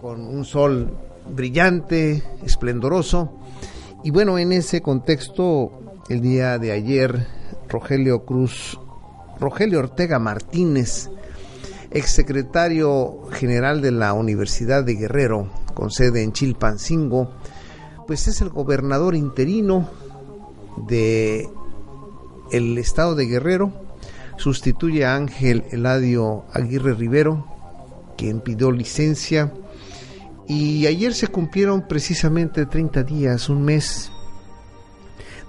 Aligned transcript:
Con 0.00 0.20
un 0.26 0.44
sol 0.44 0.90
brillante, 1.34 2.22
esplendoroso. 2.44 3.32
Y 4.04 4.10
bueno, 4.10 4.38
en 4.38 4.52
ese 4.52 4.82
contexto, 4.82 5.70
el 6.08 6.20
día 6.20 6.58
de 6.58 6.72
ayer, 6.72 7.26
Rogelio 7.68 8.24
Cruz, 8.24 8.78
Rogelio 9.40 9.80
Ortega 9.80 10.18
Martínez, 10.18 11.10
exsecretario 11.90 13.26
general 13.32 13.80
de 13.80 13.90
la 13.90 14.12
Universidad 14.12 14.84
de 14.84 14.94
Guerrero, 14.94 15.48
con 15.74 15.90
sede 15.90 16.22
en 16.22 16.32
Chilpancingo, 16.32 17.30
pues 18.06 18.28
es 18.28 18.40
el 18.40 18.50
gobernador 18.50 19.14
interino 19.14 19.88
de 20.86 21.48
el 22.52 22.78
estado 22.78 23.14
de 23.14 23.26
Guerrero 23.26 23.85
sustituye 24.36 25.04
a 25.04 25.14
Ángel 25.14 25.64
Eladio 25.70 26.44
Aguirre 26.52 26.94
Rivero, 26.94 27.46
quien 28.16 28.40
pidió 28.40 28.70
licencia. 28.70 29.52
Y 30.48 30.86
ayer 30.86 31.14
se 31.14 31.28
cumplieron 31.28 31.86
precisamente 31.88 32.66
30 32.66 33.02
días, 33.02 33.48
un 33.48 33.64
mes, 33.64 34.12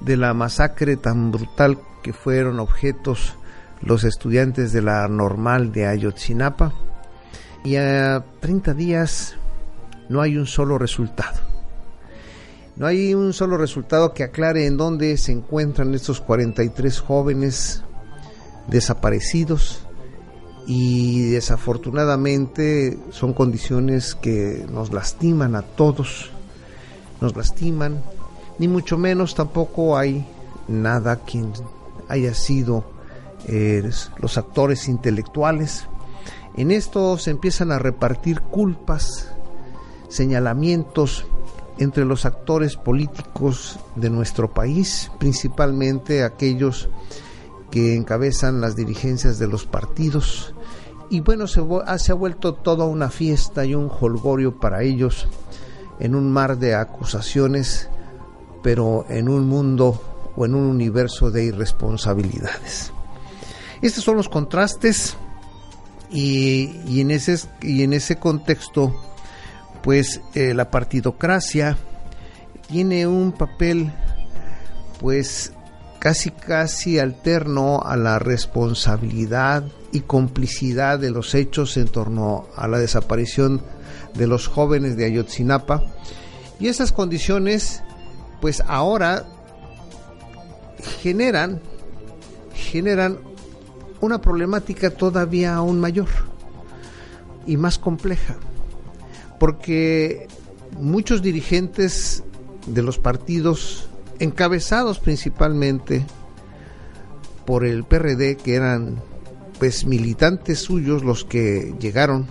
de 0.01 0.17
la 0.17 0.33
masacre 0.33 0.97
tan 0.97 1.31
brutal 1.31 1.79
que 2.03 2.13
fueron 2.13 2.59
objetos 2.59 3.35
los 3.81 4.03
estudiantes 4.03 4.71
de 4.71 4.81
la 4.81 5.07
normal 5.07 5.71
de 5.71 5.87
Ayotzinapa. 5.87 6.73
Y 7.63 7.75
a 7.75 8.23
30 8.39 8.73
días 8.73 9.35
no 10.09 10.21
hay 10.21 10.37
un 10.37 10.47
solo 10.47 10.77
resultado. 10.77 11.39
No 12.75 12.85
hay 12.85 13.13
un 13.15 13.33
solo 13.33 13.57
resultado 13.57 14.13
que 14.13 14.23
aclare 14.23 14.67
en 14.67 14.77
dónde 14.77 15.17
se 15.17 15.31
encuentran 15.31 15.93
estos 15.95 16.21
43 16.21 16.99
jóvenes 16.99 17.83
desaparecidos 18.67 19.87
y 20.67 21.29
desafortunadamente 21.29 22.99
son 23.11 23.33
condiciones 23.33 24.15
que 24.15 24.65
nos 24.69 24.91
lastiman 24.91 25.55
a 25.55 25.61
todos, 25.61 26.31
nos 27.21 27.35
lastiman, 27.35 28.03
ni 28.59 28.67
mucho 28.67 28.97
menos 28.97 29.33
tampoco 29.33 29.97
hay 29.97 30.25
nada 30.67 31.17
quien 31.17 31.53
haya 32.09 32.33
sido 32.33 32.83
eh, 33.47 33.89
los 34.17 34.37
actores 34.37 34.89
intelectuales. 34.89 35.87
En 36.57 36.71
esto 36.71 37.17
se 37.17 37.31
empiezan 37.31 37.71
a 37.71 37.79
repartir 37.79 38.41
culpas, 38.41 39.31
señalamientos 40.09 41.25
entre 41.77 42.03
los 42.03 42.25
actores 42.25 42.75
políticos 42.75 43.79
de 43.95 44.09
nuestro 44.09 44.51
país, 44.53 45.11
principalmente 45.19 46.23
aquellos 46.23 46.89
que 47.71 47.95
encabezan 47.95 48.61
las 48.61 48.75
dirigencias 48.75 49.39
de 49.39 49.47
los 49.47 49.65
partidos. 49.65 50.53
Y 51.09 51.21
bueno, 51.21 51.47
se, 51.47 51.61
ah, 51.85 51.97
se 51.97 52.11
ha 52.11 52.15
vuelto 52.15 52.53
toda 52.53 52.85
una 52.85 53.09
fiesta 53.09 53.65
y 53.65 53.75
un 53.75 53.89
holgorio 53.89 54.59
para 54.59 54.83
ellos 54.83 55.27
en 55.99 56.15
un 56.15 56.31
mar 56.31 56.57
de 56.57 56.75
acusaciones, 56.75 57.89
pero 58.61 59.05
en 59.09 59.29
un 59.29 59.47
mundo 59.47 60.01
o 60.35 60.45
en 60.45 60.55
un 60.55 60.65
universo 60.65 61.31
de 61.31 61.45
irresponsabilidades. 61.45 62.91
Estos 63.81 64.03
son 64.03 64.17
los 64.17 64.29
contrastes 64.29 65.17
y, 66.09 66.99
en, 66.99 67.11
ese, 67.11 67.39
y 67.61 67.83
en 67.83 67.93
ese 67.93 68.17
contexto, 68.17 68.95
pues 69.83 70.21
eh, 70.33 70.53
la 70.53 70.71
partidocracia 70.71 71.77
tiene 72.67 73.07
un 73.07 73.31
papel 73.31 73.91
pues 74.99 75.53
casi 75.99 76.31
casi 76.31 76.99
alterno 76.99 77.81
a 77.81 77.97
la 77.97 78.19
responsabilidad 78.19 79.63
y 79.91 80.01
complicidad 80.01 80.99
de 80.99 81.11
los 81.11 81.33
hechos 81.35 81.77
en 81.77 81.87
torno 81.87 82.47
a 82.55 82.67
la 82.67 82.79
desaparición 82.79 83.61
de 84.13 84.27
los 84.27 84.47
jóvenes 84.47 84.97
de 84.97 85.05
Ayotzinapa. 85.05 85.83
Y 86.59 86.67
esas 86.67 86.91
condiciones 86.91 87.83
pues 88.41 88.61
ahora 88.67 89.25
generan 91.01 91.61
generan 92.53 93.19
una 94.01 94.21
problemática 94.21 94.89
todavía 94.89 95.55
aún 95.55 95.79
mayor 95.79 96.09
y 97.45 97.57
más 97.57 97.79
compleja 97.79 98.35
porque 99.39 100.27
muchos 100.79 101.21
dirigentes 101.21 102.23
de 102.65 102.81
los 102.81 102.97
partidos 102.97 103.89
encabezados 104.19 104.99
principalmente 104.99 106.05
por 107.45 107.65
el 107.65 107.83
PRD, 107.83 108.37
que 108.37 108.55
eran 108.55 109.01
pues 109.59 109.85
militantes 109.85 110.59
suyos 110.59 111.03
los 111.03 111.23
que 111.23 111.73
llegaron 111.79 112.27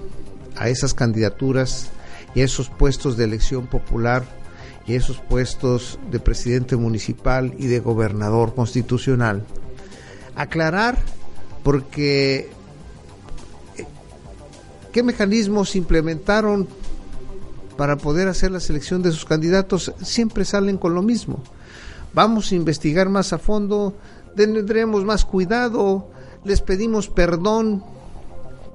a 0.56 0.68
esas 0.68 0.94
candidaturas 0.94 1.90
y 2.34 2.40
a 2.40 2.44
esos 2.44 2.68
puestos 2.68 3.16
de 3.16 3.24
elección 3.24 3.66
popular 3.66 4.24
y 4.86 4.92
a 4.92 4.96
esos 4.96 5.18
puestos 5.18 5.98
de 6.10 6.20
presidente 6.20 6.76
municipal 6.76 7.54
y 7.58 7.66
de 7.66 7.80
gobernador 7.80 8.54
constitucional. 8.54 9.44
Aclarar 10.36 10.98
porque 11.62 12.50
eh, 13.76 13.86
qué 14.92 15.02
mecanismos 15.02 15.74
implementaron 15.74 16.68
para 17.76 17.96
poder 17.96 18.28
hacer 18.28 18.50
la 18.50 18.60
selección 18.60 19.02
de 19.02 19.12
sus 19.12 19.24
candidatos 19.24 19.92
siempre 20.02 20.44
salen 20.44 20.78
con 20.78 20.94
lo 20.94 21.02
mismo 21.02 21.42
vamos 22.12 22.50
a 22.50 22.54
investigar 22.54 23.08
más 23.08 23.32
a 23.32 23.38
fondo, 23.38 23.94
tendremos 24.34 25.04
más 25.04 25.24
cuidado, 25.24 26.08
les 26.44 26.60
pedimos 26.60 27.08
perdón, 27.08 27.82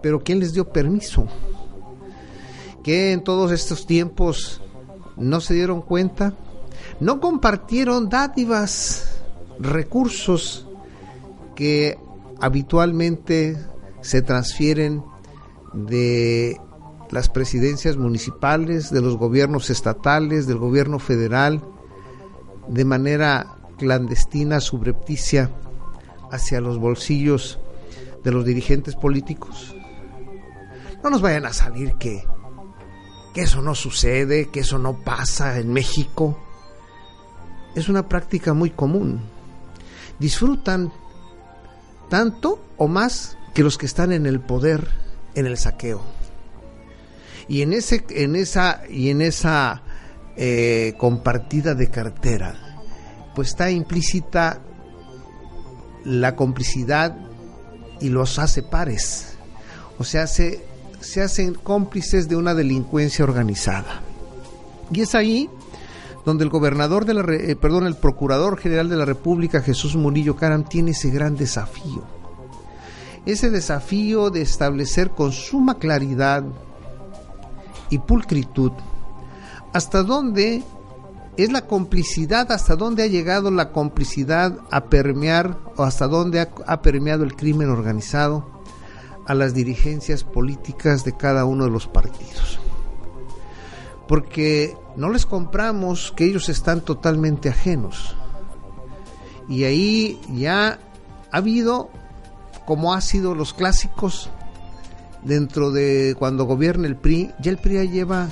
pero 0.01 0.23
¿quién 0.23 0.39
les 0.39 0.53
dio 0.53 0.69
permiso? 0.69 1.27
Que 2.83 3.11
en 3.11 3.23
todos 3.23 3.51
estos 3.51 3.85
tiempos 3.85 4.61
no 5.17 5.39
se 5.41 5.53
dieron 5.53 5.81
cuenta, 5.81 6.33
no 6.99 7.19
compartieron 7.19 8.09
dádivas, 8.09 9.21
recursos 9.59 10.67
que 11.55 11.97
habitualmente 12.39 13.57
se 14.01 14.21
transfieren 14.21 15.03
de 15.73 16.59
las 17.11 17.29
presidencias 17.29 17.97
municipales, 17.97 18.89
de 18.89 19.01
los 19.01 19.17
gobiernos 19.17 19.69
estatales, 19.69 20.47
del 20.47 20.57
gobierno 20.57 20.97
federal, 20.97 21.61
de 22.71 22.85
manera 22.85 23.57
clandestina, 23.77 24.61
subrepticia, 24.61 25.51
hacia 26.31 26.61
los 26.61 26.79
bolsillos 26.79 27.59
de 28.23 28.31
los 28.31 28.45
dirigentes 28.45 28.95
políticos. 28.95 29.75
No 31.03 31.09
nos 31.09 31.21
vayan 31.21 31.45
a 31.45 31.53
salir 31.53 31.95
que, 31.95 32.23
que 33.33 33.41
eso 33.41 33.61
no 33.61 33.75
sucede, 33.75 34.49
que 34.49 34.61
eso 34.61 34.77
no 34.77 35.03
pasa 35.03 35.59
en 35.59 35.73
México. 35.73 36.39
Es 37.75 37.89
una 37.89 38.07
práctica 38.07 38.53
muy 38.53 38.69
común. 38.69 39.19
Disfrutan 40.17 40.93
tanto 42.09 42.63
o 42.77 42.87
más 42.87 43.37
que 43.53 43.63
los 43.63 43.77
que 43.77 43.85
están 43.85 44.13
en 44.13 44.25
el 44.25 44.39
poder 44.39 44.87
en 45.35 45.45
el 45.45 45.57
saqueo. 45.57 46.01
Y 47.49 47.63
en 47.63 47.73
ese, 47.73 48.05
en 48.11 48.37
esa, 48.37 48.83
y 48.89 49.09
en 49.09 49.21
esa 49.21 49.81
eh, 50.37 50.93
compartida 50.97 51.75
de 51.75 51.89
cartera, 51.89 52.55
pues 53.35 53.49
está 53.49 53.69
implícita 53.69 54.61
la 56.05 56.35
complicidad 56.35 57.15
y 57.99 58.09
los 58.09 58.39
hace 58.39 58.63
pares. 58.63 59.35
O 59.99 60.03
sea, 60.03 60.27
se, 60.27 60.63
se 60.99 61.21
hacen 61.21 61.53
cómplices 61.53 62.27
de 62.27 62.35
una 62.35 62.53
delincuencia 62.53 63.23
organizada. 63.23 64.01
Y 64.91 65.01
es 65.01 65.15
ahí 65.15 65.49
donde 66.25 66.43
el 66.43 66.49
gobernador 66.49 67.05
de 67.05 67.13
la, 67.13 67.21
eh, 67.33 67.55
perdón, 67.55 67.87
el 67.87 67.95
procurador 67.95 68.57
general 68.57 68.89
de 68.89 68.95
la 68.95 69.05
República, 69.05 69.61
Jesús 69.61 69.95
Murillo 69.95 70.35
Caram, 70.35 70.63
tiene 70.63 70.91
ese 70.91 71.09
gran 71.09 71.35
desafío. 71.35 72.03
Ese 73.25 73.49
desafío 73.49 74.29
de 74.29 74.41
establecer 74.41 75.11
con 75.11 75.31
suma 75.31 75.77
claridad 75.77 76.43
y 77.89 77.99
pulcritud 77.99 78.71
hasta 79.73 80.03
dónde 80.03 80.63
es 81.37 81.51
la 81.51 81.65
complicidad, 81.65 82.51
hasta 82.51 82.75
dónde 82.75 83.03
ha 83.03 83.07
llegado 83.07 83.51
la 83.51 83.71
complicidad 83.71 84.59
a 84.69 84.85
permear 84.85 85.57
o 85.77 85.83
hasta 85.83 86.07
dónde 86.07 86.41
ha, 86.41 86.81
permeado 86.81 87.23
el 87.23 87.35
crimen 87.35 87.69
organizado 87.69 88.45
a 89.25 89.33
las 89.33 89.53
dirigencias 89.53 90.23
políticas 90.23 91.05
de 91.05 91.15
cada 91.15 91.45
uno 91.45 91.63
de 91.65 91.71
los 91.71 91.87
partidos. 91.87 92.59
Porque 94.07 94.75
no 94.97 95.09
les 95.09 95.25
compramos 95.25 96.11
que 96.15 96.25
ellos 96.25 96.49
están 96.49 96.81
totalmente 96.81 97.47
ajenos. 97.47 98.15
Y 99.47 99.63
ahí 99.63 100.19
ya 100.35 100.79
ha 101.31 101.37
habido, 101.37 101.89
como 102.65 102.93
ha 102.93 102.99
sido 102.99 103.35
los 103.35 103.53
clásicos, 103.53 104.29
dentro 105.23 105.71
de 105.71 106.15
cuando 106.19 106.45
gobierna 106.45 106.87
el 106.87 106.97
PRI, 106.97 107.31
ya 107.39 107.51
el 107.51 107.57
PRI 107.57 107.75
ya 107.75 107.83
lleva 107.83 108.29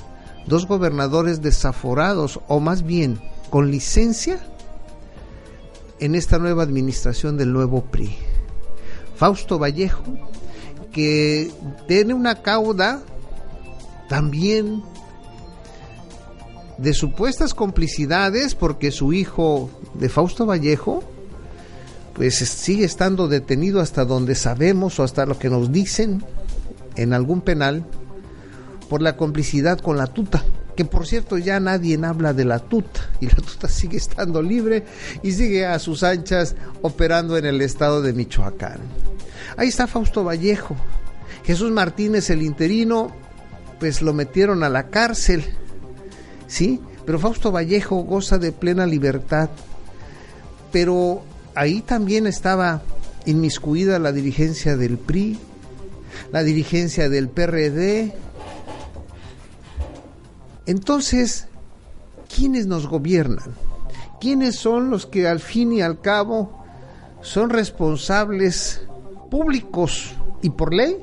dos 0.50 0.68
gobernadores 0.68 1.42
desaforados, 1.42 2.42
o 2.50 2.60
más 2.60 2.84
bien 2.84 3.22
con 3.50 3.72
licencia, 3.72 4.40
en 6.00 6.16
esta 6.16 6.38
nueva 6.38 6.64
administración 6.64 7.38
del 7.38 7.54
nuevo 7.54 7.84
PRI. 7.86 8.16
Fausto 9.16 9.60
Vallejo, 9.60 10.04
que 10.92 11.52
tiene 11.88 12.14
una 12.14 12.42
cauda 12.42 13.02
también 14.08 14.82
de 16.78 16.94
supuestas 16.94 17.54
complicidades 17.54 18.56
porque 18.56 18.92
su 18.92 19.14
hijo 19.14 19.70
de 19.94 20.10
Fausto 20.10 20.46
Vallejo 20.46 21.04
pues 22.14 22.36
sigue 22.38 22.86
estando 22.86 23.28
detenido 23.28 23.82
hasta 23.82 24.06
donde 24.06 24.36
sabemos 24.36 25.00
o 25.00 25.04
hasta 25.04 25.26
lo 25.26 25.38
que 25.38 25.50
nos 25.50 25.72
dicen 25.72 26.24
en 26.96 27.14
algún 27.14 27.42
penal 27.42 27.86
por 28.90 29.02
la 29.02 29.16
complicidad 29.16 29.80
con 29.80 29.98
la 29.98 30.08
tuta 30.08 30.44
que 30.76 30.86
por 30.86 31.06
cierto 31.06 31.38
ya 31.38 31.60
nadie 31.60 32.00
habla 32.04 32.34
de 32.34 32.46
la 32.46 32.60
tuta 32.60 33.10
y 33.20 33.28
la 33.28 33.36
tuta 33.36 33.68
sigue 33.70 33.98
estando 33.98 34.42
libre 34.42 34.86
y 35.22 35.34
sigue 35.34 35.66
a 35.66 35.78
sus 35.78 36.04
anchas 36.04 36.56
operando 36.82 37.38
en 37.38 37.46
el 37.46 37.62
estado 37.62 38.02
de 38.02 38.14
Michoacán. 38.14 38.80
Ahí 39.58 39.68
está 39.68 39.88
Fausto 39.88 40.24
Vallejo. 40.24 40.78
Jesús 41.44 41.72
Martínez, 41.72 42.30
el 42.30 42.42
interino, 42.44 43.14
pues 43.80 44.02
lo 44.02 44.14
metieron 44.14 44.64
a 44.64 44.70
la 44.70 44.88
cárcel 44.88 45.44
¿sí? 46.50 46.82
Pero 47.06 47.20
Fausto 47.20 47.52
Vallejo 47.52 48.04
goza 48.04 48.38
de 48.38 48.52
plena 48.52 48.86
libertad. 48.86 49.50
Pero 50.74 51.24
ahí 51.56 51.82
también 51.82 52.28
estaba 52.28 52.82
inmiscuida 53.26 54.00
la 54.00 54.12
dirigencia 54.12 54.76
del 54.76 54.98
PRI, 54.98 55.40
la 56.34 56.44
dirigencia 56.44 57.08
del 57.08 57.30
PRD. 57.30 58.14
Entonces, 60.70 61.48
¿quiénes 62.36 62.68
nos 62.68 62.86
gobiernan? 62.86 63.56
¿Quiénes 64.22 64.56
son 64.56 64.92
los 64.92 65.08
que 65.08 65.28
al 65.28 65.40
fin 65.40 65.74
y 65.74 65.82
al 65.82 66.00
cabo 66.00 66.64
son 67.22 67.50
responsables 67.50 68.84
públicos 69.32 70.14
y 70.44 70.52
por 70.52 70.72
ley 70.72 70.96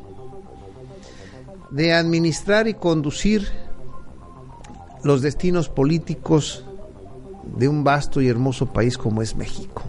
de 1.73 1.93
administrar 1.93 2.69
y 2.69 2.75
conducir 2.75 3.49
los 5.03 5.21
destinos 5.21 5.69
políticos 5.69 6.65
de 7.57 7.67
un 7.67 7.83
vasto 7.83 8.21
y 8.21 8.29
hermoso 8.29 8.67
país 8.67 8.97
como 8.97 9.21
es 9.21 9.35
México. 9.35 9.83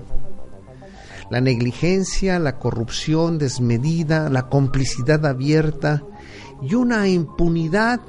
La 1.29 1.39
negligencia, 1.39 2.39
la 2.39 2.57
corrupción 2.57 3.37
desmedida, 3.37 4.27
la 4.31 4.49
complicidad 4.49 5.23
abierta 5.27 6.01
y 6.63 6.73
una 6.73 7.07
impunidad 7.07 7.99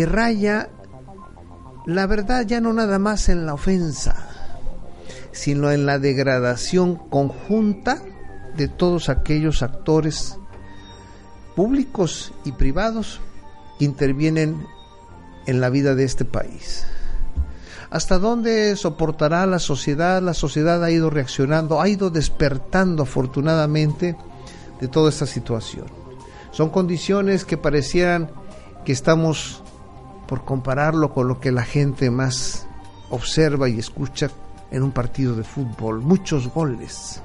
que 0.00 0.06
raya, 0.06 0.70
la 1.84 2.06
verdad, 2.06 2.46
ya 2.46 2.58
no 2.62 2.72
nada 2.72 2.98
más 2.98 3.28
en 3.28 3.44
la 3.44 3.52
ofensa, 3.52 4.16
sino 5.30 5.70
en 5.72 5.84
la 5.84 5.98
degradación 5.98 6.96
conjunta 6.96 8.02
de 8.56 8.66
todos 8.68 9.10
aquellos 9.10 9.62
actores 9.62 10.38
públicos 11.54 12.32
y 12.46 12.52
privados 12.52 13.20
que 13.78 13.84
intervienen 13.84 14.66
en 15.44 15.60
la 15.60 15.68
vida 15.68 15.94
de 15.94 16.04
este 16.04 16.24
país. 16.24 16.86
¿Hasta 17.90 18.18
dónde 18.18 18.76
soportará 18.76 19.44
la 19.44 19.58
sociedad? 19.58 20.22
La 20.22 20.32
sociedad 20.32 20.82
ha 20.82 20.90
ido 20.90 21.10
reaccionando, 21.10 21.78
ha 21.78 21.90
ido 21.90 22.08
despertando 22.08 23.02
afortunadamente 23.02 24.16
de 24.80 24.88
toda 24.88 25.10
esta 25.10 25.26
situación. 25.26 25.88
Son 26.52 26.70
condiciones 26.70 27.44
que 27.44 27.58
parecieran 27.58 28.30
que 28.86 28.92
estamos, 28.92 29.62
por 30.30 30.44
compararlo 30.44 31.12
con 31.12 31.26
lo 31.26 31.40
que 31.40 31.50
la 31.50 31.64
gente 31.64 32.08
más 32.08 32.68
observa 33.10 33.68
y 33.68 33.80
escucha 33.80 34.30
en 34.70 34.84
un 34.84 34.92
partido 34.92 35.34
de 35.34 35.42
fútbol, 35.42 36.02
muchos 36.02 36.46
goles, 36.46 37.20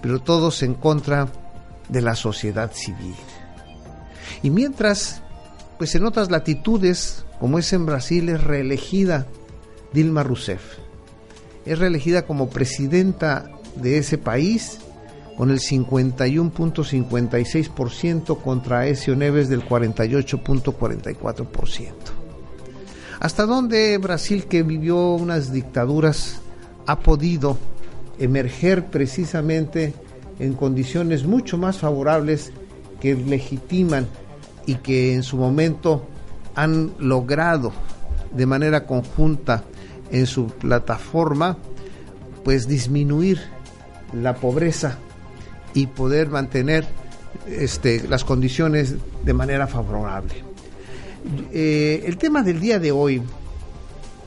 pero 0.00 0.20
todos 0.20 0.62
en 0.62 0.74
contra 0.74 1.26
de 1.88 2.00
la 2.00 2.14
sociedad 2.14 2.70
civil. 2.72 3.16
Y 4.44 4.50
mientras, 4.50 5.20
pues 5.78 5.96
en 5.96 6.06
otras 6.06 6.30
latitudes, 6.30 7.24
como 7.40 7.58
es 7.58 7.72
en 7.72 7.86
Brasil, 7.86 8.28
es 8.28 8.44
reelegida 8.44 9.26
Dilma 9.92 10.22
Rousseff. 10.22 10.78
Es 11.66 11.80
reelegida 11.80 12.24
como 12.24 12.50
presidenta 12.50 13.50
de 13.74 13.98
ese 13.98 14.16
país 14.16 14.78
con 15.36 15.50
el 15.50 15.58
51.56% 15.58 18.40
contra 18.40 18.86
Ezio 18.86 19.16
Neves 19.16 19.48
del 19.48 19.68
48.44%. 19.68 22.17
¿Hasta 23.20 23.46
dónde 23.46 23.98
Brasil, 23.98 24.44
que 24.46 24.62
vivió 24.62 25.14
unas 25.14 25.52
dictaduras, 25.52 26.40
ha 26.86 27.00
podido 27.00 27.58
emerger 28.18 28.86
precisamente 28.86 29.94
en 30.38 30.54
condiciones 30.54 31.24
mucho 31.24 31.58
más 31.58 31.78
favorables 31.78 32.52
que 33.00 33.14
legitiman 33.14 34.06
y 34.66 34.76
que 34.76 35.14
en 35.14 35.22
su 35.22 35.36
momento 35.36 36.06
han 36.54 36.92
logrado 36.98 37.72
de 38.32 38.46
manera 38.46 38.86
conjunta 38.86 39.64
en 40.10 40.26
su 40.26 40.46
plataforma 40.46 41.56
pues 42.44 42.68
disminuir 42.68 43.40
la 44.12 44.34
pobreza 44.36 44.98
y 45.74 45.86
poder 45.86 46.28
mantener 46.28 46.86
este, 47.46 48.06
las 48.08 48.24
condiciones 48.24 48.94
de 49.24 49.32
manera 49.34 49.66
favorable. 49.66 50.47
Eh, 51.52 52.04
el 52.06 52.16
tema 52.16 52.42
del 52.42 52.60
día 52.60 52.78
de 52.78 52.92
hoy 52.92 53.22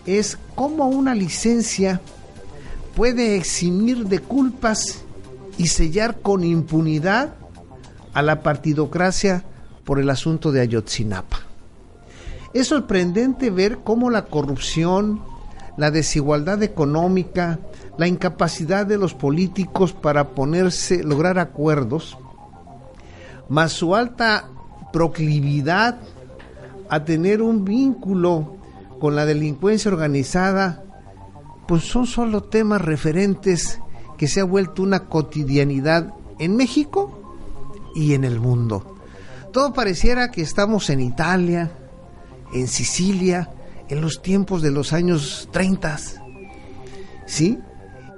es 0.06 0.38
cómo 0.56 0.88
una 0.88 1.16
licencia 1.16 2.02
puede 2.96 3.36
eximir 3.36 4.06
de 4.06 4.20
culpas 4.20 5.04
y 5.58 5.68
sellar 5.68 6.20
con 6.22 6.44
impunidad 6.44 7.34
a 8.14 8.22
la 8.22 8.44
partidocracia 8.44 9.44
por 9.84 10.00
el 10.00 10.10
asunto 10.10 10.52
de 10.52 10.62
Ayotzinapa. 10.62 11.40
Es 12.54 12.68
sorprendente 12.68 13.50
ver 13.50 13.80
cómo 13.84 14.10
la 14.10 14.26
corrupción, 14.26 15.22
la 15.78 15.90
desigualdad 15.90 16.62
económica, 16.64 17.60
la 17.98 18.08
incapacidad 18.08 18.86
de 18.86 18.98
los 18.98 19.14
políticos 19.14 19.94
para 19.94 20.30
ponerse, 20.30 21.04
lograr 21.04 21.40
acuerdos, 21.40 22.18
más 23.50 23.72
su 23.72 23.96
alta 23.96 24.50
proclividad 24.92 25.98
a 26.92 27.06
tener 27.06 27.42
un 27.42 27.64
vínculo 27.64 28.58
con 29.00 29.16
la 29.16 29.26
delincuencia 29.26 29.90
organizada, 29.90 30.84
pues 31.66 31.84
son 31.84 32.06
solo 32.06 32.44
temas 32.44 32.82
referentes 32.82 33.80
que 34.18 34.28
se 34.28 34.42
ha 34.42 34.44
vuelto 34.44 34.84
una 34.84 35.08
cotidianidad 35.08 36.14
en 36.38 36.58
México 36.58 37.18
y 37.96 38.14
en 38.14 38.26
el 38.26 38.42
mundo. 38.42 38.98
Todo 39.54 39.72
pareciera 39.72 40.32
que 40.32 40.42
estamos 40.42 40.90
en 40.90 41.00
Italia, 41.00 41.72
en 42.54 42.68
Sicilia 42.68 43.50
en 43.88 44.02
los 44.02 44.22
tiempos 44.22 44.62
de 44.62 44.72
los 44.72 44.92
años 44.92 45.48
30. 45.52 45.98
¿Sí? 47.26 47.58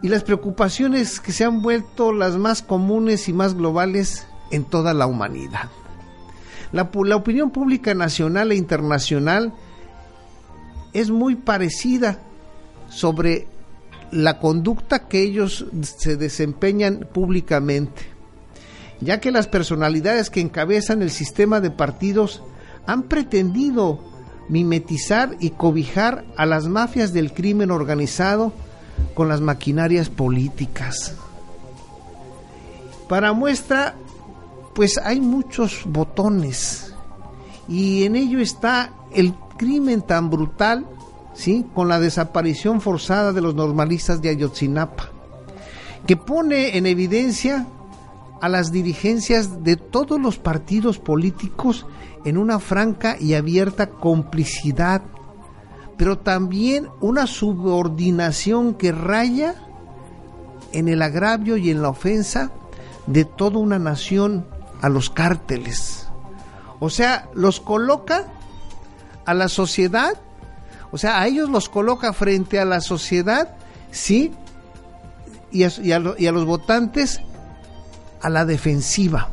Y 0.02 0.08
las 0.08 0.24
preocupaciones 0.24 1.20
que 1.20 1.32
se 1.32 1.46
han 1.46 1.62
vuelto 1.62 2.12
las 2.12 2.38
más 2.38 2.64
comunes 2.64 3.30
y 3.30 3.34
más 3.34 3.54
globales 3.54 4.26
en 4.50 4.64
toda 4.64 4.96
la 4.96 5.06
humanidad. 5.06 5.70
La, 6.74 6.90
la 7.06 7.16
opinión 7.16 7.52
pública 7.52 7.94
nacional 7.94 8.52
e 8.52 8.56
internacional 8.56 9.54
es 10.92 11.10
muy 11.10 11.36
parecida 11.36 12.20
sobre 12.90 13.48
la 14.12 14.40
conducta 14.40 15.08
que 15.08 15.22
ellos 15.22 15.66
se 15.82 16.18
desempeñan 16.18 17.08
públicamente. 17.12 18.14
ya 19.02 19.20
que 19.20 19.32
las 19.32 19.48
personalidades 19.48 20.30
que 20.30 20.40
encabezan 20.40 21.02
el 21.02 21.12
sistema 21.12 21.60
de 21.60 21.72
partidos 21.72 22.42
han 22.86 23.04
pretendido 23.04 24.00
mimetizar 24.50 25.36
y 25.40 25.52
cobijar 25.52 26.26
a 26.38 26.46
las 26.46 26.68
mafias 26.68 27.14
del 27.14 27.34
crimen 27.34 27.72
organizado 27.72 28.54
con 29.14 29.28
las 29.28 29.42
maquinarias 29.42 30.10
políticas. 30.10 31.16
Para 33.10 33.34
muestra, 33.34 33.96
pues 34.74 34.98
hay 34.98 35.20
muchos 35.20 35.84
botones 35.86 36.94
y 37.68 38.04
en 38.04 38.16
ello 38.16 38.40
está 38.40 38.92
el 39.14 39.34
crimen 39.58 40.02
tan 40.02 40.30
brutal, 40.30 40.86
¿sí? 41.34 41.66
Con 41.74 41.88
la 41.88 42.00
desaparición 42.00 42.82
forzada 42.82 43.34
de 43.34 43.42
los 43.42 43.56
normalistas 43.56 44.22
de 44.22 44.30
Ayotzinapa, 44.30 45.10
que 46.06 46.18
pone 46.18 46.78
en 46.78 46.86
evidencia 46.86 47.68
a 48.42 48.50
las 48.50 48.72
dirigencias 48.72 49.64
de 49.64 49.78
todos 49.78 50.20
los 50.20 50.38
partidos 50.38 51.00
políticos 51.00 51.86
en 52.26 52.38
una 52.38 52.60
franca 52.60 53.16
y 53.20 53.36
abierta 53.36 53.88
complicidad, 53.88 55.02
pero 55.96 56.18
también 56.18 56.90
una 57.00 57.28
subordinación 57.28 58.74
que 58.74 58.92
raya 58.92 59.56
en 60.74 60.90
el 60.90 61.02
agravio 61.02 61.56
y 61.56 61.70
en 61.70 61.82
la 61.82 61.90
ofensa 61.90 62.52
de 63.06 63.26
toda 63.26 63.60
una 63.60 63.80
nación 63.80 64.46
a 64.84 64.90
los 64.90 65.10
cárteles. 65.10 66.08
O 66.80 66.90
sea, 66.90 67.30
los 67.34 67.62
coloca 67.62 68.26
a 69.26 69.34
la 69.34 69.48
sociedad, 69.48 70.20
o 70.92 70.98
sea, 70.98 71.22
a 71.22 71.28
ellos 71.28 71.50
los 71.50 71.70
coloca 71.70 72.12
frente 72.12 72.60
a 72.60 72.66
la 72.66 72.82
sociedad, 72.82 73.56
sí, 73.92 74.34
y 75.52 75.64
a, 75.64 75.72
y 75.80 76.28
a, 76.28 76.32
los 76.34 76.46
votantes 76.46 77.22
a 78.22 78.30
la 78.30 78.44
defensiva. 78.44 79.30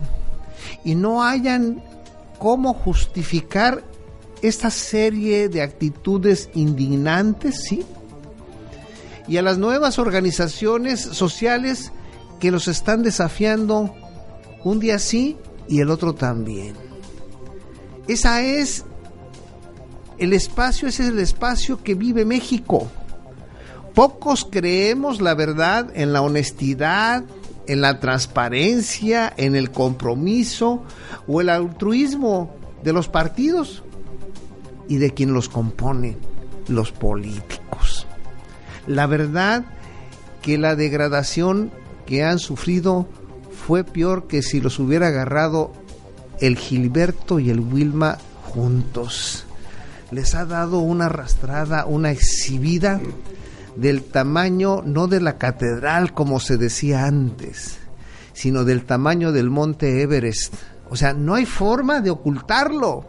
Y 0.84 0.94
no 0.94 1.24
hayan 1.24 1.82
cómo 2.38 2.72
justificar 2.72 3.82
esta 4.42 4.70
serie 4.70 5.48
de 5.48 5.62
actitudes 5.62 6.48
indignantes, 6.54 7.64
¿sí? 7.68 7.84
Y 9.26 9.36
a 9.36 9.42
las 9.42 9.58
nuevas 9.58 9.98
organizaciones 9.98 11.00
sociales 11.00 11.90
que 12.38 12.52
los 12.52 12.68
están 12.68 13.02
desafiando 13.02 13.92
un 14.64 14.80
día 14.80 14.98
sí 14.98 15.36
y 15.68 15.80
el 15.80 15.90
otro 15.90 16.14
también. 16.14 16.74
Esa 18.08 18.42
es 18.42 18.84
el 20.18 20.32
espacio, 20.32 20.88
ese 20.88 21.04
es 21.04 21.08
el 21.10 21.18
espacio 21.18 21.82
que 21.82 21.94
vive 21.94 22.24
México. 22.24 22.88
Pocos 23.94 24.46
creemos 24.50 25.20
la 25.20 25.34
verdad 25.34 25.90
en 25.94 26.12
la 26.12 26.22
honestidad, 26.22 27.24
en 27.66 27.80
la 27.80 28.00
transparencia, 28.00 29.32
en 29.36 29.54
el 29.54 29.70
compromiso 29.70 30.82
o 31.26 31.40
el 31.40 31.48
altruismo 31.48 32.54
de 32.82 32.92
los 32.92 33.08
partidos 33.08 33.82
y 34.88 34.98
de 34.98 35.12
quien 35.12 35.32
los 35.32 35.48
compone, 35.48 36.16
los 36.68 36.92
políticos. 36.92 38.06
La 38.86 39.06
verdad 39.06 39.64
que 40.42 40.58
la 40.58 40.74
degradación 40.74 41.70
que 42.06 42.24
han 42.24 42.38
sufrido 42.38 43.06
fue 43.52 43.84
peor 43.84 44.26
que 44.26 44.42
si 44.42 44.60
los 44.60 44.78
hubiera 44.78 45.08
agarrado 45.08 45.72
el 46.40 46.56
Gilberto 46.56 47.38
y 47.38 47.50
el 47.50 47.60
Wilma 47.60 48.18
juntos. 48.42 49.44
Les 50.10 50.34
ha 50.34 50.44
dado 50.44 50.78
una 50.78 51.06
arrastrada, 51.06 51.86
una 51.86 52.10
exhibida 52.10 53.00
del 53.76 54.02
tamaño 54.02 54.82
no 54.84 55.06
de 55.06 55.20
la 55.20 55.38
catedral 55.38 56.12
como 56.12 56.40
se 56.40 56.56
decía 56.56 57.06
antes, 57.06 57.78
sino 58.32 58.64
del 58.64 58.84
tamaño 58.84 59.32
del 59.32 59.50
monte 59.50 60.02
Everest. 60.02 60.54
O 60.88 60.96
sea, 60.96 61.14
no 61.14 61.34
hay 61.34 61.46
forma 61.46 62.00
de 62.00 62.10
ocultarlo. 62.10 63.04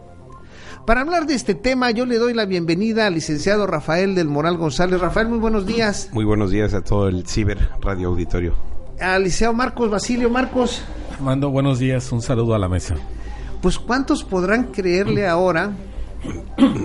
Para 0.86 1.00
hablar 1.00 1.26
de 1.26 1.34
este 1.34 1.54
tema, 1.54 1.90
yo 1.90 2.06
le 2.06 2.18
doy 2.18 2.34
la 2.34 2.44
bienvenida 2.44 3.06
al 3.06 3.14
licenciado 3.14 3.66
Rafael 3.66 4.14
del 4.14 4.28
Moral 4.28 4.56
González. 4.56 5.00
Rafael, 5.00 5.28
muy 5.28 5.38
buenos 5.38 5.66
días. 5.66 6.08
Muy 6.12 6.24
buenos 6.24 6.50
días 6.50 6.74
a 6.74 6.82
todo 6.82 7.08
el 7.08 7.26
Ciber 7.26 7.70
Radio 7.80 8.08
Auditorio. 8.08 8.71
Al 9.02 9.28
Marcos 9.54 9.90
Basilio 9.90 10.30
Marcos. 10.30 10.80
Mando 11.20 11.50
buenos 11.50 11.80
días, 11.80 12.12
un 12.12 12.22
saludo 12.22 12.54
a 12.54 12.58
la 12.58 12.68
mesa. 12.68 12.94
Pues 13.60 13.76
cuántos 13.76 14.22
podrán 14.22 14.66
creerle 14.66 15.26
ahora 15.26 15.72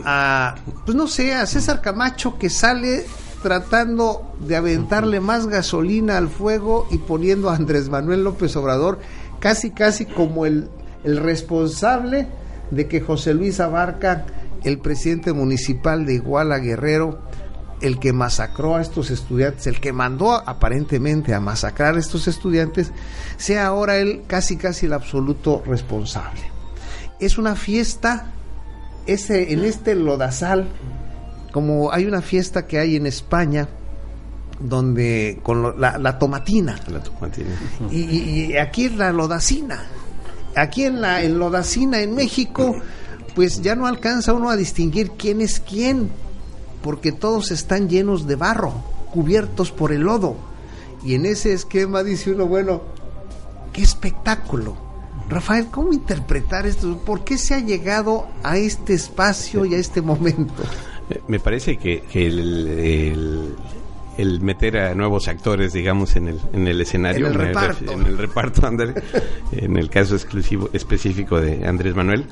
a, 0.03 0.55
pues 0.83 0.95
no 0.97 1.07
sé, 1.07 1.35
a 1.35 1.45
César 1.45 1.79
Camacho 1.79 2.39
que 2.39 2.49
sale 2.49 3.05
tratando 3.43 4.33
de 4.39 4.55
aventarle 4.55 5.19
más 5.19 5.45
gasolina 5.45 6.17
al 6.17 6.27
fuego 6.27 6.87
y 6.89 6.97
poniendo 6.97 7.51
a 7.51 7.55
Andrés 7.55 7.87
Manuel 7.89 8.23
López 8.23 8.55
Obrador 8.55 8.97
casi 9.39 9.69
casi 9.69 10.05
como 10.07 10.47
el, 10.47 10.69
el 11.03 11.17
responsable 11.17 12.27
de 12.71 12.87
que 12.87 12.99
José 12.99 13.35
Luis 13.35 13.59
Abarca, 13.59 14.25
el 14.63 14.79
presidente 14.79 15.33
municipal 15.33 16.07
de 16.07 16.15
Iguala 16.15 16.57
Guerrero, 16.57 17.26
el 17.81 17.99
que 17.99 18.13
masacró 18.13 18.75
a 18.75 18.81
estos 18.81 19.11
estudiantes, 19.11 19.67
el 19.67 19.79
que 19.79 19.93
mandó 19.93 20.33
aparentemente 20.33 21.33
a 21.33 21.39
masacrar 21.39 21.95
a 21.95 21.99
estos 21.99 22.27
estudiantes, 22.27 22.91
sea 23.37 23.67
ahora 23.67 23.97
él 23.97 24.23
casi 24.27 24.57
casi 24.57 24.87
el 24.87 24.93
absoluto 24.93 25.63
responsable. 25.65 26.41
Es 27.19 27.37
una 27.37 27.55
fiesta 27.55 28.31
ese, 29.05 29.53
en 29.53 29.63
este 29.63 29.95
lodazal 29.95 30.67
como 31.51 31.91
hay 31.91 32.05
una 32.05 32.21
fiesta 32.21 32.67
que 32.67 32.77
hay 32.77 32.97
en 32.97 33.05
España 33.07 33.67
donde 34.59 35.39
con 35.43 35.61
lo, 35.61 35.77
la, 35.77 35.97
la, 35.97 36.19
tomatina, 36.19 36.79
La 36.87 37.01
tomatina. 37.01 37.49
y, 37.89 37.99
y, 37.99 38.51
y, 38.51 38.57
aquí 38.57 38.85
es 38.85 38.95
la 38.95 39.11
lodacina 39.11 39.83
aquí 40.55 40.83
en 40.83 41.01
la 41.01 41.23
en 41.23 41.39
lodacina 41.39 42.01
en 42.01 42.15
México 42.15 42.75
pues 43.35 43.61
ya 43.61 43.75
no 43.75 43.87
alcanza 43.87 44.33
uno 44.33 44.49
a 44.49 44.55
distinguir 44.55 45.11
quién 45.11 45.41
es 45.41 45.59
quién 45.59 46.09
porque 46.81 47.11
todos 47.11 47.51
están 47.51 47.89
llenos 47.89 48.27
de 48.27 48.35
barro 48.35 48.73
cubiertos 49.11 49.71
por 49.71 49.91
el 49.91 50.01
lodo 50.01 50.35
y 51.03 51.15
en 51.15 51.25
ese 51.25 51.53
esquema 51.53 52.03
dice 52.03 52.31
uno 52.31 52.45
bueno 52.45 52.81
qué 53.73 53.81
espectáculo 53.81 54.87
Rafael, 55.29 55.67
¿cómo 55.69 55.91
interpretar 55.91 56.65
esto? 56.65 56.97
¿Por 56.99 57.23
qué 57.23 57.37
se 57.37 57.53
ha 57.53 57.59
llegado 57.59 58.27
a 58.43 58.57
este 58.57 58.93
espacio 58.93 59.65
y 59.65 59.75
a 59.75 59.77
este 59.77 60.01
momento? 60.01 60.63
Me 61.27 61.39
parece 61.39 61.77
que, 61.77 62.01
que 62.01 62.27
el, 62.27 62.67
el, 62.67 63.55
el, 64.17 64.41
meter 64.41 64.77
a 64.77 64.95
nuevos 64.95 65.27
actores, 65.27 65.73
digamos, 65.73 66.15
en 66.15 66.29
el, 66.29 66.39
en 66.53 66.67
el 66.67 66.79
escenario, 66.81 67.27
en 67.27 67.33
el 67.33 67.39
reparto, 67.39 67.91
en 67.91 68.05
el, 68.05 68.17
reparto 68.17 68.67
Andrés, 68.67 68.95
en 69.51 69.77
el 69.77 69.89
caso 69.89 70.15
exclusivo, 70.15 70.69
específico 70.73 71.39
de 71.39 71.65
Andrés 71.65 71.95
Manuel, 71.95 72.25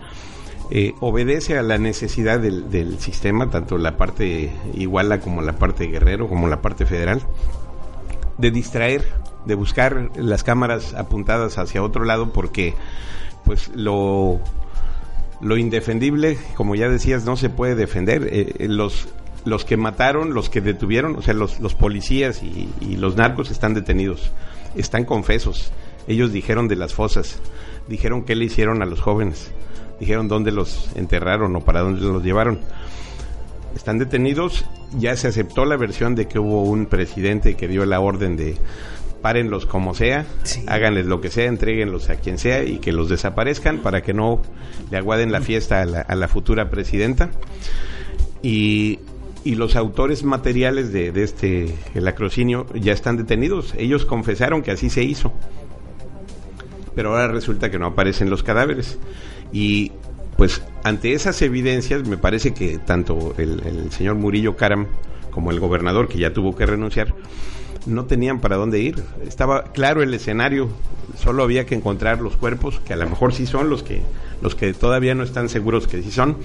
eh, 0.71 0.93
obedece 0.99 1.57
a 1.57 1.63
la 1.63 1.77
necesidad 1.77 2.39
del, 2.39 2.69
del, 2.71 2.99
sistema, 2.99 3.49
tanto 3.49 3.77
la 3.77 3.97
parte 3.97 4.51
iguala 4.73 5.19
como 5.19 5.41
la 5.41 5.53
parte 5.53 5.87
guerrero, 5.87 6.27
como 6.27 6.47
la 6.47 6.61
parte 6.61 6.85
federal, 6.85 7.21
de 8.37 8.51
distraer, 8.51 9.03
de 9.45 9.55
buscar 9.55 10.11
las 10.15 10.43
cámaras 10.43 10.93
apuntadas 10.93 11.57
hacia 11.57 11.83
otro 11.83 12.03
lado, 12.03 12.33
porque 12.33 12.73
pues 13.43 13.69
lo 13.75 14.39
lo 15.41 15.57
indefendible, 15.57 16.37
como 16.55 16.75
ya 16.75 16.89
decías, 16.89 17.25
no 17.25 17.37
se 17.37 17.49
puede 17.49 17.75
defender. 17.75 18.27
Eh, 18.31 18.67
los, 18.67 19.07
los 19.43 19.65
que 19.65 19.77
mataron, 19.77 20.33
los 20.33 20.49
que 20.49 20.61
detuvieron, 20.61 21.15
o 21.15 21.21
sea, 21.21 21.33
los, 21.33 21.59
los 21.59 21.75
policías 21.75 22.41
y, 22.41 22.69
y, 22.81 22.95
los 22.97 23.15
narcos 23.15 23.51
están 23.51 23.73
detenidos, 23.73 24.31
están 24.75 25.05
confesos. 25.05 25.71
Ellos 26.07 26.31
dijeron 26.31 26.67
de 26.67 26.75
las 26.75 26.93
fosas, 26.93 27.39
dijeron 27.87 28.23
qué 28.23 28.35
le 28.35 28.45
hicieron 28.45 28.81
a 28.81 28.85
los 28.85 29.01
jóvenes, 29.01 29.51
dijeron 29.99 30.27
dónde 30.27 30.51
los 30.51 30.89
enterraron 30.95 31.55
o 31.55 31.61
para 31.61 31.81
dónde 31.81 32.01
los 32.01 32.23
llevaron. 32.23 32.59
Están 33.75 33.97
detenidos, 33.97 34.65
ya 34.97 35.15
se 35.17 35.27
aceptó 35.27 35.65
la 35.65 35.75
versión 35.77 36.15
de 36.15 36.27
que 36.27 36.39
hubo 36.39 36.63
un 36.63 36.85
presidente 36.85 37.55
que 37.55 37.67
dio 37.67 37.85
la 37.85 37.99
orden 37.99 38.37
de 38.37 38.57
párenlos 39.21 39.65
como 39.65 39.95
sea, 39.95 40.25
sí. 40.43 40.63
háganles 40.67 41.07
lo 41.07 41.19
que 41.19 41.31
sea, 41.31 41.45
entreguenlos 41.45 42.09
a 42.09 42.15
quien 42.17 42.37
sea 42.37 42.63
y 42.63 42.77
que 42.77 42.91
los 42.91 43.09
desaparezcan 43.09 43.79
para 43.79 44.03
que 44.03 44.13
no 44.13 44.41
le 44.91 44.97
aguaden 44.97 45.31
la 45.31 45.41
fiesta 45.41 45.81
a 45.81 45.85
la, 45.85 46.01
a 46.01 46.15
la 46.15 46.27
futura 46.27 46.69
presidenta. 46.69 47.31
Y, 48.43 48.99
y, 49.43 49.55
los 49.55 49.75
autores 49.75 50.23
materiales 50.23 50.93
de, 50.93 51.11
de 51.11 51.23
este 51.23 51.75
el 51.95 52.07
acrocinio 52.07 52.67
ya 52.75 52.93
están 52.93 53.17
detenidos. 53.17 53.73
Ellos 53.75 54.05
confesaron 54.05 54.61
que 54.61 54.69
así 54.69 54.91
se 54.91 55.03
hizo. 55.03 55.33
Pero 56.93 57.09
ahora 57.09 57.27
resulta 57.27 57.71
que 57.71 57.79
no 57.79 57.87
aparecen 57.87 58.29
los 58.29 58.43
cadáveres. 58.43 58.99
Y 59.51 59.91
pues 60.37 60.61
ante 60.83 61.13
esas 61.13 61.41
evidencias 61.41 62.07
me 62.07 62.17
parece 62.17 62.53
que 62.53 62.77
tanto 62.77 63.33
el, 63.37 63.61
el 63.65 63.91
señor 63.91 64.15
Murillo 64.15 64.55
Caram 64.55 64.87
como 65.31 65.51
el 65.51 65.59
gobernador, 65.59 66.07
que 66.07 66.17
ya 66.17 66.31
tuvo 66.31 66.55
que 66.55 66.65
renunciar, 66.65 67.13
no 67.85 68.05
tenían 68.05 68.39
para 68.39 68.55
dónde 68.55 68.79
ir. 68.79 69.03
Estaba 69.27 69.63
claro 69.65 70.01
el 70.01 70.13
escenario, 70.13 70.69
solo 71.17 71.43
había 71.43 71.65
que 71.65 71.75
encontrar 71.75 72.21
los 72.21 72.37
cuerpos, 72.37 72.79
que 72.79 72.93
a 72.93 72.95
lo 72.95 73.09
mejor 73.09 73.33
sí 73.33 73.45
son 73.45 73.69
los 73.69 73.83
que, 73.83 74.01
los 74.41 74.55
que 74.55 74.73
todavía 74.73 75.13
no 75.15 75.23
están 75.23 75.49
seguros 75.49 75.87
que 75.87 76.01
sí 76.01 76.11
son, 76.11 76.37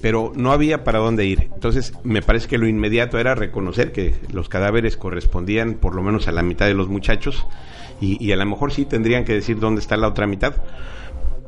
pero 0.00 0.32
no 0.34 0.52
había 0.52 0.84
para 0.84 1.00
dónde 1.00 1.26
ir. 1.26 1.50
Entonces, 1.54 1.94
me 2.04 2.22
parece 2.22 2.48
que 2.48 2.58
lo 2.58 2.68
inmediato 2.68 3.18
era 3.18 3.34
reconocer 3.34 3.92
que 3.92 4.14
los 4.32 4.48
cadáveres 4.48 4.96
correspondían 4.96 5.74
por 5.74 5.94
lo 5.94 6.02
menos 6.02 6.28
a 6.28 6.32
la 6.32 6.42
mitad 6.42 6.66
de 6.66 6.74
los 6.74 6.88
muchachos 6.88 7.46
Y, 8.00 8.24
y 8.24 8.32
a 8.32 8.36
lo 8.36 8.46
mejor 8.46 8.72
sí 8.72 8.84
tendrían 8.84 9.24
que 9.24 9.32
decir 9.32 9.60
dónde 9.60 9.80
está 9.80 9.96
la 9.96 10.08
otra 10.08 10.26
mitad 10.26 10.54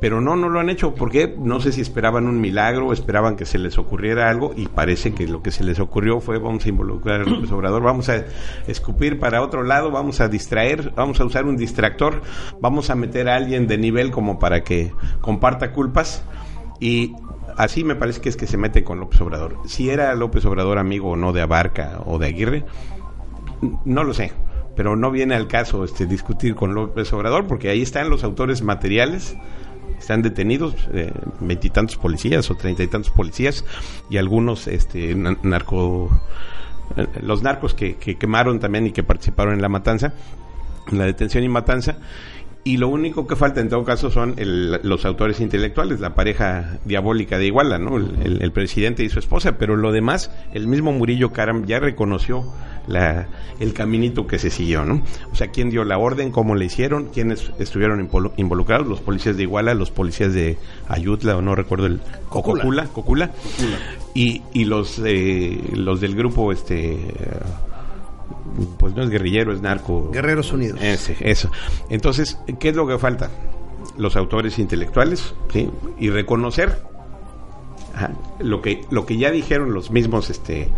pero 0.05 0.21
no, 0.21 0.37
no 0.37 0.51
lo 0.51 0.61
han 0.61 0.69
hecho. 0.69 0.95
porque 0.95 1.35
No 1.39 1.61
sé 1.61 1.73
si 1.73 1.81
esperaban 1.81 2.27
un 2.27 2.39
milagro, 2.39 2.93
esperaban 2.93 3.37
que 3.37 3.47
se 3.47 3.57
les 3.57 3.79
ocurriera 3.79 4.29
algo 4.29 4.53
y 4.55 4.67
parece 4.67 5.15
que 5.15 5.27
lo 5.27 5.43
que 5.43 5.51
se 5.51 5.65
les 5.65 5.81
ocurrió 5.81 6.21
fue 6.21 6.37
vamos 6.37 6.67
a 6.67 6.69
involucrar 6.69 7.23
a 7.23 7.25
López 7.25 7.51
Obrador, 7.53 7.83
vamos 7.83 8.11
a 8.11 8.23
escupir 8.67 9.19
para 9.19 9.41
otro 9.41 9.63
lado, 9.63 9.91
vamos 9.91 10.21
a 10.21 10.29
distraer, 10.29 10.93
vamos 10.95 11.21
a 11.21 11.25
usar 11.25 11.47
un 11.47 11.57
distractor, 11.57 12.21
vamos 12.61 12.91
a 12.91 12.97
meter 12.97 13.31
a 13.31 13.37
alguien 13.37 13.67
de 13.67 13.79
nivel 13.79 14.11
como 14.11 14.39
para 14.39 14.63
que 14.63 14.93
comparta 15.23 15.73
culpas 15.73 16.23
y 16.81 17.15
así 17.57 17.83
me 17.83 17.95
parece 17.95 18.21
que 18.21 18.29
es 18.29 18.37
que 18.37 18.47
se 18.47 18.59
mete 18.59 18.85
con 18.85 19.01
López 19.01 19.23
Obrador. 19.23 19.57
Si 19.65 19.89
era 19.89 20.15
López 20.15 20.45
Obrador 20.45 20.77
amigo 20.77 21.13
o 21.13 21.17
no 21.17 21.33
de 21.33 21.41
Abarca 21.41 22.03
o 22.05 22.19
de 22.19 22.27
Aguirre, 22.27 22.67
no 23.87 24.05
lo 24.05 24.13
sé 24.13 24.33
pero 24.77 24.97
no 24.97 25.13
viene 25.13 25.37
al 25.37 25.47
caso 25.47 25.85
este 25.85 26.05
discutir 26.05 26.57
con 26.57 26.75
López 26.75 27.13
Obrador 27.13 27.47
porque 27.47 27.71
ahí 27.71 27.81
están 27.81 28.11
los 28.11 28.25
autores 28.25 28.61
materiales 28.63 29.37
están 29.99 30.23
detenidos 30.23 30.75
eh, 30.93 31.13
veintitantos 31.41 31.97
policías 31.97 32.51
o 32.51 32.55
treinta 32.57 32.83
y 32.83 32.89
tantos 32.89 33.11
policías 33.11 33.65
y 34.11 34.17
algunos 34.17 34.67
este 34.67 35.15
narco 35.15 36.11
eh, 36.97 37.07
los 37.23 37.43
narcos 37.43 37.75
que, 37.75 37.97
que 37.97 38.17
quemaron 38.17 38.61
también 38.61 38.87
y 38.87 38.93
que 38.93 39.03
participaron 39.03 39.55
en 39.55 39.63
la 39.63 39.69
matanza 39.69 40.15
en 40.91 40.99
la 40.99 41.05
detención 41.05 41.45
y 41.45 41.49
matanza 41.49 41.97
y 42.67 42.79
lo 42.79 42.89
único 42.89 43.27
que 43.27 43.37
falta 43.37 43.61
en 43.61 43.69
todo 43.69 43.85
caso 43.85 44.11
son 44.11 44.37
los 44.39 45.05
autores 45.05 45.39
intelectuales, 45.41 46.01
la 46.01 46.15
pareja 46.15 46.79
diabólica 46.87 47.37
de 47.37 47.47
Iguala, 47.47 47.79
¿no? 47.79 47.99
El, 47.99 48.53
presidente 48.53 49.05
y 49.05 49.11
su 49.11 49.19
esposa, 49.19 49.59
pero 49.59 49.77
lo 49.77 49.93
demás, 49.93 50.31
el 50.55 50.67
mismo 50.67 50.91
Murillo 50.91 51.31
Karam 51.31 51.67
ya 51.67 51.79
reconoció 51.79 52.51
la, 52.87 53.29
el 53.61 53.75
caminito 53.75 54.27
que 54.27 54.39
se 54.39 54.49
siguió, 54.49 54.87
¿no? 54.87 55.03
O 55.31 55.35
sea, 55.35 55.49
quién 55.49 55.69
dio 55.69 55.85
la 55.85 55.99
orden, 55.99 56.31
cómo 56.31 56.55
le 56.55 56.65
hicieron, 56.65 57.11
quiénes 57.13 57.53
estuvieron 57.59 58.09
involucrados, 58.39 58.87
los 58.87 59.03
policías 59.03 59.37
de 59.37 59.43
Iguala, 59.43 59.75
los 59.75 59.91
policías 59.91 60.33
de 60.33 60.57
Ayutla, 60.89 61.37
o 61.37 61.43
no 61.43 61.55
recuerdo 61.55 61.85
el 61.85 62.01
Cocula, 62.31 62.87
Cocula, 62.87 63.31
y, 64.15 64.41
y 64.55 64.65
los, 64.65 65.03
eh, 65.05 65.61
los 65.75 66.01
del 66.01 66.17
grupo, 66.17 66.51
este 66.51 66.99
pues 68.79 68.95
no 68.95 69.03
es 69.03 69.11
guerrillero, 69.11 69.53
es 69.53 69.61
narco. 69.61 70.11
Guerreros 70.11 70.53
Unidos. 70.53 70.81
Ese, 70.83 71.17
eso. 71.21 71.51
Entonces, 71.89 72.39
¿qué 72.59 72.71
es 72.71 72.77
lo 72.77 72.87
que 72.87 72.99
falta? 72.99 73.31
Los 73.97 74.17
autores 74.17 74.59
intelectuales, 74.59 75.35
¿sí? 75.53 75.71
Y 75.99 76.11
reconocer 76.11 76.83
lo 78.41 78.61
que 78.61 78.85
lo 78.91 79.07
que 79.07 79.17
ya 79.17 79.31
dijeron 79.31 79.73
los 79.73 79.91
mismos 79.91 80.31
este 80.31 80.69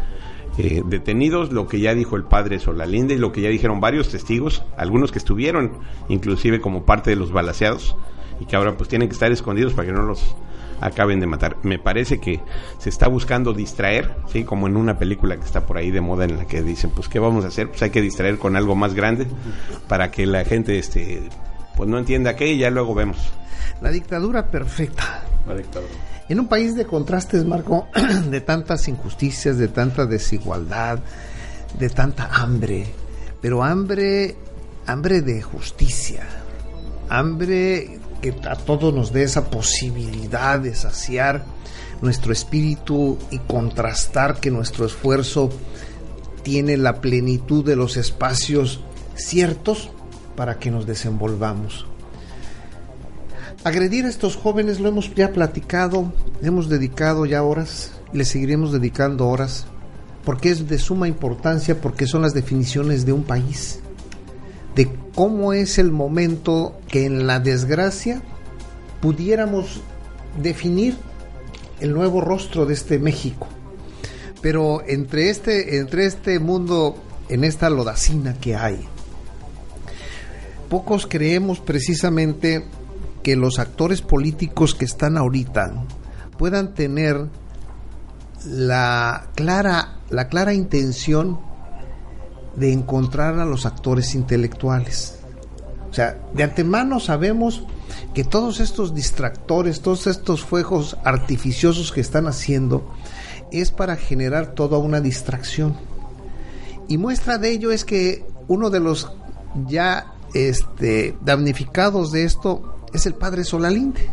eh, 0.58 0.82
detenidos, 0.86 1.52
lo 1.52 1.66
que 1.66 1.80
ya 1.80 1.94
dijo 1.94 2.16
el 2.16 2.24
padre 2.24 2.58
Solalinde 2.58 3.14
y 3.14 3.18
lo 3.18 3.32
que 3.32 3.42
ya 3.42 3.48
dijeron 3.48 3.80
varios 3.80 4.08
testigos, 4.08 4.62
algunos 4.76 5.12
que 5.12 5.18
estuvieron 5.18 5.72
inclusive 6.08 6.60
como 6.60 6.84
parte 6.84 7.10
de 7.10 7.16
los 7.16 7.32
balaseados 7.32 7.96
y 8.40 8.46
que 8.46 8.56
ahora 8.56 8.76
pues 8.76 8.88
tienen 8.88 9.08
que 9.08 9.14
estar 9.14 9.30
escondidos 9.32 9.74
para 9.74 9.86
que 9.86 9.92
no 9.92 10.02
los 10.02 10.34
acaben 10.80 11.21
de 11.21 11.26
matar. 11.26 11.56
Me 11.62 11.78
parece 11.78 12.18
que 12.18 12.40
se 12.78 12.88
está 12.88 13.09
buscando 13.09 13.52
distraer, 13.52 14.14
¿sí? 14.33 14.45
Como 14.45 14.66
en 14.66 14.76
una 14.76 14.99
película 14.99 15.37
que 15.37 15.45
está 15.45 15.66
por 15.66 15.78
ahí 15.78 15.90
de 15.90 16.00
moda 16.00 16.25
en 16.25 16.37
la 16.37 16.47
que 16.47 16.62
dicen, 16.62 16.90
pues, 16.90 17.09
¿qué 17.09 17.18
vamos 17.18 17.45
a 17.45 17.49
hacer? 17.49 17.68
Pues 17.68 17.83
hay 17.83 17.90
que 17.90 18.00
distraer 18.00 18.38
con 18.38 18.56
algo 18.56 18.75
más 18.75 18.95
grande 18.95 19.26
para 19.88 20.11
que 20.11 20.26
la 20.26 20.45
gente, 20.45 20.78
este, 20.78 21.28
pues 21.76 21.88
no 21.88 21.99
entienda 21.99 22.37
qué 22.37 22.52
y 22.52 22.59
ya 22.59 22.71
luego 22.71 22.95
vemos. 22.95 23.18
La 23.80 23.90
dictadura 23.90 24.50
perfecta. 24.50 25.23
La 25.47 25.54
dictadura. 25.54 25.92
En 26.28 26.40
un 26.40 26.49
país 26.49 26.75
de 26.75 26.87
contrastes, 26.87 27.45
Marco, 27.45 27.88
de 28.30 28.40
tantas 28.40 28.88
injusticias, 28.88 29.59
de 29.59 29.68
tanta 29.68 30.06
desigualdad, 30.06 30.99
de 31.78 31.88
tanta 31.88 32.26
hambre, 32.33 32.87
pero 33.40 33.62
hambre, 33.62 34.35
hambre 34.87 35.21
de 35.21 35.42
justicia, 35.42 36.26
hambre 37.09 38.00
que 38.20 38.35
a 38.49 38.56
todos 38.56 38.92
nos 38.92 39.12
dé 39.12 39.23
esa 39.23 39.50
posibilidad 39.50 40.58
de 40.58 40.75
saciar 40.75 41.44
nuestro 42.00 42.32
espíritu 42.32 43.18
y 43.30 43.38
contrastar 43.38 44.40
que 44.40 44.50
nuestro 44.50 44.86
esfuerzo 44.86 45.50
tiene 46.43 46.76
la 46.76 47.00
plenitud 47.00 47.64
de 47.64 47.76
los 47.76 47.97
espacios 47.97 48.80
ciertos 49.14 49.90
para 50.36 50.58
que 50.58 50.71
nos 50.71 50.86
desenvolvamos. 50.86 51.86
Agredir 53.64 54.04
a 54.04 54.08
estos 54.08 54.36
jóvenes 54.36 54.78
lo 54.78 54.88
hemos 54.88 55.12
ya 55.14 55.32
platicado, 55.32 56.12
hemos 56.43 56.69
dedicado 56.69 57.26
ya 57.26 57.43
horas 57.43 57.93
y 58.12 58.25
seguiremos 58.25 58.73
dedicando 58.73 59.26
horas 59.28 59.67
porque 60.25 60.50
es 60.50 60.69
de 60.69 60.78
suma 60.78 61.08
importancia, 61.08 61.80
porque 61.80 62.06
son 62.06 62.23
las 62.23 62.34
definiciones 62.34 63.06
de 63.06 63.12
un 63.12 63.23
país 63.23 63.80
de 64.76 64.93
cómo 65.15 65.54
es 65.54 65.78
el 65.78 65.91
momento 65.91 66.78
que 66.86 67.06
en 67.06 67.26
la 67.26 67.41
desgracia 67.41 68.23
pudiéramos 69.00 69.80
definir 70.41 70.97
el 71.80 71.95
nuevo 71.95 72.21
rostro 72.21 72.67
de 72.67 72.75
este 72.75 72.99
México. 72.99 73.49
Pero 74.43 74.82
entre 74.86 75.30
este, 75.30 75.78
entre 75.78 76.04
este 76.04 76.39
mundo, 76.39 77.02
en 77.30 77.43
esta 77.43 77.71
lodacina 77.71 78.34
que 78.34 78.54
hay, 78.54 78.86
pocos 80.69 81.06
creemos 81.06 81.58
precisamente 81.60 82.67
que 83.23 83.34
los 83.34 83.58
actores 83.58 84.02
políticos 84.02 84.75
que 84.75 84.84
están 84.84 85.17
ahorita 85.17 85.86
puedan 86.39 86.75
tener 86.75 87.26
la 88.45 89.30
clara, 89.34 90.00
la 90.10 90.28
clara 90.28 90.52
intención 90.52 91.46
de 92.56 92.73
encontrar 92.73 93.38
a 93.38 93.45
los 93.45 93.66
actores 93.66 94.14
intelectuales. 94.14 95.19
O 95.90 95.95
sea, 95.95 96.19
de 96.34 96.42
antemano 96.42 97.00
sabemos 97.00 97.64
que 98.14 98.25
todos 98.25 98.60
estos 98.60 98.95
distractores, 98.95 99.80
todos 99.80 100.06
estos 100.06 100.42
fuegos 100.42 100.97
artificiosos 101.04 101.92
que 101.92 102.00
están 102.00 102.26
haciendo, 102.26 102.90
es 103.52 103.71
para 103.71 103.97
generar 103.97 104.54
toda 104.54 104.78
una 104.78 105.00
distracción. 105.00 105.76
Y 106.88 106.99
muestra 106.99 107.38
de 107.38 107.50
ello 107.50 107.73
es 107.73 107.84
que 107.84 108.25
uno 108.49 108.71
de 108.71 108.80
los 108.80 109.12
ya 109.66 110.14
este, 110.34 111.16
damnificados 111.23 112.12
de 112.12 112.25
esto 112.25 112.76
es 112.92 113.06
el 113.06 113.14
padre 113.14 113.45
Solalinde 113.45 114.10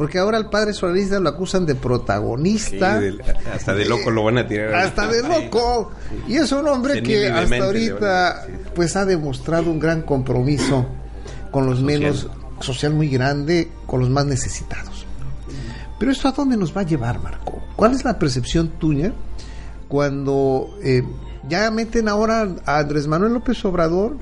porque 0.00 0.18
ahora 0.18 0.38
al 0.38 0.48
padre 0.48 0.72
Solalista 0.72 1.20
lo 1.20 1.28
acusan 1.28 1.66
de 1.66 1.74
protagonista. 1.74 3.02
hasta 3.54 3.74
de 3.74 3.84
loco 3.84 4.10
lo 4.10 4.24
van 4.24 4.38
a 4.38 4.48
tirar. 4.48 4.74
Hasta 4.74 5.06
de 5.06 5.22
loco. 5.22 5.92
Y 6.26 6.36
es 6.36 6.50
un 6.52 6.66
hombre 6.68 7.02
que 7.02 7.28
hasta 7.28 7.64
ahorita 7.66 8.46
pues 8.74 8.96
ha 8.96 9.04
demostrado 9.04 9.70
un 9.70 9.78
gran 9.78 10.00
compromiso 10.00 10.86
con 11.50 11.66
los 11.66 11.82
menos, 11.82 12.30
social 12.60 12.94
muy 12.94 13.10
grande, 13.10 13.70
con 13.84 14.00
los 14.00 14.08
más 14.08 14.24
necesitados. 14.24 15.04
Pero 15.98 16.12
esto 16.12 16.28
a 16.28 16.32
dónde 16.32 16.56
nos 16.56 16.74
va 16.74 16.80
a 16.80 16.84
llevar, 16.84 17.22
Marco? 17.22 17.62
¿Cuál 17.76 17.92
es 17.92 18.02
la 18.02 18.18
percepción 18.18 18.68
tuya 18.78 19.12
cuando 19.86 20.78
eh, 20.82 21.02
ya 21.46 21.70
meten 21.70 22.08
ahora 22.08 22.48
a 22.64 22.78
Andrés 22.78 23.06
Manuel 23.06 23.34
López 23.34 23.62
Obrador? 23.66 24.16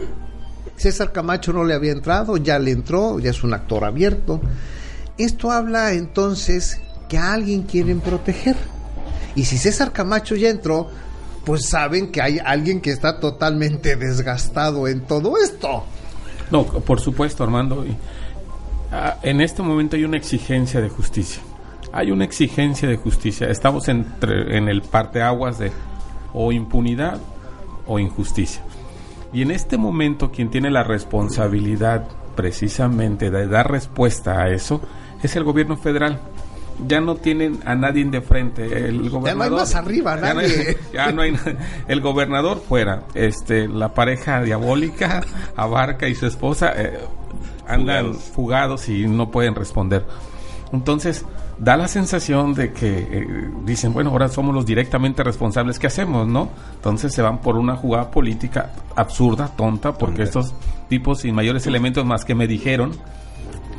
César 0.75 1.13
Camacho 1.13 1.53
no 1.53 1.63
le 1.63 1.75
había 1.75 1.93
entrado, 1.93 2.37
ya 2.37 2.59
le 2.59 2.73
entró, 2.73 3.21
ya 3.21 3.31
es 3.31 3.45
un 3.45 3.55
actor 3.55 3.85
abierto. 3.85 4.41
Esto 5.19 5.51
habla 5.51 5.93
entonces 5.93 6.81
que 7.09 7.19
a 7.19 7.33
alguien 7.33 7.65
quieren 7.65 8.01
proteger. 8.01 8.57
Y 9.35 9.45
si 9.45 9.59
César 9.59 9.93
Camacho 9.93 10.37
ya 10.37 10.49
entró, 10.49 10.89
pues 11.45 11.69
saben 11.69 12.13
que 12.13 12.23
hay 12.23 12.39
alguien 12.39 12.81
que 12.81 12.91
está 12.91 13.19
totalmente 13.21 13.97
desgastado 13.97 14.87
en 14.87 15.01
todo 15.03 15.35
esto. 15.43 15.85
No, 16.51 16.65
por 16.65 17.01
supuesto, 17.01 17.43
Armando. 17.45 17.85
Ah, 18.93 19.19
en 19.23 19.41
este 19.41 19.63
momento 19.63 19.97
hay 19.97 20.05
una 20.05 20.17
exigencia 20.17 20.81
de 20.81 20.89
justicia. 20.89 21.43
Hay 21.93 22.11
una 22.11 22.25
exigencia 22.25 22.89
de 22.89 22.97
justicia. 22.97 23.49
Estamos 23.49 23.89
entre, 23.89 24.57
en 24.57 24.69
el 24.69 24.83
parteaguas 24.83 25.59
de 25.59 25.73
o 26.33 26.53
impunidad 26.53 27.19
o 27.87 27.99
injusticia. 27.99 28.63
Y 29.33 29.43
en 29.43 29.51
este 29.51 29.77
momento 29.77 30.31
quien 30.31 30.51
tiene 30.51 30.71
la 30.71 30.85
responsabilidad 30.85 32.09
precisamente 32.37 33.31
de 33.31 33.49
dar 33.49 33.71
respuesta 33.71 34.43
a 34.43 34.51
eso 34.51 34.81
es 35.23 35.37
el 35.37 35.45
gobierno 35.45 35.77
federal. 35.77 36.21
Ya 36.87 37.01
no 37.01 37.17
tienen 37.17 37.59
a 37.65 37.75
nadie 37.75 38.05
de 38.05 38.21
frente. 38.21 38.63
El 38.89 39.11
gobernador, 39.11 39.25
ya 39.27 39.35
no 39.35 39.43
hay 39.43 39.51
más 39.51 39.75
arriba, 39.75 40.17
nadie. 40.17 40.79
Ya 40.93 41.11
no 41.11 41.23
hay, 41.23 41.37
el 41.89 42.01
gobernador 42.01 42.63
fuera. 42.67 43.03
Este, 43.15 43.67
la 43.67 43.95
pareja 43.95 44.43
diabólica, 44.43 45.23
Abarca 45.57 46.07
y 46.07 46.15
su 46.15 46.27
esposa 46.27 46.73
eh, 46.77 47.01
andan 47.67 48.15
fugados. 48.15 48.89
y 48.89 49.09
no 49.09 49.31
pueden 49.31 49.57
responder. 49.57 50.07
Entonces, 50.73 51.25
da 51.59 51.77
la 51.77 51.89
sensación 51.89 52.55
de 52.55 52.73
que 52.73 52.99
eh, 52.99 53.51
dicen, 53.65 53.93
bueno, 53.93 54.11
ahora 54.11 54.29
somos 54.29 54.55
los 54.55 54.65
directamente 54.65 55.25
responsables, 55.25 55.79
¿qué 55.79 55.89
hacemos, 55.89 56.27
no? 56.27 56.51
Entonces 56.75 57.13
se 57.13 57.23
van 57.23 57.41
por 57.41 57.57
una 57.57 57.77
jugada 57.77 58.11
política 58.11 58.73
absurda, 58.95 59.49
tonta, 59.57 59.93
porque 59.95 60.23
estos 60.23 60.55
tipos 60.89 61.21
sin 61.21 61.35
mayores 61.35 61.67
elementos 61.67 62.05
más 62.05 62.25
que 62.25 62.35
me 62.35 62.47
dijeron, 62.47 62.93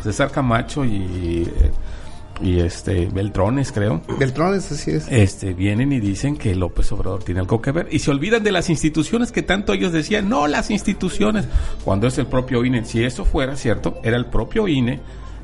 César 0.04 0.32
Camacho 0.32 0.86
y 0.86 1.48
y 2.42 2.60
este 2.60 3.08
Beltrones, 3.08 3.72
creo. 3.72 4.02
Beltrones, 4.18 4.72
así 4.72 4.92
es. 4.92 5.08
Este, 5.10 5.54
vienen 5.54 5.92
y 5.92 6.00
dicen 6.00 6.38
que 6.38 6.56
López 6.56 6.92
Obrador 6.92 7.24
tiene 7.24 7.42
algo 7.42 7.62
que 7.62 7.72
ver 7.72 7.88
y 7.92 8.00
se 8.00 8.12
olvidan 8.12 8.44
de 8.44 8.52
las 8.52 8.70
instituciones 8.70 9.32
que 9.32 9.42
tanto 9.42 9.74
ellos 9.74 9.92
decían, 9.92 10.30
no 10.30 10.48
las 10.48 10.72
instituciones, 10.72 11.46
cuando 11.84 12.08
es 12.08 12.18
el 12.18 12.28
propio 12.28 12.64
INE. 12.64 12.86
Si 12.86 13.04
eso 13.04 13.26
fuera 13.26 13.56
cierto, 13.56 14.00
era 14.04 14.18
el 14.18 14.28
propio 14.28 14.68
INE 14.68 15.02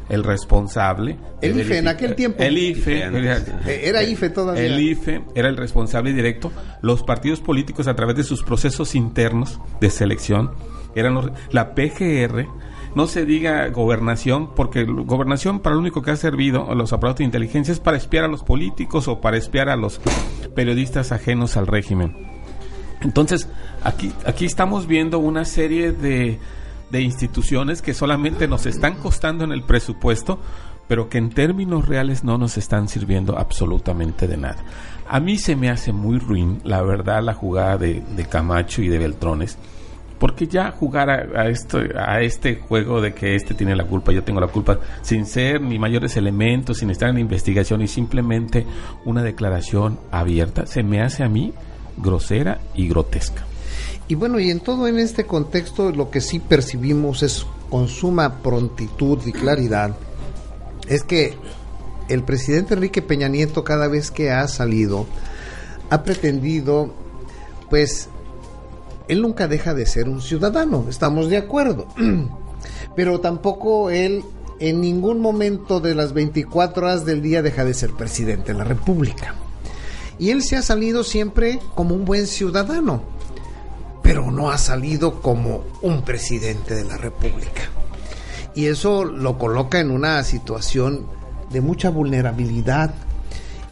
el 0.08 0.24
responsable. 0.24 1.18
El 1.42 1.60
IFE 1.60 1.80
en 1.80 1.88
aquel 1.88 2.16
tiempo. 2.16 2.44
El 2.44 2.58
IFE. 2.60 3.06
Eh, 3.08 3.82
era 3.86 4.04
IFE 4.04 4.30
todavía. 4.30 4.64
El 4.64 4.80
IFE 4.80 5.24
era 5.34 5.50
el 5.50 5.58
responsable 5.58 6.14
directo. 6.14 6.52
Los 6.82 7.02
partidos 7.02 7.42
políticos 7.42 7.88
a 7.88 7.96
través 7.96 8.16
de 8.16 8.24
sus 8.24 8.44
procesos 8.44 8.94
internos 8.94 9.60
de 9.82 9.90
selección 9.90 10.52
eran 10.94 11.16
los, 11.16 11.32
la 11.52 11.74
PGR 11.74 12.48
no 12.96 13.08
se 13.08 13.26
diga 13.26 13.68
gobernación, 13.68 14.56
porque 14.56 14.86
gobernación 14.86 15.60
para 15.60 15.76
lo 15.76 15.82
único 15.82 16.02
que 16.02 16.12
ha 16.12 16.16
servido 16.16 16.74
los 16.74 16.94
aparatos 16.94 17.20
de 17.20 17.26
inteligencia 17.26 17.74
es 17.74 17.82
para 17.82 17.98
espiar 17.98 18.24
a 18.24 18.30
los 18.30 18.44
políticos 18.44 19.08
o 19.10 19.20
para 19.20 19.38
espiar 19.38 19.70
a 19.70 19.76
los 19.76 20.00
periodistas 20.56 21.12
ajenos 21.12 21.58
al 21.58 21.68
régimen. 21.68 22.16
Entonces, 23.02 23.50
aquí, 23.84 24.14
aquí 24.26 24.46
estamos 24.46 24.88
viendo 24.88 25.20
una 25.20 25.44
serie 25.44 25.92
de, 25.92 26.40
de 26.90 27.02
instituciones 27.02 27.82
que 27.82 27.94
solamente 27.94 28.48
nos 28.48 28.66
están 28.66 28.96
costando 28.96 29.44
en 29.44 29.52
el 29.52 29.64
presupuesto, 29.64 30.40
pero 30.88 31.10
que 31.10 31.18
en 31.18 31.32
términos 31.32 31.90
reales 31.90 32.24
no 32.24 32.38
nos 32.38 32.58
están 32.58 32.88
sirviendo 32.88 33.38
absolutamente 33.38 34.28
de 34.28 34.38
nada. 34.38 34.64
A 35.08 35.20
mí 35.20 35.38
se 35.38 35.58
me 35.58 35.70
hace 35.70 35.92
muy 35.92 36.18
ruin, 36.18 36.62
la 36.64 36.82
verdad, 36.82 37.22
la 37.22 37.34
jugada 37.34 37.78
de, 37.78 38.02
de 38.16 38.26
Camacho 38.26 38.82
y 38.82 38.88
de 38.88 39.00
Beltrones 39.00 39.58
porque 40.20 40.48
ya 40.48 40.72
jugar 40.72 41.10
a, 41.10 41.50
esto, 41.50 41.80
a 41.96 42.22
este 42.22 42.56
juego 42.56 43.02
de 43.02 43.14
que 43.14 43.36
este 43.36 43.54
tiene 43.54 43.76
la 43.76 43.86
culpa, 43.86 44.12
yo 44.12 44.24
tengo 44.24 44.40
la 44.40 44.48
culpa, 44.48 44.80
sin 45.02 45.26
ser 45.26 45.62
ni 45.62 45.78
mayores 45.78 46.16
elementos, 46.18 46.78
sin 46.78 46.90
estar 46.90 47.10
en 47.10 47.20
investigación 47.20 47.82
y 47.82 47.88
simplemente 47.88 48.66
una 49.04 49.24
declaración 49.24 50.00
abierta, 50.12 50.66
se 50.66 50.84
me 50.84 51.02
hace 51.02 51.24
a 51.24 51.30
mí 51.30 51.54
grosera 51.98 52.60
y 52.74 52.88
grotesca. 52.88 53.44
Y 54.08 54.16
bueno, 54.16 54.40
y 54.40 54.52
en 54.52 54.60
todo 54.60 54.88
en 54.88 55.00
este 55.00 55.26
contexto 55.26 55.92
lo 55.92 56.12
que 56.12 56.22
sí 56.22 56.40
percibimos 56.40 57.24
es 57.24 57.46
con 57.70 57.88
suma 57.88 58.42
prontitud 58.42 59.20
y 59.26 59.32
claridad, 59.32 59.96
es 60.88 61.04
que 61.04 61.36
el 62.08 62.24
presidente 62.24 62.76
Enrique 62.76 63.02
Peña 63.02 63.28
Nieto 63.28 63.64
cada 63.64 63.88
vez 63.88 64.12
que 64.12 64.32
ha 64.32 64.48
salido 64.48 65.08
ha 65.90 66.04
pretendido 66.04 66.94
pues 67.70 68.10
él 69.08 69.22
nunca 69.22 69.48
deja 69.48 69.74
de 69.74 69.86
ser 69.86 70.10
un 70.10 70.22
ciudadano, 70.22 70.86
estamos 70.90 71.30
de 71.30 71.38
acuerdo. 71.38 71.88
Pero 72.96 73.20
tampoco 73.20 73.90
él 73.90 74.24
en 74.60 74.82
ningún 74.82 75.20
momento 75.20 75.80
de 75.80 75.96
las 75.96 76.14
24 76.14 76.86
horas 76.86 77.06
del 77.06 77.22
día 77.22 77.42
deja 77.42 77.66
de 77.66 77.74
ser 77.74 77.92
presidente 77.92 78.54
de 78.54 78.58
la 78.58 78.64
República. 78.64 79.36
Y 80.18 80.30
él 80.30 80.42
se 80.44 80.56
ha 80.56 80.62
salido 80.62 81.04
siempre 81.04 81.60
como 81.76 81.94
un 81.94 82.06
buen 82.06 82.26
ciudadano, 82.26 83.04
pero 84.02 84.32
no 84.32 84.50
ha 84.50 84.58
salido 84.58 85.22
como 85.22 85.66
un 85.82 86.04
presidente 86.04 86.74
de 86.74 86.86
la 86.86 86.96
República. 86.96 87.64
Y 88.54 88.68
eso 88.68 89.04
lo 89.04 89.38
coloca 89.38 89.80
en 89.82 89.92
una 89.92 90.24
situación 90.24 91.06
de 91.52 91.60
mucha 91.60 91.90
vulnerabilidad 91.90 92.94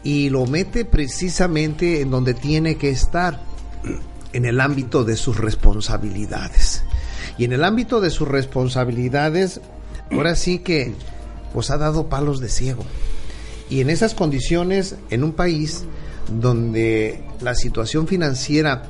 y 0.02 0.28
lo 0.28 0.44
mete 0.44 0.84
precisamente 0.84 2.02
en 2.02 2.10
donde 2.10 2.34
tiene 2.34 2.76
que 2.76 2.90
estar 2.90 3.40
en 4.34 4.44
el 4.44 4.60
ámbito 4.60 5.04
de 5.04 5.16
sus 5.16 5.38
responsabilidades. 5.38 6.82
Y 7.38 7.44
en 7.44 7.52
el 7.52 7.64
ámbito 7.64 8.00
de 8.00 8.10
sus 8.10 8.28
responsabilidades, 8.28 9.60
ahora 10.10 10.34
sí 10.34 10.58
que 10.58 10.92
pues 11.52 11.70
ha 11.70 11.78
dado 11.78 12.08
palos 12.08 12.40
de 12.40 12.48
ciego. 12.48 12.84
Y 13.70 13.80
en 13.80 13.90
esas 13.90 14.14
condiciones, 14.14 14.96
en 15.10 15.22
un 15.24 15.32
país 15.32 15.84
donde 16.28 17.24
la 17.40 17.54
situación 17.54 18.08
financiera 18.08 18.82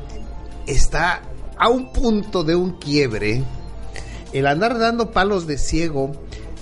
está 0.66 1.20
a 1.58 1.68
un 1.68 1.92
punto 1.92 2.42
de 2.42 2.56
un 2.56 2.78
quiebre, 2.78 3.44
el 4.32 4.46
andar 4.46 4.78
dando 4.78 5.10
palos 5.10 5.46
de 5.46 5.58
ciego 5.58 6.12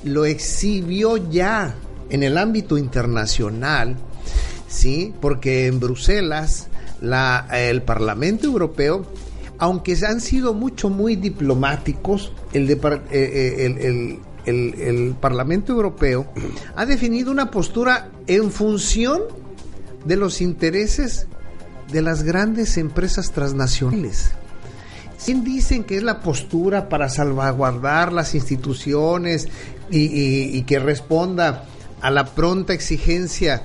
lo 0.03 0.25
exhibió 0.25 1.17
ya 1.31 1.77
en 2.11 2.25
el 2.25 2.37
ámbito 2.37 2.77
internacional, 2.77 3.97
¿sí? 4.67 5.15
Porque 5.21 5.69
en 5.69 5.79
Bruselas 5.79 6.67
la, 7.03 7.47
el 7.53 7.83
Parlamento 7.83 8.47
Europeo, 8.47 9.05
aunque 9.59 9.97
han 10.07 10.21
sido 10.21 10.55
mucho, 10.55 10.89
muy 10.89 11.17
diplomáticos, 11.17 12.33
el, 12.53 12.67
de, 12.69 12.75
eh, 12.75 13.01
eh, 13.11 14.19
el, 14.47 14.75
el, 14.81 15.15
Parlamento 15.21 15.73
Europeo 15.73 16.27
ha 16.75 16.87
definido 16.87 17.31
una 17.31 17.51
postura 17.51 18.11
en 18.27 18.51
función 18.51 19.21
de 20.05 20.17
los 20.17 20.41
intereses 20.41 21.27
de 21.93 22.03
las 22.03 22.23
grandes 22.23 22.77
empresas 22.79 23.33
transnacionales. 23.33 24.31
¿Quién 25.25 25.45
dicen 25.45 25.85
que 25.85 25.97
es 25.99 26.03
la 26.03 26.21
postura 26.21 26.89
para 26.89 27.09
salvaguardar 27.09 28.13
las 28.13 28.35
instituciones 28.35 29.47
y, 29.91 30.57
y 30.59 30.63
que 30.63 30.79
responda 30.81 31.65
a 32.01 32.11
la 32.11 32.25
pronta 32.35 32.73
exigencia 32.73 33.63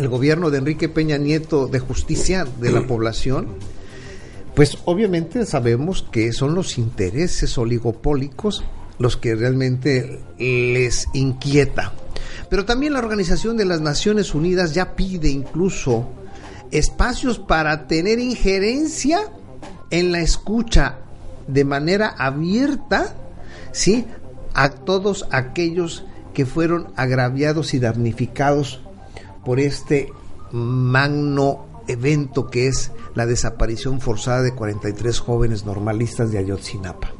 el 0.00 0.08
gobierno 0.08 0.50
de 0.50 0.58
Enrique 0.58 0.88
Peña 0.88 1.18
Nieto 1.18 1.66
de 1.66 1.78
justicia 1.78 2.46
de 2.58 2.72
la 2.72 2.86
población, 2.86 3.48
pues 4.54 4.78
obviamente 4.86 5.44
sabemos 5.44 6.06
que 6.10 6.32
son 6.32 6.54
los 6.54 6.78
intereses 6.78 7.58
oligopólicos 7.58 8.64
los 8.98 9.18
que 9.18 9.34
realmente 9.34 10.20
les 10.38 11.06
inquieta. 11.12 11.92
Pero 12.48 12.64
también 12.64 12.94
la 12.94 12.98
Organización 12.98 13.58
de 13.58 13.66
las 13.66 13.82
Naciones 13.82 14.34
Unidas 14.34 14.72
ya 14.74 14.96
pide 14.96 15.28
incluso 15.28 16.08
espacios 16.70 17.38
para 17.38 17.86
tener 17.86 18.18
injerencia 18.18 19.20
en 19.90 20.12
la 20.12 20.20
escucha 20.20 20.98
de 21.46 21.64
manera 21.64 22.08
abierta, 22.08 23.14
¿sí? 23.72 24.06
A 24.54 24.70
todos 24.70 25.26
aquellos 25.30 26.04
que 26.32 26.46
fueron 26.46 26.88
agraviados 26.96 27.74
y 27.74 27.80
damnificados 27.80 28.80
por 29.44 29.60
este 29.60 30.12
magno 30.52 31.66
evento 31.88 32.48
que 32.48 32.68
es 32.68 32.92
la 33.14 33.26
desaparición 33.26 34.00
forzada 34.00 34.42
de 34.42 34.54
43 34.54 35.18
jóvenes 35.18 35.64
normalistas 35.64 36.30
de 36.30 36.38
Ayotzinapa. 36.38 37.12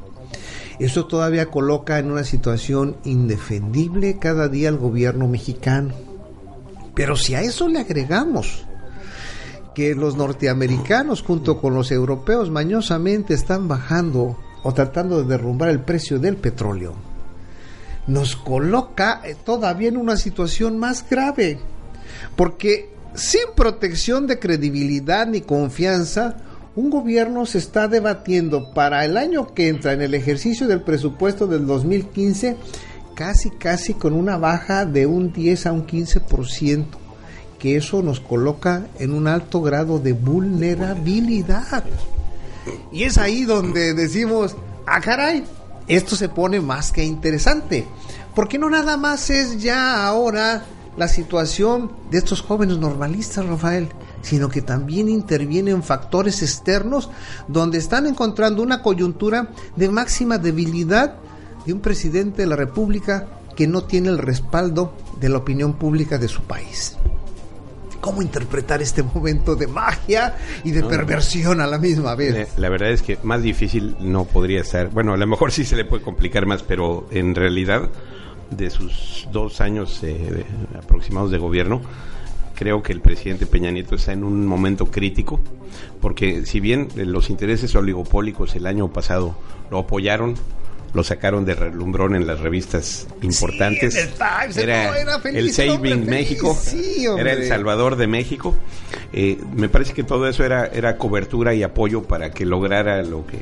Esto 0.79 1.07
todavía 1.07 1.51
coloca 1.51 1.99
en 1.99 2.11
una 2.11 2.25
situación 2.25 2.97
indefendible 3.05 4.19
cada 4.19 4.49
día 4.49 4.71
al 4.71 4.79
gobierno 4.79 5.29
mexicano. 5.29 5.93
Pero 6.95 7.17
si 7.17 7.35
a 7.35 7.43
eso 7.43 7.69
le 7.69 7.81
agregamos 7.81 8.65
que 9.75 9.95
los 9.95 10.17
norteamericanos 10.17 11.23
junto 11.23 11.61
con 11.61 11.75
los 11.75 11.93
europeos 11.93 12.51
mañosamente 12.51 13.35
están 13.35 13.69
bajando 13.69 14.39
o 14.63 14.73
tratando 14.73 15.23
de 15.23 15.29
derrumbar 15.29 15.69
el 15.69 15.81
precio 15.81 16.19
del 16.19 16.37
petróleo, 16.37 16.95
nos 18.07 18.35
coloca 18.35 19.21
todavía 19.45 19.89
en 19.89 19.97
una 19.97 20.17
situación 20.17 20.79
más 20.79 21.09
grave 21.09 21.61
porque 22.37 22.91
sin 23.15 23.43
protección 23.57 24.27
de 24.27 24.39
credibilidad 24.39 25.27
ni 25.27 25.41
confianza, 25.41 26.37
un 26.77 26.91
gobierno 26.91 27.47
se 27.47 27.59
está 27.59 27.89
debatiendo 27.89 28.73
para 28.73 29.05
el 29.05 29.17
año 29.17 29.55
que 29.55 29.69
entra 29.69 29.93
en 29.93 30.03
el 30.03 30.15
ejercicio 30.15 30.69
del 30.69 30.83
presupuesto 30.83 31.47
del 31.47 31.67
2015 31.67 32.57
casi 33.21 33.51
casi 33.51 33.93
con 33.93 34.15
una 34.15 34.39
baja 34.39 34.87
de 34.87 35.05
un 35.05 35.31
10 35.31 35.67
a 35.67 35.73
un 35.73 35.87
15%, 35.87 36.87
que 37.59 37.77
eso 37.77 38.03
nos 38.03 38.19
coloca 38.19 38.87
en 38.99 39.13
un 39.13 39.29
alto 39.29 39.61
grado 39.61 39.99
de 39.99 40.15
vulnerabilidad. 40.15 41.85
Y 42.91 43.03
es 43.03 43.19
ahí 43.19 43.45
donde 43.45 43.93
decimos, 43.93 44.57
ah 44.87 45.03
caray, 45.03 45.45
esto 45.87 46.17
se 46.17 46.31
pone 46.31 46.63
más 46.63 46.93
que 46.93 47.05
interesante, 47.05 47.85
porque 48.35 48.59
no 48.59 48.71
nada 48.71 48.97
más 48.97 49.29
es 49.29 49.61
ya 49.61 50.03
ahora 50.07 50.65
la 51.01 51.09
situación 51.09 51.91
de 52.11 52.19
estos 52.19 52.43
jóvenes 52.43 52.77
normalistas, 52.77 53.47
Rafael, 53.47 53.89
sino 54.21 54.51
que 54.51 54.61
también 54.61 55.09
intervienen 55.09 55.83
factores 55.83 56.43
externos 56.43 57.09
donde 57.49 57.79
están 57.79 58.07
encontrando 58.07 58.63
una 58.63 58.83
coyuntura 58.83 59.49
de 59.77 59.89
máxima 59.89 60.37
debilidad 60.37 61.15
de 61.65 61.73
un 61.73 61.81
presidente 61.81 62.43
de 62.43 62.49
la 62.49 62.57
República 62.57 63.29
que 63.57 63.67
no 63.67 63.85
tiene 63.85 64.11
el 64.11 64.19
respaldo 64.19 64.93
de 65.19 65.31
la 65.31 65.39
opinión 65.39 65.73
pública 65.73 66.19
de 66.19 66.29
su 66.29 66.43
país. 66.43 66.99
¿Cómo 68.03 68.21
interpretar 68.21 68.83
este 68.83 69.03
momento 69.03 69.57
de 69.57 69.69
magia 69.69 70.37
y 70.65 70.71
de 70.73 70.83
perversión 70.83 71.63
a 71.63 71.67
la 71.67 71.79
misma 71.79 72.15
vez? 72.15 72.59
La, 72.59 72.69
verdad 72.69 72.91
es 72.91 73.01
que 73.01 73.17
más 73.23 73.43
difícil 73.43 73.97
no 74.01 74.27
podría 74.27 74.65
ser. 74.65 74.89
Bueno, 74.89 75.15
a 75.15 75.17
lo 75.17 75.27
mejor 75.27 75.51
sí 75.51 75.65
se 75.65 75.77
le 75.77 75.87
puede 75.87 76.03
complicar 76.03 76.45
más, 76.45 76.63
pero 76.63 77.07
en 77.11 77.35
realidad 77.35 77.89
de 78.51 78.71
sus 78.71 79.29
dos 79.33 79.61
años 79.61 80.03
eh, 80.03 80.45
aproximados 80.77 81.31
de 81.31 81.39
gobierno, 81.39 81.81
creo 82.55 82.83
que 82.83 82.93
el 82.93 83.01
presidente 83.01 83.47
Peña 83.47 83.71
Nieto 83.71 83.95
está 83.95 84.13
en 84.13 84.25
un 84.25 84.47
momento 84.47 84.87
crítico, 84.87 85.41
porque 86.01 86.45
si 86.45 86.61
bien 86.61 86.89
los 86.95 87.31
intereses 87.31 87.75
oligopólicos 87.75 88.55
el 88.55 88.67
año 88.67 88.93
pasado 88.93 89.37
lo 89.71 89.79
apoyaron, 89.79 90.35
lo 90.93 91.05
sacaron 91.05 91.45
de 91.45 91.55
relumbrón 91.55 92.17
en 92.17 92.27
las 92.27 92.41
revistas 92.41 93.07
importantes. 93.23 93.95
Sí, 93.95 94.01
en 94.01 94.09
el 94.09 94.15
Times, 94.15 94.57
era, 94.57 94.87
no, 94.89 94.95
era 94.95 95.19
feliz, 95.21 95.39
el 95.39 95.53
Saving 95.53 95.73
hombre, 95.73 95.97
México, 95.97 96.57
sí, 96.61 97.07
era 97.19 97.33
el 97.33 97.47
Salvador 97.47 97.97
de 97.97 98.07
México. 98.07 98.55
Eh, 99.13 99.39
me 99.55 99.69
parece 99.69 99.95
que 99.95 100.03
todo 100.03 100.29
eso 100.29 100.45
era, 100.45 100.67
era 100.67 100.97
cobertura 100.97 101.55
y 101.55 101.63
apoyo 101.63 102.03
para 102.03 102.31
que 102.31 102.45
lograra 102.45 103.03
lo 103.03 103.27
que, 103.27 103.39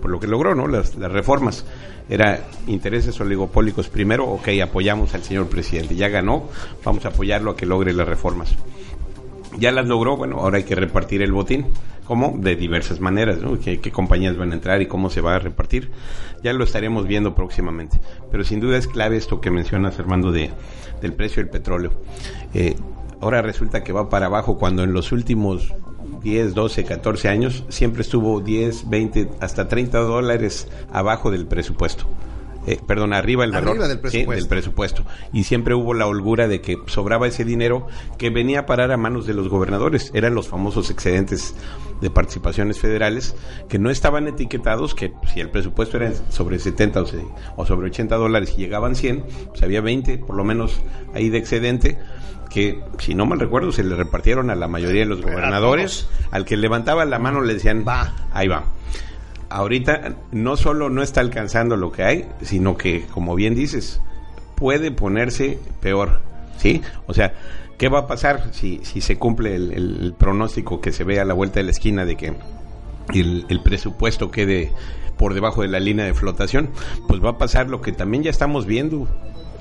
por 0.00 0.10
lo 0.10 0.20
que 0.20 0.26
logró, 0.26 0.54
¿no? 0.54 0.68
Las, 0.68 0.94
las 0.96 1.10
reformas. 1.10 1.64
Era 2.12 2.44
intereses 2.66 3.18
oligopólicos 3.20 3.88
primero, 3.88 4.26
ok, 4.26 4.48
apoyamos 4.62 5.14
al 5.14 5.22
señor 5.22 5.48
presidente, 5.48 5.96
ya 5.96 6.08
ganó, 6.08 6.50
vamos 6.84 7.06
a 7.06 7.08
apoyarlo 7.08 7.52
a 7.52 7.56
que 7.56 7.64
logre 7.64 7.94
las 7.94 8.06
reformas 8.06 8.54
ya 9.58 9.72
las 9.72 9.86
logró, 9.86 10.16
bueno, 10.16 10.38
ahora 10.38 10.58
hay 10.58 10.64
que 10.64 10.74
repartir 10.74 11.22
el 11.22 11.32
botín. 11.32 11.66
¿Cómo? 12.04 12.34
De 12.36 12.56
diversas 12.56 13.00
maneras, 13.00 13.40
¿no? 13.40 13.58
¿Qué, 13.60 13.80
¿Qué, 13.80 13.92
compañías 13.92 14.36
van 14.36 14.50
a 14.50 14.54
entrar 14.54 14.82
y 14.82 14.86
cómo 14.86 15.08
se 15.08 15.20
va 15.20 15.36
a 15.36 15.38
repartir? 15.38 15.90
Ya 16.42 16.52
lo 16.52 16.64
estaremos 16.64 17.06
viendo 17.06 17.34
próximamente. 17.34 18.00
Pero 18.30 18.42
sin 18.42 18.60
duda 18.60 18.76
es 18.76 18.88
clave 18.88 19.16
esto 19.16 19.40
que 19.40 19.50
mencionas, 19.50 19.98
Armando, 20.00 20.32
de, 20.32 20.50
del 21.00 21.12
precio 21.12 21.42
del 21.42 21.50
petróleo. 21.50 21.92
Eh, 22.54 22.74
ahora 23.20 23.40
resulta 23.40 23.84
que 23.84 23.92
va 23.92 24.08
para 24.08 24.26
abajo 24.26 24.58
cuando 24.58 24.82
en 24.82 24.92
los 24.92 25.12
últimos 25.12 25.72
10, 26.22 26.54
12, 26.54 26.84
14 26.84 27.28
años 27.28 27.64
siempre 27.68 28.02
estuvo 28.02 28.40
10, 28.40 28.88
20, 28.88 29.30
hasta 29.40 29.68
30 29.68 29.98
dólares 29.98 30.68
abajo 30.92 31.30
del 31.30 31.46
presupuesto 31.46 32.06
eh, 32.66 32.78
perdón, 32.86 33.12
arriba 33.12 33.44
el 33.44 33.50
valor 33.52 33.70
Arriba 33.70 33.88
del 33.88 33.98
presupuesto. 34.00 34.32
sí, 34.32 34.38
del 34.40 34.48
presupuesto. 34.48 35.04
Y 35.32 35.44
siempre 35.44 35.74
hubo 35.74 35.94
la 35.94 36.06
holgura 36.06 36.46
de 36.48 36.60
que 36.60 36.76
sobraba 36.86 37.26
ese 37.26 37.44
dinero 37.44 37.86
que 38.18 38.30
venía 38.30 38.60
a 38.60 38.66
parar 38.66 38.92
a 38.92 38.96
manos 38.96 39.26
de 39.26 39.34
los 39.34 39.48
gobernadores. 39.48 40.10
Eran 40.14 40.34
los 40.34 40.48
famosos 40.48 40.90
excedentes 40.90 41.54
de 42.00 42.10
participaciones 42.10 42.78
federales 42.80 43.34
que 43.68 43.78
no 43.78 43.90
estaban 43.90 44.26
etiquetados, 44.28 44.94
que 44.94 45.12
si 45.32 45.40
el 45.40 45.50
presupuesto 45.50 45.96
era 45.96 46.12
sobre 46.30 46.58
70 46.58 47.02
o, 47.02 47.06
se- 47.06 47.24
o 47.56 47.66
sobre 47.66 47.86
80 47.88 48.16
dólares 48.16 48.54
y 48.56 48.60
llegaban 48.60 48.94
100, 48.96 49.24
pues 49.48 49.62
había 49.62 49.80
20 49.80 50.18
por 50.18 50.34
lo 50.36 50.44
menos 50.44 50.80
ahí 51.14 51.28
de 51.30 51.38
excedente 51.38 51.98
que 52.50 52.82
si 52.98 53.14
no 53.14 53.24
mal 53.24 53.40
recuerdo 53.40 53.72
se 53.72 53.82
le 53.82 53.94
repartieron 53.96 54.50
a 54.50 54.54
la 54.54 54.68
mayoría 54.68 55.00
de 55.02 55.06
los 55.06 55.22
gobernadores 55.22 56.06
al 56.32 56.44
que 56.44 56.56
levantaba 56.58 57.04
la 57.06 57.18
mano 57.18 57.40
le 57.40 57.54
decían 57.54 57.82
Va. 57.86 58.14
ahí 58.32 58.46
va 58.48 58.64
ahorita 59.52 60.16
no 60.32 60.56
solo 60.56 60.88
no 60.88 61.02
está 61.02 61.20
alcanzando 61.20 61.76
lo 61.76 61.92
que 61.92 62.04
hay, 62.04 62.28
sino 62.42 62.76
que, 62.76 63.04
como 63.12 63.34
bien 63.34 63.54
dices, 63.54 64.00
puede 64.56 64.90
ponerse 64.90 65.58
peor, 65.80 66.20
¿sí? 66.56 66.82
O 67.06 67.14
sea, 67.14 67.34
¿qué 67.78 67.88
va 67.88 68.00
a 68.00 68.06
pasar 68.06 68.50
si, 68.52 68.80
si 68.82 69.00
se 69.00 69.16
cumple 69.16 69.54
el, 69.54 70.14
pronóstico 70.18 70.80
que 70.80 70.92
se 70.92 71.04
ve 71.04 71.20
a 71.20 71.24
la 71.24 71.34
vuelta 71.34 71.60
de 71.60 71.64
la 71.64 71.70
esquina 71.70 72.04
de 72.04 72.16
que 72.16 72.34
el, 73.14 73.46
el 73.48 73.62
presupuesto 73.62 74.30
quede 74.30 74.72
por 75.16 75.34
debajo 75.34 75.62
de 75.62 75.68
la 75.68 75.80
línea 75.80 76.04
de 76.04 76.14
flotación? 76.14 76.70
Pues 77.06 77.22
va 77.22 77.30
a 77.30 77.38
pasar 77.38 77.68
lo 77.68 77.80
que 77.80 77.92
también 77.92 78.22
ya 78.22 78.30
estamos 78.30 78.66
viendo, 78.66 79.06